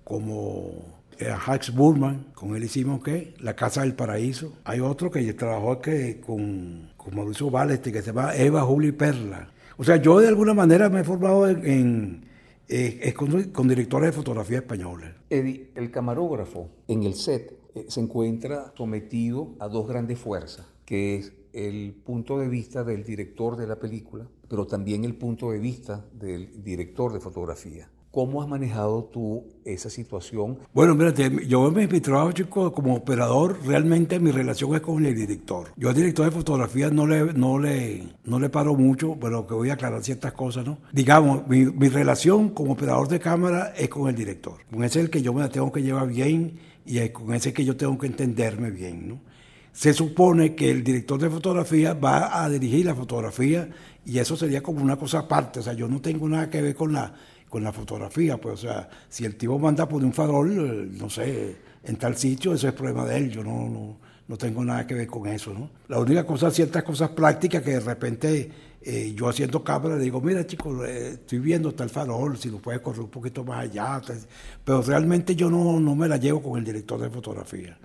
como 0.05 1.03
eh, 1.19 1.35
Hax 1.47 1.75
Burman, 1.75 2.27
con 2.35 2.55
él 2.57 2.65
hicimos 2.65 3.03
¿qué? 3.03 3.35
La 3.41 3.55
Casa 3.55 3.83
del 3.83 3.95
Paraíso. 3.95 4.55
Hay 4.65 4.81
otro 4.81 5.11
que 5.11 5.33
trabajó 5.35 5.81
que, 5.81 6.21
con, 6.21 6.91
con 6.97 7.15
Mauricio 7.15 7.51
Baleste, 7.51 7.93
que 7.93 8.01
se 8.01 8.13
llama 8.13 8.35
Eva 8.35 8.63
Juli 8.63 8.93
Perla. 8.93 9.49
O 9.77 9.85
sea, 9.85 9.97
yo 9.97 10.21
de 10.21 10.29
alguna 10.29 10.55
manera 10.55 10.89
me 10.89 11.01
he 11.01 11.05
formado 11.05 11.49
en, 11.49 12.25
eh, 12.75 13.13
con, 13.15 13.69
directores 13.69 14.09
de 14.09 14.13
fotografía 14.13 14.59
españoles. 14.59 15.11
Eddie, 15.29 15.71
el 15.75 15.91
camarógrafo 15.91 16.71
en 16.89 17.03
el 17.03 17.15
set 17.15 17.55
eh, 17.75 17.85
se 17.89 18.01
encuentra 18.01 18.73
sometido 18.77 19.55
a 19.59 19.69
dos 19.69 19.87
grandes 19.87 20.19
fuerzas, 20.19 20.67
que 20.87 21.17
es 21.17 21.35
el 21.53 21.93
punto 21.93 22.39
de 22.39 22.49
vista 22.49 22.83
del 22.83 23.05
director 23.05 23.57
de 23.57 23.67
la 23.67 23.79
película, 23.79 24.27
pero 24.49 24.67
también 24.67 25.05
el 25.05 25.15
punto 25.15 25.51
de 25.51 25.59
vista 25.59 26.07
del 26.15 26.65
director 26.65 27.13
de 27.13 27.21
fotografía. 27.21 27.91
¿Cómo 28.13 28.43
has 28.43 28.49
manejado 28.49 29.05
tú 29.05 29.47
esa 29.65 29.89
situación? 29.89 30.59
Bueno, 30.75 30.95
mírate, 30.95 31.31
yo 31.49 31.71
me 31.71 31.89
mi 31.89 31.99
trabajo, 32.03 32.31
chico, 32.33 32.71
como 32.71 32.95
operador, 32.95 33.59
realmente 33.65 34.21
mi 34.21 34.31
relación 34.31 34.75
es 34.75 34.83
con 34.83 35.03
el 35.03 35.15
director. 35.15 35.69
Yo 35.79 35.89
al 35.89 35.95
director 35.95 36.27
de 36.27 36.31
fotografía 36.31 36.91
no 36.91 37.07
le, 37.07 37.33
no 37.33 37.59
le, 37.59 38.05
no 38.25 38.39
le 38.39 38.51
paro 38.51 38.75
mucho, 38.75 39.17
pero 39.19 39.47
que 39.47 39.55
voy 39.55 39.71
a 39.71 39.75
aclarar 39.75 40.05
ciertas 40.05 40.35
cosas, 40.35 40.67
¿no? 40.67 40.77
Digamos, 40.93 41.49
mi, 41.49 41.65
mi 41.65 41.89
relación 41.89 42.51
como 42.51 42.73
operador 42.73 43.09
de 43.09 43.19
cámara 43.19 43.73
es 43.75 43.89
con 43.89 44.07
el 44.11 44.15
director. 44.15 44.59
Con 44.71 44.85
ese 44.85 44.99
es 44.99 45.07
el 45.07 45.11
que 45.11 45.23
yo 45.23 45.33
me 45.33 45.41
la 45.41 45.49
tengo 45.49 45.73
que 45.73 45.83
llevar 45.83 46.07
bien 46.09 46.59
y 46.85 47.09
con 47.09 47.33
ese 47.33 47.55
que 47.55 47.65
yo 47.65 47.79
tengo 47.79 47.97
que 47.97 48.09
entenderme 48.09 48.71
bien, 48.71 49.09
¿no? 49.09 49.21
Se 49.73 49.95
supone 49.95 50.55
que 50.55 50.71
el 50.71 50.85
director 50.85 51.19
de 51.19 51.31
fotografía 51.31 51.95
va 51.95 52.45
a 52.45 52.51
dirigir 52.51 52.85
la 52.85 52.95
fotografía 52.95 53.71
y 54.05 54.19
eso 54.19 54.37
sería 54.37 54.63
como 54.63 54.83
una 54.83 54.97
cosa 54.97 55.21
aparte, 55.21 55.61
o 55.61 55.63
sea, 55.63 55.73
yo 55.73 55.89
no 55.89 56.03
tengo 56.03 56.29
nada 56.29 56.51
que 56.51 56.61
ver 56.61 56.75
con 56.75 56.93
la 56.93 57.15
con 57.53 57.63
la 57.63 57.71
fotografía, 57.71 58.39
pues, 58.39 58.55
o 58.55 58.57
sea, 58.57 58.89
si 59.11 59.27
el 59.27 59.37
tipo 59.37 59.59
manda 59.59 59.87
por 59.87 60.03
un 60.03 60.15
farol, 60.15 60.97
no 60.97 61.11
sé, 61.11 61.55
en 61.85 61.97
tal 61.97 62.17
sitio, 62.17 62.55
eso 62.55 62.67
es 62.67 62.73
problema 62.73 63.05
de 63.05 63.19
él, 63.19 63.31
yo 63.31 63.45
no, 63.45 63.99
no, 64.27 64.37
tengo 64.39 64.65
nada 64.65 64.87
que 64.87 64.95
ver 64.95 65.07
con 65.07 65.27
eso, 65.29 65.53
¿no? 65.53 65.69
La 65.89 65.99
única 65.99 66.25
cosa, 66.25 66.51
ciertas 66.51 66.83
cosas 66.83 67.11
prácticas 67.11 67.63
que 67.63 67.73
de 67.73 67.81
repente 67.81 68.51
eh, 68.81 69.13
yo 69.15 69.29
haciendo 69.29 69.63
cámara 69.63 69.97
le 69.99 70.05
digo, 70.05 70.19
mira 70.23 70.47
chicos, 70.47 70.89
eh, 70.89 71.11
estoy 71.11 71.41
viendo 71.41 71.75
tal 71.75 71.91
farol, 71.91 72.39
si 72.39 72.49
lo 72.49 72.57
puedes 72.57 72.81
correr 72.81 73.03
un 73.03 73.11
poquito 73.11 73.45
más 73.45 73.65
allá, 73.65 74.01
pero 74.65 74.81
realmente 74.81 75.37
yo 75.37 75.51
no, 75.51 75.79
no 75.79 75.95
me 75.95 76.09
la 76.09 76.17
llevo 76.17 76.43
con 76.43 76.59
el 76.59 76.65
director 76.65 76.99
de 77.03 77.11
fotografía. 77.11 77.77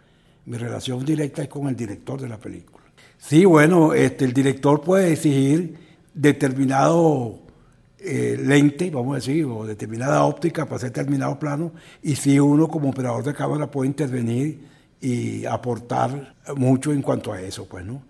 Mi 0.45 0.57
relación 0.57 1.03
directa 1.03 1.41
es 1.43 1.49
con 1.49 1.67
el 1.67 1.75
director 1.75 2.21
de 2.21 2.29
la 2.29 2.37
película. 2.37 2.85
Sí, 3.17 3.43
bueno, 3.43 3.93
este, 3.93 4.23
el 4.23 4.31
director 4.31 4.79
puede 4.79 5.11
exigir 5.11 5.77
determinado 6.13 7.46
eh, 7.99 8.37
lente, 8.39 8.89
vamos 8.89 9.13
a 9.13 9.15
decir, 9.15 9.45
o 9.45 9.65
determinada 9.65 10.23
óptica 10.23 10.65
para 10.65 10.77
hacer 10.77 10.91
determinado 10.91 11.39
plano, 11.39 11.71
y 12.03 12.15
si 12.15 12.39
uno 12.39 12.67
como 12.67 12.89
operador 12.89 13.23
de 13.23 13.33
cámara 13.33 13.69
puede 13.71 13.87
intervenir 13.87 14.59
y 15.01 15.45
aportar 15.45 16.35
mucho 16.55 16.91
en 16.93 17.01
cuanto 17.01 17.33
a 17.33 17.41
eso, 17.41 17.67
pues, 17.67 17.85
¿no? 17.85 18.01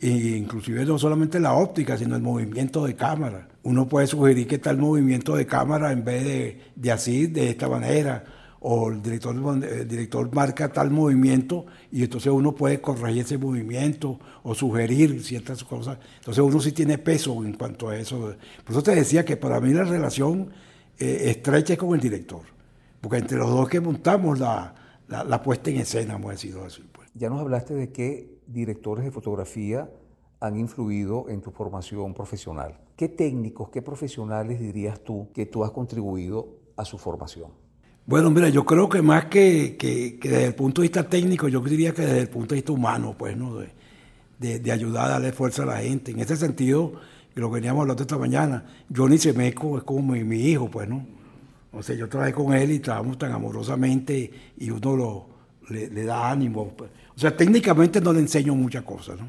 Y 0.00 0.34
inclusive 0.34 0.84
no 0.84 0.98
solamente 0.98 1.40
la 1.40 1.54
óptica, 1.54 1.96
sino 1.96 2.16
el 2.16 2.22
movimiento 2.22 2.84
de 2.84 2.94
cámara. 2.94 3.48
Uno 3.62 3.88
puede 3.88 4.06
sugerir 4.06 4.46
que 4.46 4.58
tal 4.58 4.76
movimiento 4.76 5.36
de 5.36 5.46
cámara 5.46 5.92
en 5.92 6.04
vez 6.04 6.24
de, 6.24 6.60
de 6.76 6.92
así, 6.92 7.26
de 7.26 7.50
esta 7.50 7.68
manera, 7.68 8.24
o 8.66 8.88
el 8.88 9.02
director, 9.02 9.86
director 9.86 10.34
marca 10.34 10.72
tal 10.72 10.90
movimiento 10.90 11.66
y 11.92 12.02
entonces 12.02 12.32
uno 12.32 12.54
puede 12.54 12.80
corregir 12.80 13.20
ese 13.20 13.36
movimiento 13.36 14.18
o 14.42 14.54
sugerir 14.54 15.22
ciertas 15.22 15.62
cosas. 15.64 15.98
Entonces 16.16 16.42
uno 16.42 16.58
sí 16.60 16.72
tiene 16.72 16.96
peso 16.96 17.44
en 17.44 17.52
cuanto 17.52 17.90
a 17.90 17.98
eso. 17.98 18.34
Por 18.64 18.70
eso 18.70 18.82
te 18.82 18.94
decía 18.94 19.22
que 19.22 19.36
para 19.36 19.60
mí 19.60 19.74
la 19.74 19.84
relación 19.84 20.48
eh, 20.98 21.24
estrecha 21.26 21.74
es 21.74 21.78
con 21.78 21.94
el 21.94 22.00
director, 22.00 22.40
porque 23.02 23.18
entre 23.18 23.36
los 23.36 23.50
dos 23.50 23.68
que 23.68 23.80
montamos 23.80 24.38
la, 24.38 24.74
la, 25.08 25.42
puesta 25.42 25.68
en 25.68 25.76
escena, 25.76 26.14
hemos 26.14 26.30
decidido 26.30 26.64
así. 26.64 26.88
Pues. 26.90 27.10
Ya 27.12 27.28
nos 27.28 27.42
hablaste 27.42 27.74
de 27.74 27.92
qué 27.92 28.38
directores 28.46 29.04
de 29.04 29.10
fotografía 29.10 29.90
han 30.40 30.56
influido 30.58 31.28
en 31.28 31.42
tu 31.42 31.50
formación 31.50 32.14
profesional. 32.14 32.80
¿Qué 32.96 33.10
técnicos, 33.10 33.68
qué 33.68 33.82
profesionales 33.82 34.58
dirías 34.58 35.00
tú 35.00 35.28
que 35.34 35.44
tú 35.44 35.64
has 35.64 35.70
contribuido 35.70 36.48
a 36.76 36.86
su 36.86 36.96
formación? 36.96 37.63
Bueno, 38.06 38.30
mira, 38.30 38.50
yo 38.50 38.66
creo 38.66 38.86
que 38.88 39.00
más 39.00 39.26
que, 39.26 39.76
que, 39.78 40.18
desde 40.20 40.46
el 40.46 40.54
punto 40.54 40.82
de 40.82 40.88
vista 40.88 41.08
técnico, 41.08 41.48
yo 41.48 41.60
diría 41.60 41.94
que 41.94 42.02
desde 42.02 42.20
el 42.20 42.28
punto 42.28 42.54
de 42.54 42.56
vista 42.56 42.72
humano, 42.72 43.14
pues, 43.16 43.34
¿no? 43.34 43.56
De, 44.38 44.58
de, 44.58 44.72
ayudar 44.72 45.06
a 45.06 45.08
darle 45.10 45.32
fuerza 45.32 45.62
a 45.62 45.66
la 45.66 45.78
gente. 45.78 46.10
En 46.10 46.20
ese 46.20 46.36
sentido, 46.36 46.92
lo 47.34 47.48
que 47.48 47.54
veníamos 47.54 47.80
hablando 47.80 48.02
esta 48.02 48.18
mañana, 48.18 48.62
Johnny 48.94 49.16
Semeco 49.16 49.78
es 49.78 49.84
como 49.84 50.02
mi, 50.02 50.36
hijo, 50.36 50.70
pues, 50.70 50.86
¿no? 50.86 51.06
O 51.72 51.82
sea, 51.82 51.96
yo 51.96 52.06
trabajé 52.06 52.34
con 52.34 52.52
él 52.52 52.72
y 52.72 52.78
trabajamos 52.78 53.16
tan 53.16 53.32
amorosamente 53.32 54.30
y 54.58 54.68
uno 54.68 54.96
lo, 54.96 55.26
le, 55.70 56.04
da 56.04 56.30
ánimo. 56.30 56.68
Pues. 56.76 56.90
O 57.16 57.18
sea, 57.18 57.34
técnicamente 57.34 58.02
no 58.02 58.12
le 58.12 58.20
enseño 58.20 58.54
muchas 58.54 58.82
cosas, 58.82 59.18
¿no? 59.18 59.28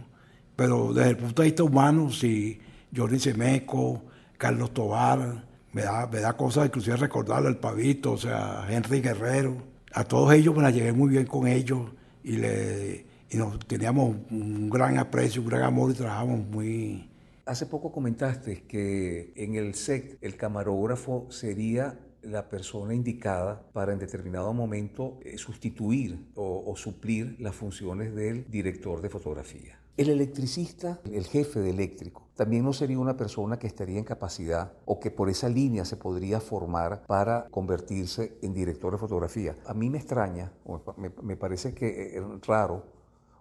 Pero 0.56 0.94
desde 0.94 1.12
el 1.12 1.18
punto 1.18 1.42
de 1.42 1.48
vista 1.48 1.64
humano, 1.64 2.12
sí, 2.12 2.60
Johnny 2.96 3.20
Semeco, 3.20 4.04
Carlos 4.38 4.74
Tobar, 4.74 5.46
me 5.76 5.82
da, 5.82 6.08
me 6.08 6.22
da 6.22 6.38
cosas 6.38 6.68
inclusive 6.68 6.96
recordarlo 6.96 7.50
al 7.50 7.58
Pavito, 7.58 8.14
o 8.14 8.18
sea, 8.18 8.66
Henry 8.70 9.02
Guerrero. 9.02 9.58
A 9.92 10.06
todos 10.06 10.34
ellos 10.34 10.56
me 10.56 10.64
la 10.64 10.72
llevé 10.72 10.94
muy 10.94 11.10
bien 11.10 11.26
con 11.26 11.50
ellos 11.50 11.90
y, 12.24 12.38
le, 12.38 13.06
y 13.30 13.36
nos 13.36 13.60
teníamos 13.68 14.16
un 14.32 14.70
gran 14.70 14.98
aprecio, 14.98 15.42
un 15.42 15.50
gran 15.50 15.64
amor 15.64 15.92
y 15.92 15.96
trabajamos 15.96 16.48
muy... 16.48 17.10
Hace 17.46 17.66
poco 17.66 17.92
comentaste 17.92 18.64
que 18.64 19.34
en 19.36 19.56
el 19.56 19.76
SEC 19.76 20.18
el 20.22 20.38
camarógrafo 20.38 21.28
sería 21.30 22.00
la 22.22 22.48
persona 22.48 22.94
indicada 22.94 23.62
para 23.74 23.92
en 23.92 24.00
determinado 24.00 24.54
momento 24.54 25.20
eh, 25.26 25.38
sustituir 25.38 26.26
o, 26.36 26.74
suplir 26.78 27.36
las 27.40 27.54
funciones 27.54 28.16
del 28.16 28.50
director 28.50 29.02
de 29.02 29.10
fotografía. 29.10 29.78
El 29.98 30.10
electricista, 30.10 31.00
el 31.10 31.24
jefe 31.24 31.62
de 31.62 31.70
eléctrico, 31.70 32.28
también 32.36 32.66
no 32.66 32.74
sería 32.74 33.00
una 33.00 33.16
persona 33.16 33.58
que 33.58 33.68
estaría 33.68 33.98
en 33.98 34.04
capacidad 34.04 34.74
o 34.84 35.00
que 35.00 35.10
por 35.10 35.30
esa 35.30 35.48
línea 35.48 35.86
se 35.86 35.96
podría 35.96 36.42
formar 36.42 37.06
para 37.08 37.48
convertirse 37.50 38.38
en 38.42 38.54
director 38.54 38.92
de 38.92 38.98
fotografía. 38.98 39.56
A 39.66 39.74
mí 39.74 39.90
me 39.90 40.00
extraña, 40.00 40.52
me, 40.98 41.38
parece 41.38 41.74
que 41.74 42.18
es 42.18 42.24
raro 42.46 42.84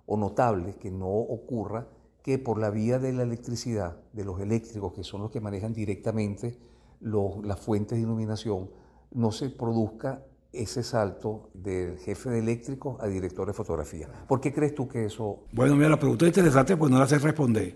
o 0.06 0.16
notable 0.16 0.76
que 0.76 0.92
no 0.92 1.08
ocurra 1.08 1.88
que 2.22 2.38
por 2.38 2.60
la 2.60 2.70
vía 2.70 3.00
de 3.00 3.12
la 3.12 3.24
electricidad, 3.24 3.96
de 4.12 4.24
los 4.24 4.40
eléctricos, 4.40 4.92
que 4.92 5.02
son 5.02 5.22
los 5.22 5.32
que 5.32 5.40
manejan 5.40 5.72
directamente 5.72 6.56
las 7.00 7.58
fuentes 7.58 7.98
de 7.98 8.04
iluminación, 8.04 8.70
no 9.10 9.32
se 9.32 9.50
produzca 9.50 10.22
ese 10.54 10.82
salto 10.82 11.50
del 11.54 11.98
jefe 11.98 12.30
de 12.30 12.38
eléctrico 12.38 12.98
a 13.00 13.06
director 13.06 13.46
de 13.46 13.52
fotografía. 13.52 14.08
¿Por 14.28 14.40
qué 14.40 14.52
crees 14.52 14.74
tú 14.74 14.88
que 14.88 15.06
eso...? 15.06 15.44
Bueno, 15.52 15.76
mira, 15.76 15.88
la 15.88 15.98
pregunta 15.98 16.24
es 16.24 16.30
interesante, 16.30 16.76
pues 16.76 16.90
no 16.90 16.98
la 16.98 17.06
sé 17.06 17.18
responder. 17.18 17.74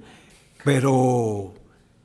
Pero 0.64 1.55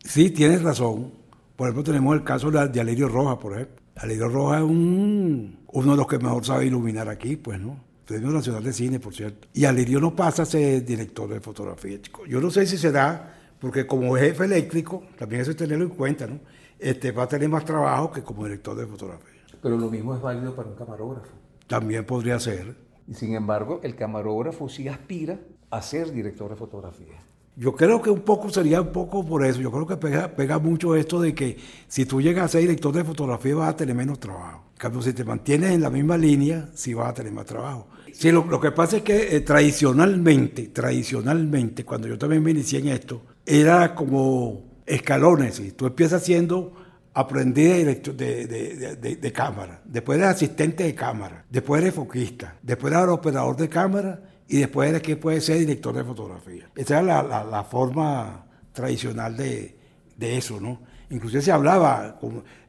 sí, 0.03 0.31
tienes 0.31 0.61
razón. 0.63 1.11
Por 1.55 1.67
ejemplo, 1.67 1.83
tenemos 1.83 2.15
el 2.15 2.23
caso 2.23 2.51
de 2.51 2.79
Alirio 2.79 3.07
Roja, 3.07 3.39
por 3.39 3.53
ejemplo. 3.53 3.83
Alirio 3.95 4.27
Roja 4.27 4.57
es 4.57 4.63
un, 4.63 5.59
uno 5.71 5.91
de 5.91 5.97
los 5.97 6.07
que 6.07 6.17
mejor 6.17 6.45
sabe 6.45 6.65
iluminar 6.65 7.09
aquí, 7.09 7.35
pues, 7.35 7.59
¿no? 7.59 7.77
Premio 8.05 8.29
Nacional 8.31 8.63
de 8.63 8.73
Cine, 8.73 8.99
por 8.99 9.13
cierto. 9.13 9.47
Y 9.53 9.65
Alirio 9.65 9.99
no 9.99 10.15
pasa 10.15 10.43
a 10.43 10.45
ser 10.45 10.83
director 10.83 11.29
de 11.29 11.39
fotografía, 11.39 12.01
chico. 12.01 12.25
Yo 12.25 12.41
no 12.41 12.49
sé 12.49 12.65
si 12.65 12.77
se 12.77 12.91
da, 12.91 13.33
porque 13.59 13.87
como 13.87 14.15
jefe 14.15 14.45
eléctrico, 14.45 15.03
también 15.17 15.41
eso 15.41 15.51
es 15.51 15.57
tenerlo 15.57 15.85
en 15.85 15.91
cuenta, 15.91 16.27
¿no? 16.27 16.39
Este, 16.79 17.11
va 17.11 17.23
a 17.23 17.27
tener 17.27 17.47
más 17.47 17.63
trabajo 17.63 18.11
que 18.11 18.21
como 18.21 18.43
director 18.43 18.75
de 18.75 18.85
fotografía. 18.85 19.32
Pero 19.63 19.77
lo 19.77 19.89
mismo 19.89 20.13
es 20.13 20.21
válido 20.21 20.53
para 20.53 20.69
un 20.69 20.75
camarógrafo. 20.75 21.31
También 21.67 22.05
podría 22.05 22.39
ser. 22.39 22.75
Y 23.07 23.13
sin 23.15 23.33
embargo, 23.33 23.79
el 23.81 23.95
camarógrafo 23.95 24.69
sí 24.69 24.87
aspira 24.89 25.39
a 25.71 25.81
ser 25.81 26.11
director 26.11 26.49
de 26.49 26.57
fotografía. 26.57 27.23
Yo 27.55 27.73
creo 27.73 28.01
que 28.01 28.09
un 28.09 28.21
poco 28.21 28.49
sería 28.49 28.81
un 28.81 28.91
poco 28.91 29.25
por 29.25 29.45
eso. 29.45 29.61
Yo 29.61 29.71
creo 29.71 29.87
que 29.87 29.95
pega, 29.95 30.35
pega 30.35 30.59
mucho 30.59 30.95
esto 30.95 31.21
de 31.21 31.33
que 31.33 31.57
si 31.87 32.05
tú 32.05 32.21
llegas 32.21 32.45
a 32.45 32.47
ser 32.49 32.61
director 32.61 32.93
de 32.93 33.03
fotografía 33.03 33.55
vas 33.55 33.69
a 33.69 33.75
tener 33.77 33.95
menos 33.95 34.19
trabajo. 34.19 34.65
En 34.81 35.01
si 35.01 35.13
te 35.13 35.23
mantienes 35.23 35.71
en 35.71 35.81
la 35.81 35.89
misma 35.89 36.17
línea, 36.17 36.69
sí 36.73 36.93
vas 36.93 37.09
a 37.09 37.13
tener 37.13 37.31
más 37.31 37.45
trabajo. 37.45 37.87
Sí, 38.11 38.31
lo, 38.31 38.59
que 38.59 38.71
pasa 38.71 38.97
es 38.97 39.03
que 39.03 39.35
eh, 39.35 39.39
tradicionalmente, 39.39 40.67
tradicionalmente, 40.67 41.85
cuando 41.85 42.07
yo 42.09 42.17
también 42.17 42.43
me 42.43 42.51
inicié 42.51 42.79
en 42.79 42.89
esto, 42.89 43.21
era 43.45 43.95
como 43.95 44.81
escalones. 44.85 45.61
Tú 45.77 45.85
empiezas 45.85 46.23
siendo 46.23 46.73
aprendí 47.13 47.63
de, 47.63 47.95
de, 47.95 49.15
de, 49.15 49.31
cámara, 49.31 49.81
después 49.85 50.17
era 50.17 50.31
asistente 50.31 50.83
de 50.83 50.95
cámara, 50.95 51.45
después 51.49 51.81
era 51.81 51.91
foquista, 51.91 52.57
después 52.61 52.91
era 52.91 53.11
operador 53.11 53.55
de 53.55 53.69
cámara 53.69 54.19
y 54.47 54.57
después 54.57 54.89
era 54.89 54.99
que 54.99 55.15
puede 55.15 55.39
ser 55.39 55.59
director 55.59 55.95
de 55.95 56.03
fotografía. 56.03 56.69
Esa 56.75 56.99
era 57.01 57.23
la, 57.23 57.43
la, 57.43 57.63
forma 57.63 58.45
tradicional 58.73 59.37
de, 59.37 59.75
eso, 60.19 60.59
¿no? 60.59 60.81
Inclusive 61.11 61.43
se 61.43 61.51
hablaba, 61.51 62.19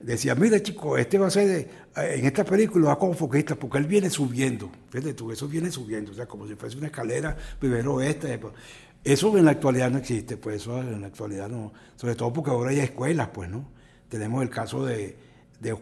decía, 0.01 0.35
mira 0.35 0.63
chico, 0.63 0.99
este 0.99 1.17
va 1.17 1.29
a 1.29 1.31
ser, 1.31 1.49
eh, 1.51 1.69
en 1.97 2.27
esta 2.27 2.45
película 2.45 2.89
va 2.89 2.99
como 2.99 3.15
foquista, 3.15 3.55
porque 3.55 3.79
él 3.79 3.87
viene 3.87 4.11
subiendo, 4.11 4.71
fíjate 4.91 5.15
tú, 5.15 5.33
eso 5.33 5.49
viene 5.49 5.71
subiendo, 5.71 6.13
o 6.13 6.15
sea, 6.15 6.27
como 6.27 6.47
si 6.47 6.55
fuese 6.55 6.77
una 6.77 6.89
escalera, 6.89 7.35
primero 7.59 8.03
esta, 8.03 8.29
Eso 9.03 9.39
en 9.39 9.47
la 9.47 9.53
actualidad 9.53 9.91
no 9.91 9.99
existe, 9.99 10.37
pues 10.37 10.57
eso 10.57 10.79
en 10.81 11.01
la 11.01 11.07
actualidad 11.07 11.49
no, 11.49 11.73
sobre 11.97 12.15
todo 12.15 12.31
porque 12.33 12.51
ahora 12.51 12.71
hay 12.71 12.81
escuelas, 12.81 13.29
pues, 13.33 13.49
¿no? 13.49 13.74
Tenemos 14.15 14.45
el 14.45 14.49
caso 14.49 14.87
de, 14.87 15.17
de 15.59 15.75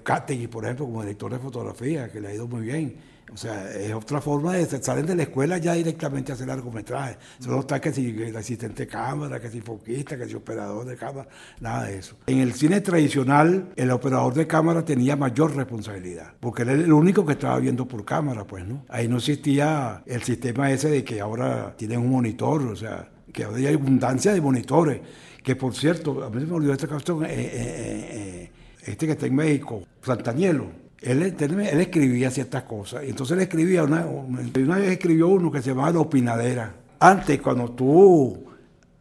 por 0.48 0.64
ejemplo, 0.64 0.86
como 0.86 1.02
director 1.02 1.30
de 1.30 1.38
fotografía, 1.38 2.10
que 2.10 2.18
le 2.18 2.28
ha 2.28 2.34
ido 2.34 2.48
muy 2.48 2.62
bien. 2.62 2.96
O 3.30 3.36
sea, 3.36 3.70
es 3.70 3.92
otra 3.92 4.22
forma 4.22 4.54
de 4.54 4.64
salen 4.82 5.04
de 5.04 5.14
la 5.14 5.24
escuela 5.24 5.58
ya 5.58 5.74
directamente 5.74 6.32
a 6.32 6.34
hacer 6.34 6.46
largometraje. 6.46 7.18
Eso 7.38 7.50
no 7.50 7.60
está 7.60 7.78
que 7.78 7.92
si 7.92 8.08
el 8.08 8.34
asistente 8.34 8.84
de 8.84 8.88
cámara, 8.88 9.38
que 9.38 9.50
si 9.50 9.60
foquista, 9.60 10.16
que 10.16 10.26
si 10.26 10.34
operador 10.34 10.86
de 10.86 10.96
cámara, 10.96 11.28
nada 11.60 11.84
de 11.84 11.98
eso. 11.98 12.16
En 12.26 12.38
el 12.38 12.54
cine 12.54 12.80
tradicional, 12.80 13.68
el 13.76 13.90
operador 13.90 14.32
de 14.32 14.46
cámara 14.46 14.82
tenía 14.82 15.14
mayor 15.14 15.54
responsabilidad, 15.54 16.32
porque 16.40 16.62
era 16.62 16.72
el 16.72 16.90
único 16.90 17.26
que 17.26 17.32
estaba 17.32 17.58
viendo 17.58 17.86
por 17.86 18.02
cámara, 18.02 18.46
pues, 18.46 18.66
¿no? 18.66 18.86
Ahí 18.88 19.08
no 19.08 19.18
existía 19.18 20.02
el 20.06 20.22
sistema 20.22 20.70
ese 20.70 20.88
de 20.88 21.04
que 21.04 21.20
ahora 21.20 21.74
tienen 21.76 22.00
un 22.00 22.10
monitor, 22.10 22.62
o 22.62 22.76
sea, 22.76 23.10
que 23.30 23.44
ahora 23.44 23.58
hay 23.58 23.66
abundancia 23.74 24.32
de 24.32 24.40
monitores 24.40 25.00
que 25.42 25.56
por 25.56 25.74
cierto, 25.74 26.22
a 26.24 26.30
mí 26.30 26.40
se 26.40 26.46
me 26.46 26.54
olvidó 26.54 26.72
esta 26.72 26.86
cuestión, 26.86 27.24
eh, 27.24 27.28
eh, 27.30 27.48
eh, 27.52 28.50
este 28.84 29.06
que 29.06 29.12
está 29.12 29.26
en 29.26 29.34
México, 29.34 29.82
Santanielo, 30.02 30.66
él, 31.00 31.22
él, 31.22 31.80
escribía 31.80 32.30
ciertas 32.30 32.62
cosas. 32.62 33.04
Y 33.04 33.10
entonces 33.10 33.36
él 33.36 33.42
escribía, 33.42 33.82
una, 33.82 34.06
una 34.06 34.78
vez 34.78 34.92
escribió 34.92 35.28
uno 35.28 35.50
que 35.50 35.60
se 35.60 35.70
llamaba 35.70 35.90
La 35.90 36.00
Opinadera. 36.00 36.74
Antes, 37.00 37.40
cuando 37.40 37.72
tú 37.72 38.44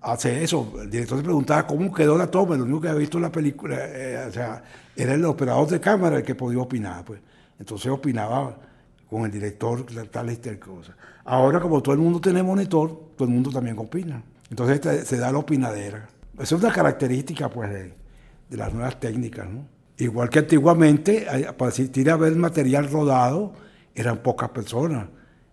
haces 0.01 0.41
eso, 0.41 0.73
el 0.81 0.89
director 0.89 1.19
se 1.19 1.23
preguntaba 1.23 1.67
cómo 1.67 1.93
quedó 1.93 2.17
la 2.17 2.25
toma, 2.25 2.57
lo 2.57 2.63
único 2.63 2.81
que 2.81 2.87
había 2.87 2.99
visto 3.01 3.17
en 3.19 3.23
la 3.23 3.31
película, 3.31 3.77
o 4.27 4.31
sea, 4.31 4.63
era 4.95 5.13
el 5.13 5.23
operador 5.25 5.67
de 5.67 5.79
cámara 5.79 6.17
el 6.17 6.23
que 6.23 6.33
podía 6.33 6.59
opinar. 6.59 7.05
pues 7.05 7.19
Entonces 7.59 7.91
opinaba 7.91 8.57
con 9.07 9.25
el 9.25 9.31
director 9.31 9.85
tal 10.09 10.31
y 10.31 10.37
tal 10.37 10.57
cosa. 10.57 10.95
Ahora, 11.25 11.59
como 11.59 11.83
todo 11.83 11.93
el 11.93 12.01
mundo 12.01 12.19
tiene 12.19 12.41
monitor, 12.41 13.09
todo 13.15 13.27
el 13.27 13.33
mundo 13.33 13.51
también 13.51 13.77
opina. 13.77 14.23
Entonces 14.49 14.75
este, 14.75 15.05
se 15.05 15.17
da 15.17 15.31
la 15.31 15.37
opinadera. 15.37 16.07
Esa 16.41 16.55
es 16.55 16.63
una 16.63 16.73
característica 16.73 17.49
pues, 17.49 17.69
de, 17.69 17.93
las 18.49 18.73
nuevas 18.73 18.99
técnicas. 18.99 19.47
¿no? 19.47 19.67
Igual 19.97 20.29
que 20.29 20.39
antiguamente, 20.39 21.27
para 21.57 21.69
asistir 21.69 22.09
a 22.09 22.17
ver 22.17 22.35
material 22.35 22.89
rodado, 22.89 23.53
eran 23.93 24.17
pocas 24.23 24.49
personas. 24.49 25.07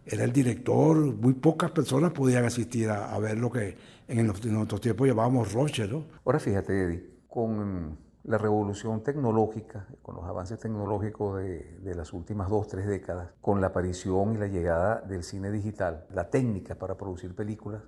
Era 0.07 0.25
el 0.25 0.33
director, 0.33 0.97
muy 0.97 1.35
pocas 1.35 1.71
personas 1.71 2.13
podían 2.13 2.47
asistir 2.47 2.89
a, 2.89 3.19
ver 3.19 3.37
lo 3.37 3.51
que 3.53 3.77
en, 4.09 4.27
nuestros 4.27 4.81
tiempos 4.81 5.07
llamábamos 5.07 5.53
roche. 5.53 5.87
¿no? 5.87 6.05
Ahora 6.25 6.41
fíjate, 6.41 6.85
Eddie, 6.85 7.11
con 7.29 7.99
la 8.25 8.39
revolución 8.39 9.03
tecnológica, 9.03 9.87
con 10.01 10.17
los 10.17 10.25
avances 10.25 10.59
tecnológicos 10.59 11.37
de, 11.37 11.79
de, 11.83 11.95
las 11.95 12.15
últimas 12.15 12.49
dos, 12.49 12.69
tres 12.69 12.87
décadas, 12.87 13.29
con 13.43 13.61
la 13.61 13.67
aparición 13.67 14.35
y 14.35 14.39
la 14.39 14.47
llegada 14.47 15.03
del 15.03 15.23
cine 15.23 15.51
digital, 15.51 16.07
la 16.15 16.31
técnica 16.31 16.75
para 16.77 16.97
producir 16.97 17.35
películas 17.35 17.83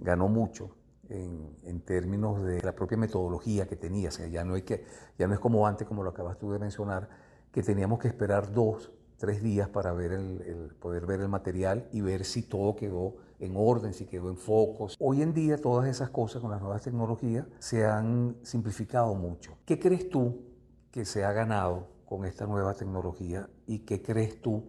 ganó 0.00 0.28
mucho 0.28 0.74
en, 1.10 1.80
términos 1.80 2.42
de 2.44 2.62
la 2.62 2.74
propia 2.74 2.96
metodología 2.96 3.66
que 3.66 3.76
tenía. 3.76 4.08
O 4.08 4.12
sea, 4.12 4.26
ya 4.28 4.44
no, 4.44 4.54
hay 4.54 4.62
que, 4.62 4.84
ya 5.18 5.26
no 5.26 5.34
es 5.34 5.40
como 5.40 5.66
antes, 5.66 5.86
como 5.86 6.02
lo 6.02 6.10
acabas 6.10 6.38
tú 6.38 6.52
de 6.52 6.58
mencionar, 6.58 7.08
que 7.50 7.62
teníamos 7.62 7.98
que 7.98 8.08
esperar 8.08 8.52
dos, 8.52 8.92
tres 9.16 9.42
días 9.42 9.68
para 9.68 9.92
ver 9.92 10.12
el, 10.12 10.74
poder 10.80 11.06
ver 11.06 11.20
el 11.20 11.28
material 11.28 11.88
y 11.92 12.00
ver 12.00 12.24
si 12.24 12.42
todo 12.42 12.76
quedó 12.76 13.16
en 13.40 13.54
orden, 13.56 13.92
si 13.92 14.06
quedó 14.06 14.30
en 14.30 14.36
focos. 14.36 14.96
Hoy 15.00 15.22
en 15.22 15.34
día 15.34 15.58
todas 15.58 15.88
esas 15.88 16.10
cosas 16.10 16.40
con 16.40 16.50
las 16.50 16.60
nuevas 16.60 16.82
tecnologías 16.82 17.46
se 17.58 17.84
han 17.84 18.36
simplificado 18.42 19.14
mucho. 19.14 19.56
¿Qué 19.64 19.78
crees 19.78 20.08
tú 20.08 20.42
que 20.90 21.04
se 21.04 21.24
ha 21.24 21.32
ganado 21.32 21.88
con 22.04 22.24
esta 22.24 22.46
nueva 22.46 22.74
tecnología 22.74 23.48
y 23.66 23.80
qué 23.80 24.02
crees 24.02 24.40
tú 24.40 24.64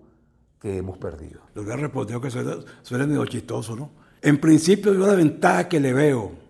que 0.60 0.78
hemos 0.78 0.98
perdido? 0.98 1.42
Lo 1.54 1.64
que 1.66 1.74
ha 1.74 1.78
respondido 1.78 2.22
que 2.22 2.32
suena, 2.32 2.56
suena 2.82 3.06
medio 3.06 3.26
chistoso, 3.26 3.76
¿no? 3.76 4.01
En 4.22 4.38
principio, 4.38 4.93
yo 4.93 5.07
la 5.07 5.15
ventaja 5.15 5.67
que 5.67 5.80
le 5.80 5.93
veo 5.93 6.41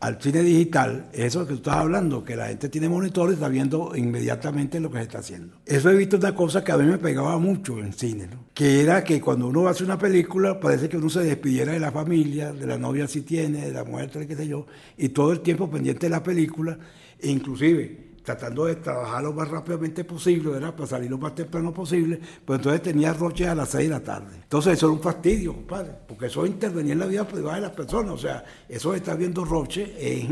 al 0.00 0.20
cine 0.20 0.42
digital 0.42 1.08
es 1.12 1.26
eso 1.26 1.46
que 1.46 1.52
tú 1.52 1.58
estás 1.58 1.76
hablando, 1.76 2.24
que 2.24 2.36
la 2.36 2.48
gente 2.48 2.68
tiene 2.68 2.88
monitores 2.88 3.32
y 3.32 3.34
está 3.34 3.48
viendo 3.48 3.94
inmediatamente 3.94 4.80
lo 4.80 4.90
que 4.90 4.98
se 4.98 5.04
está 5.04 5.18
haciendo. 5.18 5.56
Eso 5.64 5.90
he 5.90 5.96
visto 5.96 6.16
una 6.16 6.34
cosa 6.34 6.64
que 6.64 6.72
a 6.72 6.78
mí 6.78 6.84
me 6.84 6.98
pegaba 6.98 7.38
mucho 7.38 7.78
en 7.78 7.92
cine, 7.92 8.26
¿no? 8.26 8.44
que 8.54 8.80
era 8.82 9.04
que 9.04 9.20
cuando 9.20 9.48
uno 9.48 9.68
hace 9.68 9.84
una 9.84 9.98
película 9.98 10.58
parece 10.58 10.88
que 10.88 10.96
uno 10.96 11.10
se 11.10 11.20
despidiera 11.20 11.72
de 11.72 11.80
la 11.80 11.92
familia, 11.92 12.52
de 12.52 12.66
la 12.66 12.78
novia 12.78 13.06
si 13.06 13.22
tiene, 13.22 13.66
de 13.66 13.72
la 13.72 13.84
mujer, 13.84 14.10
qué 14.26 14.36
sé 14.36 14.48
yo, 14.48 14.66
y 14.96 15.10
todo 15.10 15.32
el 15.32 15.40
tiempo 15.40 15.70
pendiente 15.70 16.06
de 16.06 16.10
la 16.10 16.22
película, 16.22 16.78
e 17.18 17.30
inclusive 17.30 18.09
tratando 18.22 18.66
de 18.66 18.76
trabajar 18.76 19.22
lo 19.22 19.32
más 19.32 19.48
rápidamente 19.48 20.04
posible, 20.04 20.50
¿verdad? 20.50 20.74
Para 20.74 20.86
salir 20.86 21.10
lo 21.10 21.18
más 21.18 21.34
temprano 21.34 21.72
posible, 21.72 22.20
pues 22.44 22.58
entonces 22.58 22.82
tenía 22.82 23.12
roches 23.12 23.48
a 23.48 23.54
las 23.54 23.70
6 23.70 23.88
de 23.88 23.94
la 23.94 24.00
tarde. 24.00 24.36
Entonces 24.42 24.74
eso 24.74 24.86
era 24.86 24.94
un 24.94 25.00
fastidio, 25.00 25.54
compadre, 25.54 25.92
porque 26.06 26.26
eso 26.26 26.44
intervenía 26.46 26.92
en 26.92 26.98
la 26.98 27.06
vida 27.06 27.26
privada 27.26 27.56
de 27.56 27.62
las 27.62 27.72
personas, 27.72 28.12
o 28.12 28.18
sea, 28.18 28.44
eso 28.68 28.92
de 28.92 28.98
estar 28.98 29.16
viendo 29.16 29.44
roches 29.44 29.90
es, 29.98 30.28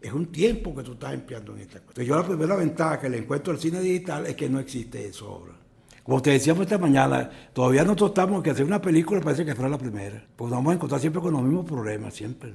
es 0.00 0.12
un 0.12 0.26
tiempo 0.26 0.74
que 0.74 0.82
tú 0.82 0.92
estás 0.92 1.14
empleando 1.14 1.54
en 1.54 1.60
esta 1.60 1.80
cosa. 1.80 1.88
Entonces 1.88 2.06
yo 2.06 2.16
la 2.16 2.26
primera 2.26 2.56
ventaja 2.56 3.00
que 3.00 3.08
le 3.08 3.18
encuentro 3.18 3.52
al 3.52 3.58
cine 3.58 3.80
digital 3.80 4.26
es 4.26 4.36
que 4.36 4.48
no 4.48 4.58
existe 4.58 5.06
eso 5.06 5.28
ahora. 5.28 5.54
Como 6.02 6.20
te 6.22 6.30
decíamos 6.30 6.62
esta 6.62 6.78
mañana, 6.78 7.30
todavía 7.52 7.82
nosotros 7.82 8.10
estamos 8.10 8.42
que 8.42 8.50
hacer 8.50 8.64
una 8.64 8.80
película 8.80 9.20
parece 9.20 9.44
que 9.44 9.54
fuera 9.54 9.68
la 9.68 9.78
primera, 9.78 10.24
porque 10.34 10.50
nos 10.50 10.58
vamos 10.58 10.72
a 10.72 10.74
encontrar 10.74 11.00
siempre 11.00 11.22
con 11.22 11.32
los 11.32 11.42
mismos 11.42 11.66
problemas, 11.66 12.14
siempre. 12.14 12.52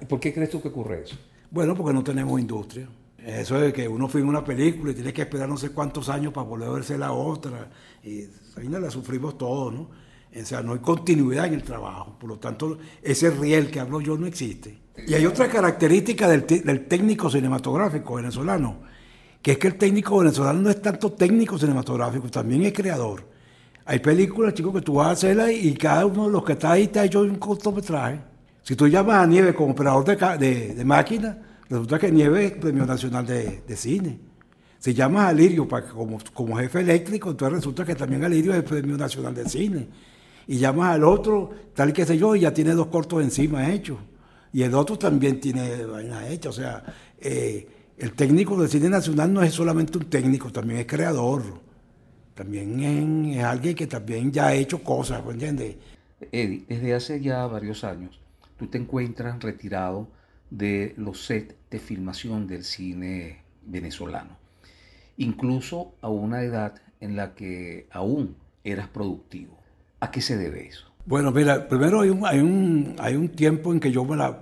¿Y 0.00 0.04
por 0.06 0.18
qué 0.18 0.32
crees 0.32 0.50
tú 0.50 0.60
que 0.60 0.68
ocurre 0.68 1.02
eso? 1.04 1.16
Bueno, 1.50 1.74
porque 1.74 1.92
no 1.92 2.02
tenemos 2.02 2.40
industria. 2.40 2.88
Eso 3.18 3.58
de 3.58 3.72
que 3.72 3.88
uno 3.88 4.08
filma 4.08 4.28
una 4.28 4.44
película 4.44 4.92
y 4.92 4.94
tiene 4.94 5.12
que 5.12 5.22
esperar 5.22 5.48
no 5.48 5.56
sé 5.56 5.70
cuántos 5.70 6.08
años 6.08 6.32
para 6.32 6.46
volver 6.46 6.68
a 6.68 6.72
verse 6.72 6.98
la 6.98 7.12
otra. 7.12 7.68
Y 8.04 8.20
ahí 8.56 8.68
la 8.68 8.90
sufrimos 8.90 9.36
todos, 9.36 9.72
¿no? 9.72 9.80
O 10.38 10.44
sea, 10.44 10.62
no 10.62 10.74
hay 10.74 10.80
continuidad 10.80 11.46
en 11.46 11.54
el 11.54 11.62
trabajo. 11.62 12.16
Por 12.18 12.28
lo 12.28 12.38
tanto, 12.38 12.78
ese 13.02 13.30
riel 13.30 13.70
que 13.70 13.80
hablo 13.80 14.00
yo 14.00 14.18
no 14.18 14.26
existe. 14.26 14.78
Y 15.06 15.14
hay 15.14 15.26
otra 15.26 15.48
característica 15.48 16.28
del, 16.28 16.46
del 16.46 16.86
técnico 16.86 17.30
cinematográfico 17.30 18.14
venezolano, 18.14 18.80
que 19.42 19.52
es 19.52 19.58
que 19.58 19.68
el 19.68 19.76
técnico 19.76 20.18
venezolano 20.18 20.60
no 20.60 20.70
es 20.70 20.80
tanto 20.80 21.12
técnico 21.12 21.58
cinematográfico, 21.58 22.28
también 22.30 22.62
es 22.62 22.72
creador. 22.72 23.24
Hay 23.84 24.00
películas, 24.00 24.54
chicos, 24.54 24.74
que 24.74 24.80
tú 24.80 24.94
vas 24.94 25.08
a 25.08 25.10
hacerlas 25.12 25.52
y 25.52 25.74
cada 25.74 26.06
uno 26.06 26.26
de 26.26 26.32
los 26.32 26.44
que 26.44 26.52
está 26.52 26.72
ahí 26.72 26.88
te 26.88 26.98
ha 26.98 27.04
hecho 27.04 27.20
un 27.20 27.36
cortometraje. 27.36 28.20
Si 28.62 28.74
tú 28.74 28.88
llamas 28.88 29.16
a 29.22 29.26
Nieve 29.26 29.54
como 29.54 29.72
operador 29.72 30.04
de, 30.04 30.74
de 30.74 30.84
máquina, 30.84 31.38
Resulta 31.68 31.98
que 31.98 32.12
Nieves 32.12 32.52
es 32.52 32.58
Premio 32.58 32.86
Nacional 32.86 33.26
de, 33.26 33.76
Cine. 33.76 34.18
Si 34.78 34.94
llamas 34.94 35.28
a 35.28 35.32
Lirio 35.32 35.66
para, 35.66 35.88
como, 35.88 36.18
como 36.32 36.56
jefe 36.56 36.80
eléctrico, 36.80 37.30
entonces 37.30 37.56
resulta 37.58 37.84
que 37.84 37.94
también 37.94 38.22
Alirio 38.22 38.52
es 38.52 38.58
el 38.58 38.64
Premio 38.64 38.96
Nacional 38.96 39.34
de 39.34 39.48
Cine. 39.48 39.88
Y 40.46 40.58
llamas 40.58 40.94
al 40.94 41.04
otro, 41.04 41.50
tal 41.74 41.92
que 41.92 42.06
sé 42.06 42.16
yo, 42.16 42.36
y 42.36 42.40
ya 42.40 42.54
tiene 42.54 42.72
dos 42.72 42.86
cortos 42.86 43.22
encima 43.22 43.72
hechos. 43.72 43.98
Y 44.52 44.62
el 44.62 44.74
otro 44.74 44.96
también 44.96 45.40
tiene 45.40 45.84
vainas 45.84 46.30
hechas. 46.30 46.56
O 46.56 46.60
sea, 46.60 46.84
eh, 47.18 47.68
el 47.98 48.12
técnico 48.12 48.56
del 48.60 48.68
cine 48.68 48.88
nacional 48.88 49.32
no 49.32 49.42
es 49.42 49.52
solamente 49.52 49.98
un 49.98 50.04
técnico, 50.04 50.52
también 50.52 50.80
es 50.80 50.86
creador. 50.86 51.42
También 52.34 52.80
es, 52.80 53.38
es 53.38 53.44
alguien 53.44 53.74
que 53.74 53.88
también 53.88 54.30
ya 54.30 54.48
ha 54.48 54.54
hecho 54.54 54.84
cosas, 54.84 55.22
¿entiendes? 55.28 55.76
Eddie, 56.30 56.64
desde 56.68 56.94
hace 56.94 57.20
ya 57.20 57.46
varios 57.46 57.82
años, 57.82 58.20
tú 58.56 58.66
te 58.68 58.78
encuentras 58.78 59.42
retirado 59.42 60.08
de 60.50 60.94
los 60.96 61.24
sets 61.26 61.54
de 61.70 61.78
filmación 61.78 62.46
del 62.46 62.64
cine 62.64 63.42
venezolano, 63.64 64.36
incluso 65.16 65.94
a 66.00 66.08
una 66.08 66.42
edad 66.42 66.74
en 67.00 67.16
la 67.16 67.34
que 67.34 67.86
aún 67.90 68.36
eras 68.64 68.88
productivo. 68.88 69.58
¿A 70.00 70.10
qué 70.10 70.20
se 70.20 70.36
debe 70.36 70.66
eso? 70.66 70.86
Bueno, 71.06 71.30
mira, 71.30 71.68
primero 71.68 72.00
hay 72.00 72.10
un, 72.10 72.26
hay 72.26 72.40
un, 72.40 72.96
hay 72.98 73.14
un 73.14 73.28
tiempo 73.28 73.72
en 73.72 73.78
que 73.78 73.92
yo 73.92 74.04
me 74.04 74.16
la, 74.16 74.40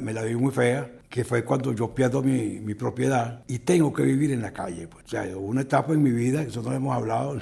me, 0.00 0.12
la, 0.12 0.22
vi 0.24 0.34
muy 0.34 0.50
fea, 0.50 0.90
que 1.08 1.22
fue 1.22 1.44
cuando 1.44 1.72
yo 1.72 1.94
pierdo 1.94 2.20
mi, 2.20 2.58
mi, 2.58 2.74
propiedad 2.74 3.44
y 3.46 3.60
tengo 3.60 3.92
que 3.92 4.02
vivir 4.02 4.32
en 4.32 4.42
la 4.42 4.52
calle. 4.52 4.88
Pues. 4.88 5.04
O 5.04 5.08
sea, 5.08 5.36
una 5.36 5.60
etapa 5.60 5.92
en 5.92 6.02
mi 6.02 6.10
vida, 6.10 6.42
nosotros 6.42 6.72
no 6.72 6.76
hemos 6.76 6.96
hablado, 6.96 7.38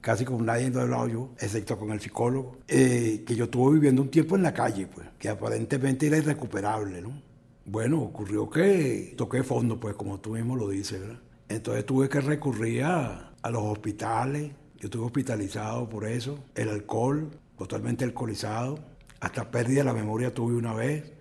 casi 0.00 0.24
con 0.24 0.46
nadie 0.46 0.70
no 0.70 0.80
he 0.80 0.82
hablado 0.84 1.08
yo, 1.08 1.30
excepto 1.38 1.78
con 1.78 1.90
el 1.90 2.00
psicólogo, 2.00 2.56
eh, 2.68 3.22
que 3.26 3.36
yo 3.36 3.44
estuve 3.44 3.74
viviendo 3.74 4.00
un 4.00 4.10
tiempo 4.10 4.34
en 4.34 4.44
la 4.44 4.54
calle, 4.54 4.86
pues, 4.86 5.06
que 5.18 5.28
aparentemente 5.28 6.06
era 6.06 6.16
irrecuperable, 6.16 7.02
¿no? 7.02 7.25
Bueno, 7.68 8.00
ocurrió 8.00 8.48
que 8.48 9.12
toqué 9.16 9.42
fondo, 9.42 9.80
pues 9.80 9.96
como 9.96 10.20
tú 10.20 10.34
mismo 10.34 10.54
lo 10.54 10.68
dices, 10.68 11.00
¿verdad? 11.00 11.18
Entonces 11.48 11.84
tuve 11.84 12.08
que 12.08 12.20
recurrir 12.20 12.84
a, 12.84 13.32
los 13.50 13.62
hospitales, 13.62 14.52
yo 14.76 14.86
estuve 14.86 15.06
hospitalizado 15.06 15.88
por 15.88 16.04
eso, 16.04 16.38
el 16.54 16.68
alcohol, 16.68 17.28
totalmente 17.58 18.04
alcoholizado, 18.04 18.78
hasta 19.18 19.50
pérdida 19.50 19.78
de 19.78 19.84
la 19.84 19.94
memoria 19.94 20.32
tuve 20.32 20.54
una 20.54 20.74
vez, 20.74 21.12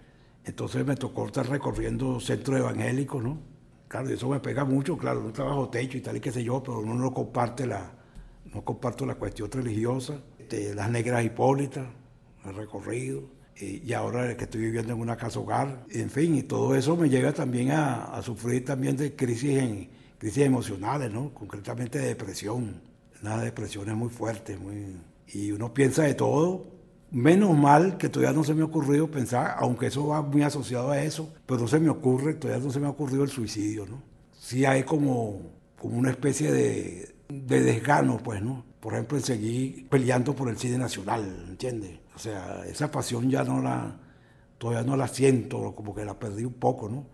entonces 0.44 0.86
me 0.86 0.96
tocó 0.96 1.26
estar 1.26 1.50
recorriendo 1.50 2.20
centros 2.20 2.60
evangélicos, 2.60 3.24
¿no? 3.24 3.40
Claro, 3.88 4.10
eso 4.10 4.30
me 4.30 4.40
pega 4.40 4.66
mucho, 4.66 5.00
claro, 5.00 5.22
un 5.22 5.34
trabajo 5.34 5.70
techo 5.70 5.98
y 5.98 6.02
tal 6.02 6.18
y 6.18 6.20
qué 6.20 6.32
sé 6.32 6.44
yo, 6.44 6.62
pero 6.62 6.80
uno 6.80 6.94
no 6.94 7.12
comparte 7.12 7.66
la, 7.66 7.92
no 8.54 8.64
comparto 8.64 9.08
la 9.08 9.16
cuestión 9.16 9.50
religiosa, 9.50 10.22
de 10.48 10.76
las 10.76 10.92
negras 10.92 11.26
hipólitas, 11.26 11.88
el 12.46 12.54
recorrido, 12.54 13.24
y 13.58 13.94
ahora 13.94 14.36
que 14.36 14.44
estoy 14.44 14.62
viviendo 14.62 14.94
en 14.94 15.00
una 15.00 15.16
casa 15.16 15.40
hogar, 15.40 15.86
en 15.90 16.10
fin, 16.10 16.36
y 16.36 16.44
todo 16.44 16.76
eso 16.76 16.96
me 16.98 17.10
lleva 17.10 17.32
también 17.32 17.72
a, 17.72 18.22
sufrir 18.22 18.66
también 18.66 18.98
de 18.98 19.16
crisis, 19.16 19.58
en, 19.60 19.90
crisis 20.18 20.44
emocionales, 20.44 21.12
¿no? 21.12 21.34
concretamente 21.34 22.00
de 22.00 22.08
depresión, 22.08 22.82
una 23.22 23.38
depresión 23.42 23.94
muy 23.98 24.10
fuerte, 24.10 24.58
muy, 24.58 24.98
y 25.34 25.52
uno 25.52 25.74
piensa 25.74 26.04
de 26.04 26.16
todo, 26.16 26.66
menos 27.12 27.58
mal 27.58 27.98
que 27.98 28.10
todavía 28.10 28.36
no 28.36 28.44
se 28.44 28.54
me 28.54 28.62
ha 28.62 28.66
ocurrido 28.66 29.10
pensar, 29.10 29.56
aunque 29.58 29.88
eso 29.88 30.08
va 30.08 30.22
muy 30.22 30.44
asociado 30.44 30.92
a 30.92 31.02
eso, 31.02 31.32
pero 31.46 31.62
no 31.62 31.68
se 31.68 31.80
me 31.80 31.90
ocurre, 31.90 32.34
todavía 32.34 32.64
no 32.64 32.72
se 32.72 32.80
me 32.80 32.88
ha 32.88 32.90
ocurrido 32.90 33.24
el 33.24 33.30
suicidio, 33.30 33.86
¿no? 33.86 34.02
Sí 34.38 34.66
hay 34.66 34.84
como, 34.84 35.40
como 35.80 35.98
una 35.98 36.12
especie 36.12 36.52
de, 36.52 37.16
de 37.30 37.62
desgano, 37.62 38.18
pues, 38.18 38.42
¿no? 38.42 38.66
Por 38.80 38.94
ejemplo, 38.94 39.20
seguir 39.20 39.88
peleando 39.88 40.36
por 40.36 40.50
el 40.50 40.58
cine 40.58 40.78
nacional, 40.78 41.46
¿entiendes? 41.48 42.00
O 42.16 42.20
sea, 42.20 42.64
esa 42.66 42.90
pasión 42.92 43.30
ya 43.30 43.44
no 43.44 43.62
la, 43.62 43.96
todavía 44.58 44.84
no 44.84 44.96
la 44.96 45.08
siento, 45.08 45.74
como 45.76 45.94
que 45.94 46.06
la 46.06 46.18
perdí 46.18 46.46
un 46.46 46.54
poco, 46.54 46.90
¿no? 46.90 47.08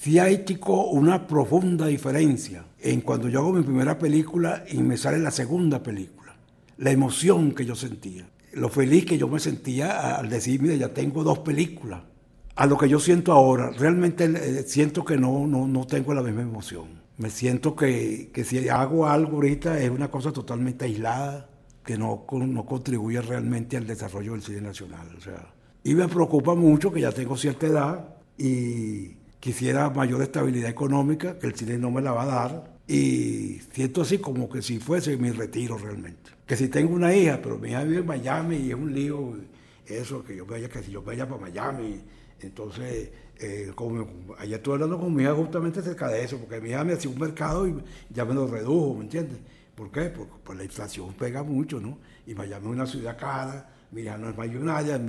Sí 0.00 0.18
hay, 0.18 0.44
chico, 0.44 0.88
una 0.90 1.26
profunda 1.26 1.86
diferencia 1.86 2.64
en 2.80 3.00
cuando 3.00 3.28
yo 3.28 3.40
hago 3.40 3.52
mi 3.52 3.62
primera 3.62 3.98
película 3.98 4.64
y 4.70 4.78
me 4.78 4.96
sale 4.96 5.18
la 5.18 5.30
segunda 5.30 5.82
película. 5.82 6.34
La 6.78 6.90
emoción 6.90 7.52
que 7.52 7.64
yo 7.64 7.74
sentía, 7.74 8.28
lo 8.52 8.68
feliz 8.68 9.06
que 9.06 9.18
yo 9.18 9.28
me 9.28 9.38
sentía 9.38 10.16
al 10.16 10.28
decir, 10.28 10.60
mira, 10.60 10.74
ya 10.74 10.92
tengo 10.92 11.22
dos 11.22 11.40
películas. 11.40 12.02
A 12.56 12.66
lo 12.66 12.76
que 12.76 12.88
yo 12.88 13.00
siento 13.00 13.32
ahora, 13.32 13.70
realmente 13.70 14.24
eh, 14.24 14.64
siento 14.64 15.04
que 15.04 15.16
no, 15.16 15.46
no, 15.46 15.66
no 15.66 15.86
tengo 15.86 16.14
la 16.14 16.22
misma 16.22 16.42
emoción 16.42 17.04
me 17.16 17.30
siento 17.30 17.76
que, 17.76 18.30
que, 18.32 18.44
si 18.44 18.68
hago 18.68 19.06
algo 19.06 19.36
ahorita 19.36 19.78
es 19.80 19.90
una 19.90 20.10
cosa 20.10 20.32
totalmente 20.32 20.84
aislada, 20.84 21.48
que 21.84 21.98
no, 21.98 22.26
no 22.30 22.66
contribuye 22.66 23.20
realmente 23.20 23.76
al 23.76 23.86
desarrollo 23.86 24.32
del 24.32 24.42
cine 24.42 24.60
nacional. 24.62 25.14
O 25.16 25.20
sea, 25.20 25.52
y 25.82 25.94
me 25.94 26.08
preocupa 26.08 26.54
mucho 26.54 26.92
que 26.92 27.00
ya 27.00 27.12
tengo 27.12 27.36
cierta 27.36 27.66
edad 27.66 28.16
y 28.38 29.16
quisiera 29.38 29.90
mayor 29.90 30.22
estabilidad 30.22 30.70
económica, 30.70 31.38
que 31.38 31.46
el 31.46 31.54
cine 31.54 31.76
no 31.76 31.90
me 31.90 32.00
la 32.00 32.12
va 32.12 32.22
a 32.22 32.26
dar. 32.26 32.74
Y 32.86 33.60
siento 33.72 34.02
así 34.02 34.18
como 34.18 34.48
que 34.48 34.62
si 34.62 34.78
fuese 34.78 35.16
mi 35.16 35.30
retiro 35.30 35.76
realmente. 35.76 36.30
Que 36.46 36.56
si 36.56 36.68
tengo 36.68 36.94
una 36.94 37.14
hija, 37.14 37.40
pero 37.42 37.58
mi 37.58 37.70
hija 37.70 37.84
vive 37.84 37.98
en 37.98 38.06
Miami 38.06 38.56
y 38.56 38.70
es 38.70 38.74
un 38.74 38.94
lío, 38.94 39.34
eso, 39.86 40.24
que 40.24 40.36
yo 40.36 40.46
vaya, 40.46 40.68
que 40.68 40.82
si 40.82 40.90
yo 40.90 41.02
vaya 41.02 41.28
para 41.28 41.40
Miami, 41.40 42.00
entonces 42.40 43.10
eh, 43.40 43.72
como, 43.74 44.06
hablando 44.38 44.98
con 44.98 45.14
mi 45.14 45.22
hija 45.22 45.34
justamente 45.34 45.80
acerca 45.80 46.08
de 46.08 46.24
eso, 46.24 46.38
porque 46.38 46.60
mi 46.60 46.70
hija 46.70 46.84
me 46.84 46.92
hacía 46.92 47.10
un 47.10 47.18
mercado 47.18 47.66
y 47.66 47.74
ya 48.10 48.24
me 48.24 48.32
lo 48.32 48.46
redujo, 48.46 48.94
¿me 48.94 49.04
entiendes? 49.04 49.38
¿Por 49.74 49.90
qué? 49.90 50.02
Porque 50.02 50.32
pues, 50.44 50.58
la 50.58 50.64
inflación 50.64 51.12
pega 51.14 51.42
mucho, 51.42 51.80
¿no? 51.80 51.98
Y 52.26 52.34
Miami 52.34 52.66
es 52.66 52.72
una 52.72 52.86
ciudad 52.86 53.18
cara, 53.18 53.68
mi 53.90 54.02
hija 54.02 54.16
no 54.16 54.28
es 54.28 54.36
millonaria, 54.36 55.00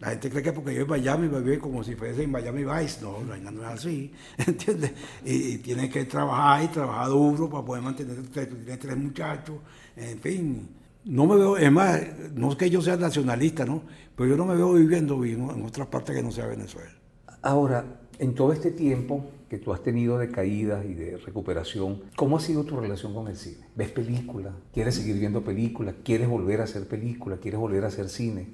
la 0.00 0.10
gente 0.10 0.30
cree 0.30 0.42
que 0.42 0.52
porque 0.52 0.74
yo 0.74 0.82
en 0.82 0.88
Miami 0.88 1.28
me 1.28 1.40
vive 1.40 1.58
como 1.58 1.82
si 1.82 1.94
fuese 1.94 2.24
en 2.24 2.30
Miami 2.30 2.64
Vice, 2.64 3.00
no, 3.00 3.20
no, 3.20 3.50
no 3.50 3.62
es 3.62 3.68
así, 3.68 4.12
¿entiendes? 4.38 4.92
Y, 5.24 5.58
tiene 5.58 5.88
que 5.88 6.04
trabajar 6.04 6.64
y 6.64 6.68
trabajar 6.68 7.08
duro 7.08 7.48
para 7.48 7.64
poder 7.64 7.82
mantener 7.82 8.16
tres, 8.28 8.96
muchachos, 8.96 9.56
en 9.96 10.18
fin. 10.20 10.68
No 11.04 11.26
me 11.26 11.36
veo, 11.36 11.56
es 11.56 11.72
más, 11.72 12.00
no 12.34 12.50
es 12.52 12.56
que 12.56 12.70
yo 12.70 12.80
sea 12.80 12.96
nacionalista, 12.96 13.64
¿no? 13.64 13.82
Pero 14.14 14.30
yo 14.30 14.36
no 14.36 14.44
me 14.44 14.54
veo 14.54 14.72
viviendo 14.74 15.24
en 15.24 15.64
otras 15.64 15.88
partes 15.88 16.14
que 16.14 16.22
no 16.22 16.30
sea 16.30 16.46
Venezuela. 16.46 16.92
Ahora, 17.42 17.84
en 18.20 18.34
todo 18.34 18.52
este 18.52 18.70
tiempo 18.70 19.28
que 19.52 19.58
tú 19.58 19.74
has 19.74 19.82
tenido 19.82 20.16
de 20.16 20.30
caídas 20.30 20.82
y 20.86 20.94
de 20.94 21.18
recuperación, 21.18 22.04
¿cómo 22.16 22.38
ha 22.38 22.40
sido 22.40 22.64
tu 22.64 22.80
relación 22.80 23.12
con 23.12 23.28
el 23.28 23.36
cine? 23.36 23.66
¿Ves 23.76 23.90
películas? 23.90 24.54
¿Quieres 24.72 24.94
seguir 24.94 25.18
viendo 25.18 25.44
películas? 25.44 25.94
¿Quieres 26.02 26.26
volver 26.26 26.62
a 26.62 26.64
hacer 26.64 26.88
películas? 26.88 27.38
¿Quieres 27.38 27.60
volver 27.60 27.84
a 27.84 27.88
hacer 27.88 28.08
cine? 28.08 28.48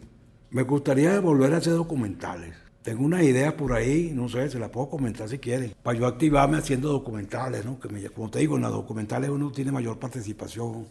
Me 0.51 0.65
gustaría 0.65 1.21
volver 1.21 1.55
a 1.55 1.59
hacer 1.59 1.75
documentales. 1.75 2.53
Tengo 2.83 3.05
una 3.05 3.23
idea 3.23 3.57
por 3.57 3.75
ahí, 3.75 4.11
no 4.13 4.29
sé, 4.29 4.51
se 4.51 4.59
la 4.59 4.73
puedo 4.73 4.91
comentar 4.91 5.29
si 5.29 5.39
quieren, 5.39 5.73
para 5.85 5.97
yo 5.97 6.05
activarme 6.05 6.59
haciendo 6.59 6.89
documentales, 6.89 7.65
¿no? 7.65 7.79
Que 7.79 8.11
como 8.11 8.29
te 8.29 8.41
digo, 8.41 8.57
en 8.57 8.63
los 8.63 8.73
documentales 8.73 9.31
uno 9.31 9.53
tiene 9.53 9.71
mayor 9.71 10.01
participación. 10.01 10.89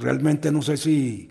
Realmente 0.00 0.50
no 0.50 0.62
sé 0.62 0.76
si, 0.76 1.30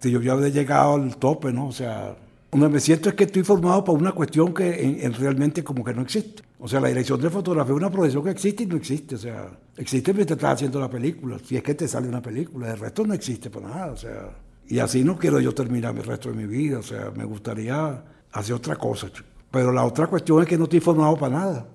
si 0.00 0.10
yo 0.10 0.22
ya 0.22 0.32
he 0.36 0.50
llegado 0.50 0.94
al 0.94 1.18
tope, 1.18 1.52
¿no? 1.52 1.66
O 1.66 1.72
sea, 1.72 2.16
donde 2.50 2.70
me 2.70 2.80
siento 2.80 3.10
es 3.10 3.14
que 3.14 3.24
estoy 3.24 3.42
formado 3.42 3.84
para 3.84 3.98
una 3.98 4.12
cuestión 4.12 4.54
que 4.54 5.10
realmente 5.18 5.62
como 5.62 5.84
que 5.84 5.92
no 5.92 6.00
existe. 6.00 6.42
O 6.64 6.68
sea, 6.68 6.78
la 6.78 6.86
dirección 6.86 7.20
de 7.20 7.28
fotografía 7.28 7.72
es 7.72 7.76
una 7.76 7.90
profesión 7.90 8.22
que 8.22 8.30
existe 8.30 8.62
y 8.62 8.66
no 8.66 8.76
existe. 8.76 9.16
O 9.16 9.18
sea, 9.18 9.50
existe 9.76 10.14
mientras 10.14 10.36
estás 10.36 10.54
haciendo 10.54 10.78
la 10.78 10.88
película, 10.88 11.36
si 11.44 11.56
es 11.56 11.62
que 11.64 11.74
te 11.74 11.88
sale 11.88 12.06
una 12.06 12.22
película. 12.22 12.70
El 12.70 12.78
resto 12.78 13.04
no 13.04 13.14
existe 13.14 13.50
para 13.50 13.68
nada. 13.68 13.92
O 13.92 13.96
sea, 13.96 14.30
y 14.68 14.78
así 14.78 15.02
no 15.02 15.18
quiero 15.18 15.40
yo 15.40 15.52
terminar 15.52 15.96
el 15.96 16.04
resto 16.04 16.28
de 16.28 16.36
mi 16.36 16.46
vida. 16.46 16.78
O 16.78 16.82
sea, 16.84 17.10
me 17.16 17.24
gustaría 17.24 18.04
hacer 18.30 18.54
otra 18.54 18.76
cosa. 18.76 19.08
Pero 19.50 19.72
la 19.72 19.84
otra 19.84 20.06
cuestión 20.06 20.40
es 20.40 20.46
que 20.46 20.56
no 20.56 20.64
estoy 20.64 20.78
formado 20.78 21.16
para 21.16 21.36
nada, 21.36 21.66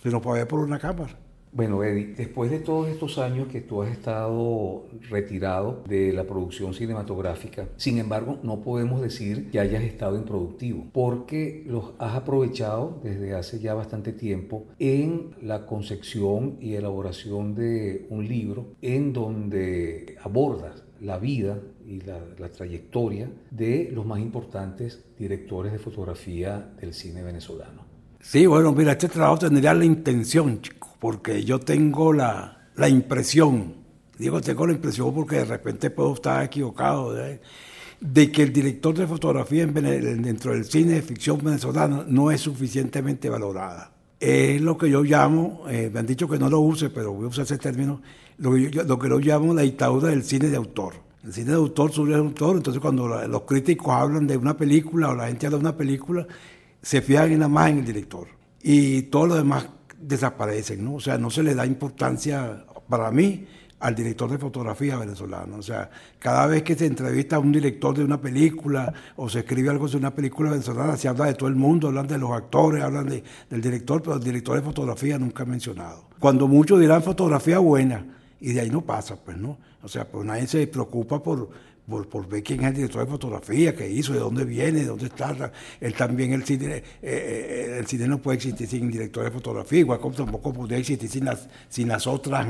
sino 0.00 0.22
para 0.22 0.34
ver 0.36 0.46
por 0.46 0.60
una 0.60 0.78
cámara. 0.78 1.18
Bueno, 1.52 1.82
Eddie, 1.82 2.14
después 2.16 2.50
de 2.50 2.58
todos 2.58 2.88
estos 2.88 3.18
años 3.18 3.48
que 3.48 3.60
tú 3.60 3.82
has 3.82 3.90
estado 3.90 4.86
retirado 5.08 5.82
de 5.88 6.12
la 6.12 6.24
producción 6.24 6.74
cinematográfica, 6.74 7.68
sin 7.76 7.98
embargo, 7.98 8.38
no 8.42 8.60
podemos 8.60 9.00
decir 9.00 9.50
que 9.50 9.60
hayas 9.60 9.82
estado 9.82 10.16
improductivo, 10.16 10.86
porque 10.92 11.64
los 11.66 11.92
has 11.98 12.14
aprovechado 12.14 13.00
desde 13.02 13.34
hace 13.34 13.60
ya 13.60 13.74
bastante 13.74 14.12
tiempo 14.12 14.66
en 14.78 15.34
la 15.42 15.66
concepción 15.66 16.56
y 16.60 16.74
elaboración 16.74 17.54
de 17.54 18.06
un 18.10 18.28
libro 18.28 18.74
en 18.82 19.12
donde 19.12 20.16
abordas 20.22 20.84
la 21.00 21.18
vida 21.18 21.58
y 21.86 22.00
la, 22.00 22.18
trayectoria 22.50 23.30
de 23.50 23.90
los 23.92 24.04
más 24.04 24.20
importantes 24.20 25.04
directores 25.18 25.72
de 25.72 25.78
fotografía 25.78 26.74
del 26.80 26.92
cine 26.92 27.22
venezolano. 27.22 27.86
Sí, 28.20 28.46
bueno, 28.46 28.72
mira, 28.72 28.92
este 28.92 29.08
trabajo 29.08 29.38
tendría 29.38 29.72
la 29.74 29.84
intención, 29.84 30.60
chico 30.60 30.87
porque 30.98 31.44
yo 31.44 31.60
tengo 31.60 32.12
la, 32.12 32.68
la 32.76 32.88
impresión, 32.88 33.74
digo 34.18 34.40
tengo 34.40 34.66
la 34.66 34.72
impresión 34.72 35.14
porque 35.14 35.36
de 35.36 35.44
repente 35.44 35.90
puedo 35.90 36.14
estar 36.14 36.44
equivocado, 36.44 37.14
de 38.00 38.32
que 38.32 38.42
el 38.42 38.52
director 38.52 38.96
de 38.96 39.06
fotografía 39.06 39.66
dentro 39.66 40.52
del 40.52 40.64
cine 40.64 40.92
de 40.92 41.02
ficción 41.02 41.38
venezolano 41.42 42.04
no 42.06 42.30
es 42.30 42.40
suficientemente 42.40 43.28
valorada. 43.28 43.92
Es 44.20 44.60
lo 44.60 44.76
que 44.76 44.90
yo 44.90 45.02
llamo, 45.02 45.64
eh, 45.68 45.90
me 45.92 46.00
han 46.00 46.06
dicho 46.06 46.28
que 46.28 46.38
no 46.38 46.48
lo 46.48 46.60
use, 46.60 46.90
pero 46.90 47.12
voy 47.12 47.26
a 47.26 47.28
usar 47.28 47.44
ese 47.44 47.58
término, 47.58 48.02
lo 48.38 48.54
que 48.54 48.70
yo, 48.70 48.82
lo 48.82 48.98
que 48.98 49.08
llamo 49.08 49.54
la 49.54 49.62
dictadura 49.62 50.08
del 50.08 50.24
cine 50.24 50.48
de 50.48 50.56
autor. 50.56 50.94
El 51.24 51.32
cine 51.32 51.50
de 51.50 51.56
autor 51.56 51.92
sobre 51.92 52.14
el 52.14 52.20
autor, 52.20 52.56
entonces 52.56 52.80
cuando 52.80 53.08
los 53.08 53.42
críticos 53.42 53.92
hablan 53.92 54.26
de 54.26 54.36
una 54.36 54.56
película 54.56 55.10
o 55.10 55.14
la 55.14 55.26
gente 55.26 55.46
habla 55.46 55.58
de 55.58 55.62
una 55.62 55.76
película, 55.76 56.26
se 56.82 57.02
fijan 57.02 57.32
en 57.32 57.40
la 57.40 57.48
más 57.48 57.70
en 57.70 57.78
el 57.78 57.84
director. 57.84 58.28
Y 58.62 59.02
todo 59.02 59.26
lo 59.26 59.34
demás 59.36 59.68
desaparecen, 60.00 60.84
¿no? 60.84 60.94
O 60.94 61.00
sea, 61.00 61.18
no 61.18 61.30
se 61.30 61.42
le 61.42 61.54
da 61.54 61.66
importancia, 61.66 62.64
para 62.88 63.10
mí, 63.10 63.46
al 63.80 63.94
director 63.94 64.30
de 64.30 64.38
fotografía 64.38 64.96
venezolano. 64.96 65.56
O 65.56 65.62
sea, 65.62 65.90
cada 66.18 66.46
vez 66.46 66.62
que 66.62 66.74
se 66.74 66.86
entrevista 66.86 67.36
a 67.36 67.38
un 67.38 67.52
director 67.52 67.96
de 67.96 68.04
una 68.04 68.20
película 68.20 68.92
o 69.16 69.28
se 69.28 69.40
escribe 69.40 69.70
algo 69.70 69.86
sobre 69.86 70.00
una 70.00 70.14
película 70.14 70.50
venezolana, 70.50 70.96
se 70.96 71.08
habla 71.08 71.26
de 71.26 71.34
todo 71.34 71.48
el 71.48 71.56
mundo, 71.56 71.88
hablan 71.88 72.06
de 72.06 72.18
los 72.18 72.30
actores, 72.32 72.82
hablan 72.82 73.06
del 73.06 73.60
director, 73.60 74.02
pero 74.02 74.16
el 74.16 74.22
director 74.22 74.56
de 74.56 74.62
fotografía 74.62 75.18
nunca 75.18 75.44
ha 75.44 75.46
mencionado. 75.46 76.04
Cuando 76.18 76.48
muchos 76.48 76.80
dirán 76.80 77.02
fotografía 77.02 77.58
buena, 77.58 78.04
y 78.40 78.52
de 78.52 78.60
ahí 78.60 78.70
no 78.70 78.82
pasa, 78.82 79.16
pues, 79.16 79.36
¿no? 79.36 79.58
O 79.82 79.88
sea, 79.88 80.06
pues 80.06 80.24
nadie 80.24 80.46
se 80.46 80.66
preocupa 80.66 81.22
por, 81.22 81.50
por, 81.88 82.28
ver 82.28 82.42
quién 82.42 82.60
es 82.60 82.66
el 82.68 82.74
director 82.74 83.04
de 83.04 83.10
fotografía, 83.10 83.74
qué 83.74 83.88
hizo, 83.88 84.12
de 84.12 84.18
dónde 84.18 84.44
viene, 84.44 84.80
de 84.80 84.86
dónde 84.86 85.06
está. 85.06 85.52
Él 85.80 85.94
también, 85.94 86.34
el 86.34 86.44
cine, 86.44 86.76
eh, 86.76 86.82
eh, 87.02 87.76
el 87.78 87.86
cine 87.86 88.06
no 88.06 88.20
puede 88.20 88.36
existir 88.36 88.68
sin 88.68 88.90
director 88.90 89.24
de 89.24 89.30
fotografía, 89.30 89.80
igual 89.80 89.98
como 89.98 90.14
tampoco 90.14 90.52
podría 90.52 90.78
existir 90.78 91.08
sin 91.08 91.24
las, 91.24 91.48
sin 91.68 91.88
las, 91.88 92.06
otras, 92.06 92.46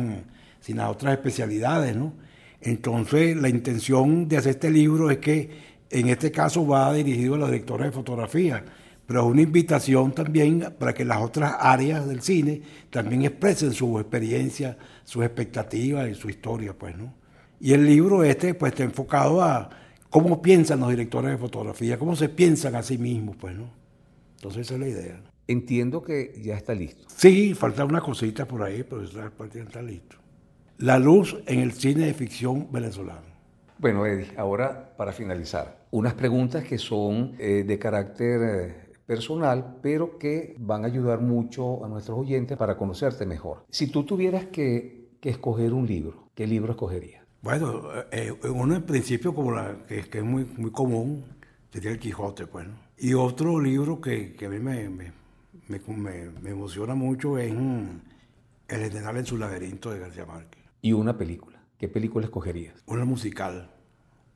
sin 0.61 0.77
las 0.77 0.91
otras 0.91 1.15
especialidades, 1.15 1.95
¿no? 1.97 2.13
Entonces, 2.61 3.37
la 3.37 3.49
intención 3.49 4.27
de 4.27 4.39
hacer 4.39 4.51
este 4.51 4.71
libro 4.71 5.11
es 5.11 5.19
que, 5.19 5.51
en 5.91 6.09
este 6.09 6.33
caso, 6.33 6.67
va 6.67 6.93
dirigido 6.93 7.37
a 7.37 7.39
los 7.39 7.51
directores 7.51 7.87
de 7.87 7.93
fotografía, 7.93 8.65
pero 9.07 9.21
es 9.21 9.27
una 9.33 9.43
invitación 9.43 10.13
también 10.13 10.75
para 10.79 10.93
que 10.93 11.05
las 11.05 11.23
otras 11.23 11.55
áreas 11.61 12.09
del 12.09 12.21
cine 12.23 12.61
también 12.91 13.23
expresen 13.23 13.73
su 13.73 14.01
experiencia, 14.01 14.77
sus 15.05 15.25
expectativas 15.25 16.11
y 16.11 16.15
su 16.17 16.29
historia, 16.29 16.75
pues, 16.77 16.97
¿no? 16.97 17.18
Y 17.61 17.73
el 17.73 17.87
libro 17.87 18.23
este 18.23 18.55
pues 18.55 18.73
está 18.73 18.85
enfocado 18.85 19.43
a 19.43 19.71
cómo 20.11 20.41
piensan 20.41 20.81
los 20.81 20.91
directores 20.91 21.31
de 21.31 21.39
fotografía, 21.39 21.99
cómo 21.99 22.17
se 22.17 22.29
piensan 22.29 22.75
a 22.77 22.83
sí 22.83 22.99
mismos, 22.99 23.37
pues, 23.37 23.57
¿no? 23.57 23.71
Entonces 24.37 24.67
esa 24.67 24.75
es 24.75 24.81
la 24.81 24.89
idea. 24.89 25.23
Entiendo 25.47 26.03
que 26.03 26.41
ya 26.43 26.57
está 26.57 26.75
listo. 26.75 27.05
Sí, 27.09 27.55
falta 27.55 27.85
una 27.85 28.01
cosita 28.01 28.47
por 28.47 28.63
ahí, 28.63 28.85
pero 28.85 29.03
está, 29.03 29.33
está 29.55 29.83
listo. 29.83 30.17
La 30.79 30.99
luz 30.99 31.37
en 31.47 31.61
el 31.61 31.73
cine 31.73 32.07
de 32.07 32.15
ficción 32.15 32.71
venezolano. 32.71 33.27
Bueno, 33.79 34.07
Eddie, 34.07 34.29
ahora 34.37 34.95
para 34.97 35.13
finalizar, 35.13 35.87
unas 35.91 36.15
preguntas 36.15 36.65
que 36.65 36.79
son 36.79 37.35
eh, 37.39 37.65
de 37.67 37.79
carácter 37.79 38.41
eh, 38.43 38.89
personal, 39.07 39.79
pero 39.81 40.19
que 40.19 40.55
van 40.59 40.85
a 40.85 40.89
ayudar 40.89 41.21
mucho 41.21 41.85
a 41.85 41.89
nuestros 41.89 42.19
oyentes 42.19 42.59
para 42.59 42.77
conocerte 42.77 43.25
mejor. 43.25 43.65
Si 43.71 43.87
tú 43.87 44.05
tuvieras 44.05 44.47
que, 44.47 45.09
escoger 45.23 45.75
un 45.75 45.87
libro, 45.87 46.31
¿qué 46.35 46.47
libro 46.47 46.73
escogerías? 46.73 47.18
Bueno, 47.41 47.83
eh, 48.11 48.33
uno 48.51 48.75
en 48.75 48.83
principio 48.83 49.35
como 49.35 49.53
la 49.53 49.87
que, 49.87 50.01
es 50.01 50.25
muy, 50.25 50.45
muy 50.45 50.73
común, 50.73 51.25
sería 51.73 51.91
El 51.91 51.99
Quijote, 51.99 52.47
pues. 52.47 52.67
Y 52.97 53.15
otro 53.15 53.61
libro 53.61 54.01
que, 54.01 54.35
que 54.35 54.47
a 54.47 54.49
mí 54.49 54.59
me, 54.59 54.89
me, 54.89 55.13
me, 55.69 56.51
emociona 56.51 56.95
mucho 56.95 57.39
es 57.39 57.55
mm, 57.55 58.01
El 58.69 58.81
General 58.81 59.17
en 59.17 59.27
su 59.27 59.37
laberinto 59.37 59.91
de 59.91 60.01
García 60.01 60.27
Márquez. 60.27 60.65
¿Y 60.83 60.93
una 60.93 61.17
película? 61.17 61.63
¿Qué 61.79 61.89
película 61.89 62.27
escogerías? 62.27 62.83
Una 62.87 63.05
musical, 63.05 63.71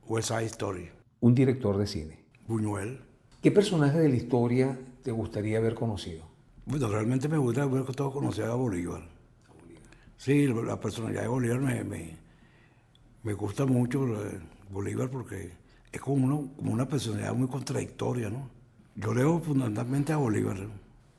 West 0.06 0.28
Side 0.28 0.44
Story. 0.46 0.90
Un 1.20 1.34
director 1.34 1.76
de 1.76 1.86
cine. 1.88 2.24
Buñuel. 2.46 3.00
¿Qué 3.42 3.50
personaje 3.50 3.98
de 3.98 4.08
la 4.08 4.16
historia 4.16 4.78
te 5.02 5.10
gustaría 5.10 5.58
haber 5.58 5.74
conocido? 5.74 6.24
Bueno, 6.66 6.88
realmente 6.88 7.28
me 7.28 7.38
gustaría 7.38 7.68
haber 7.68 7.84
conocido 7.84 8.52
a 8.52 8.54
Bolívar. 8.54 9.08
Sí, 10.16 10.46
la 10.46 10.78
personalidad 10.78 11.22
de 11.22 11.28
Bolívar 11.28 11.60
me, 11.60 12.16
me, 13.22 13.32
gusta 13.34 13.66
mucho 13.66 14.06
Bolívar 14.70 15.10
porque 15.10 15.52
es 15.90 16.00
como, 16.00 16.24
uno, 16.24 16.48
como 16.56 16.72
una 16.72 16.88
personalidad 16.88 17.34
muy 17.34 17.48
contradictoria, 17.48 18.30
¿no? 18.30 18.48
Yo 18.94 19.14
leo 19.14 19.40
fundamentalmente 19.40 20.12
a 20.12 20.16
Bolívar. 20.16 20.56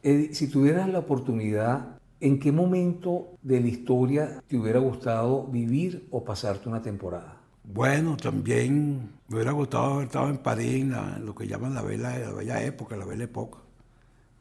si 0.03 0.47
tuvieras 0.47 0.89
la 0.89 0.99
oportunidad, 0.99 1.99
¿en 2.19 2.39
qué 2.39 2.51
momento 2.51 3.37
de 3.41 3.61
la 3.61 3.67
historia 3.67 4.43
te 4.47 4.57
hubiera 4.57 4.79
gustado 4.79 5.45
vivir 5.47 6.07
o 6.11 6.23
pasarte 6.23 6.69
una 6.69 6.81
temporada? 6.81 7.37
Bueno, 7.63 8.17
también 8.17 9.13
me 9.27 9.35
hubiera 9.35 9.53
gustado 9.53 9.93
haber 9.93 10.07
estado 10.07 10.29
en 10.29 10.37
París, 10.37 10.83
en 10.83 11.25
lo 11.25 11.33
que 11.33 11.47
llaman 11.47 11.73
la 11.73 11.81
bella, 11.81 12.17
la 12.19 12.31
bella 12.31 12.63
época, 12.63 12.97
la 12.97 13.05
bella 13.05 13.23
época. 13.23 13.59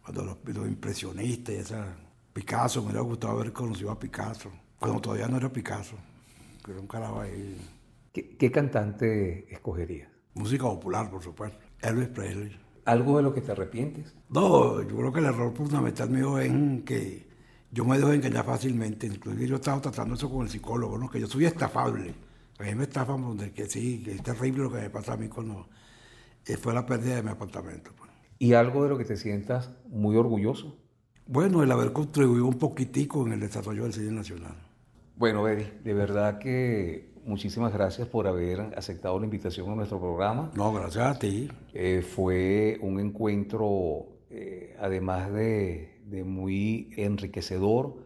Cuando 0.02 0.24
los, 0.24 0.68
impresionistas 0.68 1.54
y 1.54 1.58
esa. 1.58 1.96
Picasso, 2.32 2.80
me 2.80 2.86
hubiera 2.86 3.02
gustado 3.02 3.34
haber 3.34 3.52
conocido 3.52 3.90
a 3.90 3.98
Picasso. 3.98 4.50
Cuando 4.78 5.00
todavía 5.00 5.28
no 5.28 5.36
era 5.36 5.52
Picasso, 5.52 5.96
que 6.64 6.72
era 6.72 6.80
un 6.80 6.86
carajo 6.86 7.20
ahí. 7.20 7.56
¿Qué, 8.12 8.50
cantante 8.50 9.52
escogerías? 9.52 10.10
Música 10.34 10.64
popular, 10.64 11.10
por 11.10 11.22
supuesto. 11.22 11.58
Elvis 11.80 12.08
Presley. 12.08 12.60
¿Algo 12.84 13.16
de 13.16 13.22
lo 13.22 13.32
que 13.32 13.40
te 13.40 13.52
arrepientes? 13.52 14.14
No, 14.28 14.82
yo 14.82 14.96
creo 14.96 15.12
que 15.12 15.20
el 15.20 15.26
error 15.26 15.54
fundamental 15.54 16.10
mío 16.10 16.38
es 16.38 16.52
que 16.84 17.26
yo 17.70 17.84
me 17.84 17.96
dejo 17.96 18.12
engañar 18.12 18.44
fácilmente. 18.44 19.06
Inclusive 19.06 19.46
yo 19.46 19.56
estaba 19.56 19.80
tratando 19.80 20.14
eso 20.14 20.30
con 20.30 20.42
el 20.42 20.50
psicólogo, 20.50 20.98
¿no? 20.98 21.08
que 21.08 21.20
yo 21.20 21.26
soy 21.26 21.46
estafable. 21.46 22.14
A 22.58 22.64
mí 22.64 22.74
me 22.74 22.84
estafan 22.84 23.22
donde 23.22 23.52
que 23.52 23.66
sí, 23.66 24.02
que 24.04 24.12
es 24.12 24.22
terrible 24.22 24.64
lo 24.64 24.70
que 24.70 24.78
me 24.78 24.90
pasa 24.90 25.14
a 25.14 25.16
mí 25.16 25.28
cuando 25.28 25.68
eh, 26.46 26.56
fue 26.56 26.74
la 26.74 26.84
pérdida 26.84 27.16
de 27.16 27.22
mi 27.22 27.30
apartamento. 27.30 27.92
Pues. 27.96 28.10
¿Y 28.38 28.54
algo 28.54 28.82
de 28.82 28.90
lo 28.90 28.98
que 28.98 29.04
te 29.04 29.16
sientas 29.16 29.70
muy 29.88 30.16
orgulloso? 30.16 30.76
Bueno, 31.26 31.62
el 31.62 31.72
haber 31.72 31.92
contribuido 31.92 32.46
un 32.46 32.58
poquitico 32.58 33.26
en 33.26 33.34
el 33.34 33.40
desarrollo 33.40 33.84
del 33.84 33.92
cine 33.92 34.10
nacional. 34.10 34.56
Bueno, 35.22 35.46
Eri, 35.46 35.68
de 35.84 35.94
verdad 35.94 36.40
que 36.40 37.12
muchísimas 37.24 37.72
gracias 37.72 38.08
por 38.08 38.26
haber 38.26 38.58
aceptado 38.76 39.20
la 39.20 39.24
invitación 39.24 39.70
a 39.70 39.76
nuestro 39.76 40.00
programa. 40.00 40.50
No, 40.56 40.72
gracias 40.72 41.06
a 41.06 41.16
ti. 41.16 41.48
Eh, 41.72 42.02
fue 42.02 42.76
un 42.82 42.98
encuentro, 42.98 44.08
eh, 44.30 44.74
además 44.80 45.32
de, 45.32 46.00
muy 46.26 46.92
enriquecedor, 46.96 47.98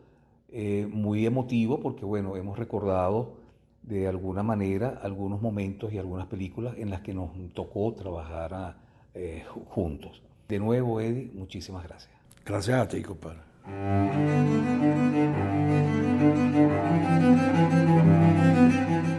muy 0.91 1.25
emotivo, 1.25 1.81
porque 1.81 2.05
bueno, 2.05 2.37
hemos 2.37 2.59
recordado 2.59 3.39
de 3.81 4.09
alguna 4.09 4.43
manera 4.43 5.01
algunos 5.03 5.41
momentos 5.41 5.95
y 5.95 5.99
algunas 5.99 6.27
películas 6.27 6.75
en 6.77 6.91
las 6.91 7.01
que 7.01 7.15
nos 7.15 7.31
tocó 7.55 7.95
trabajar 7.95 8.77
eh, 9.15 9.43
juntos. 9.71 10.21
De 10.49 10.59
nuevo, 10.59 11.01
Eddie, 11.01 11.31
muchísimas 11.33 11.83
gracias. 11.83 12.13
Gracias 12.45 12.79
a 12.79 12.87
ti, 12.87 13.01
compadre. 13.01 13.41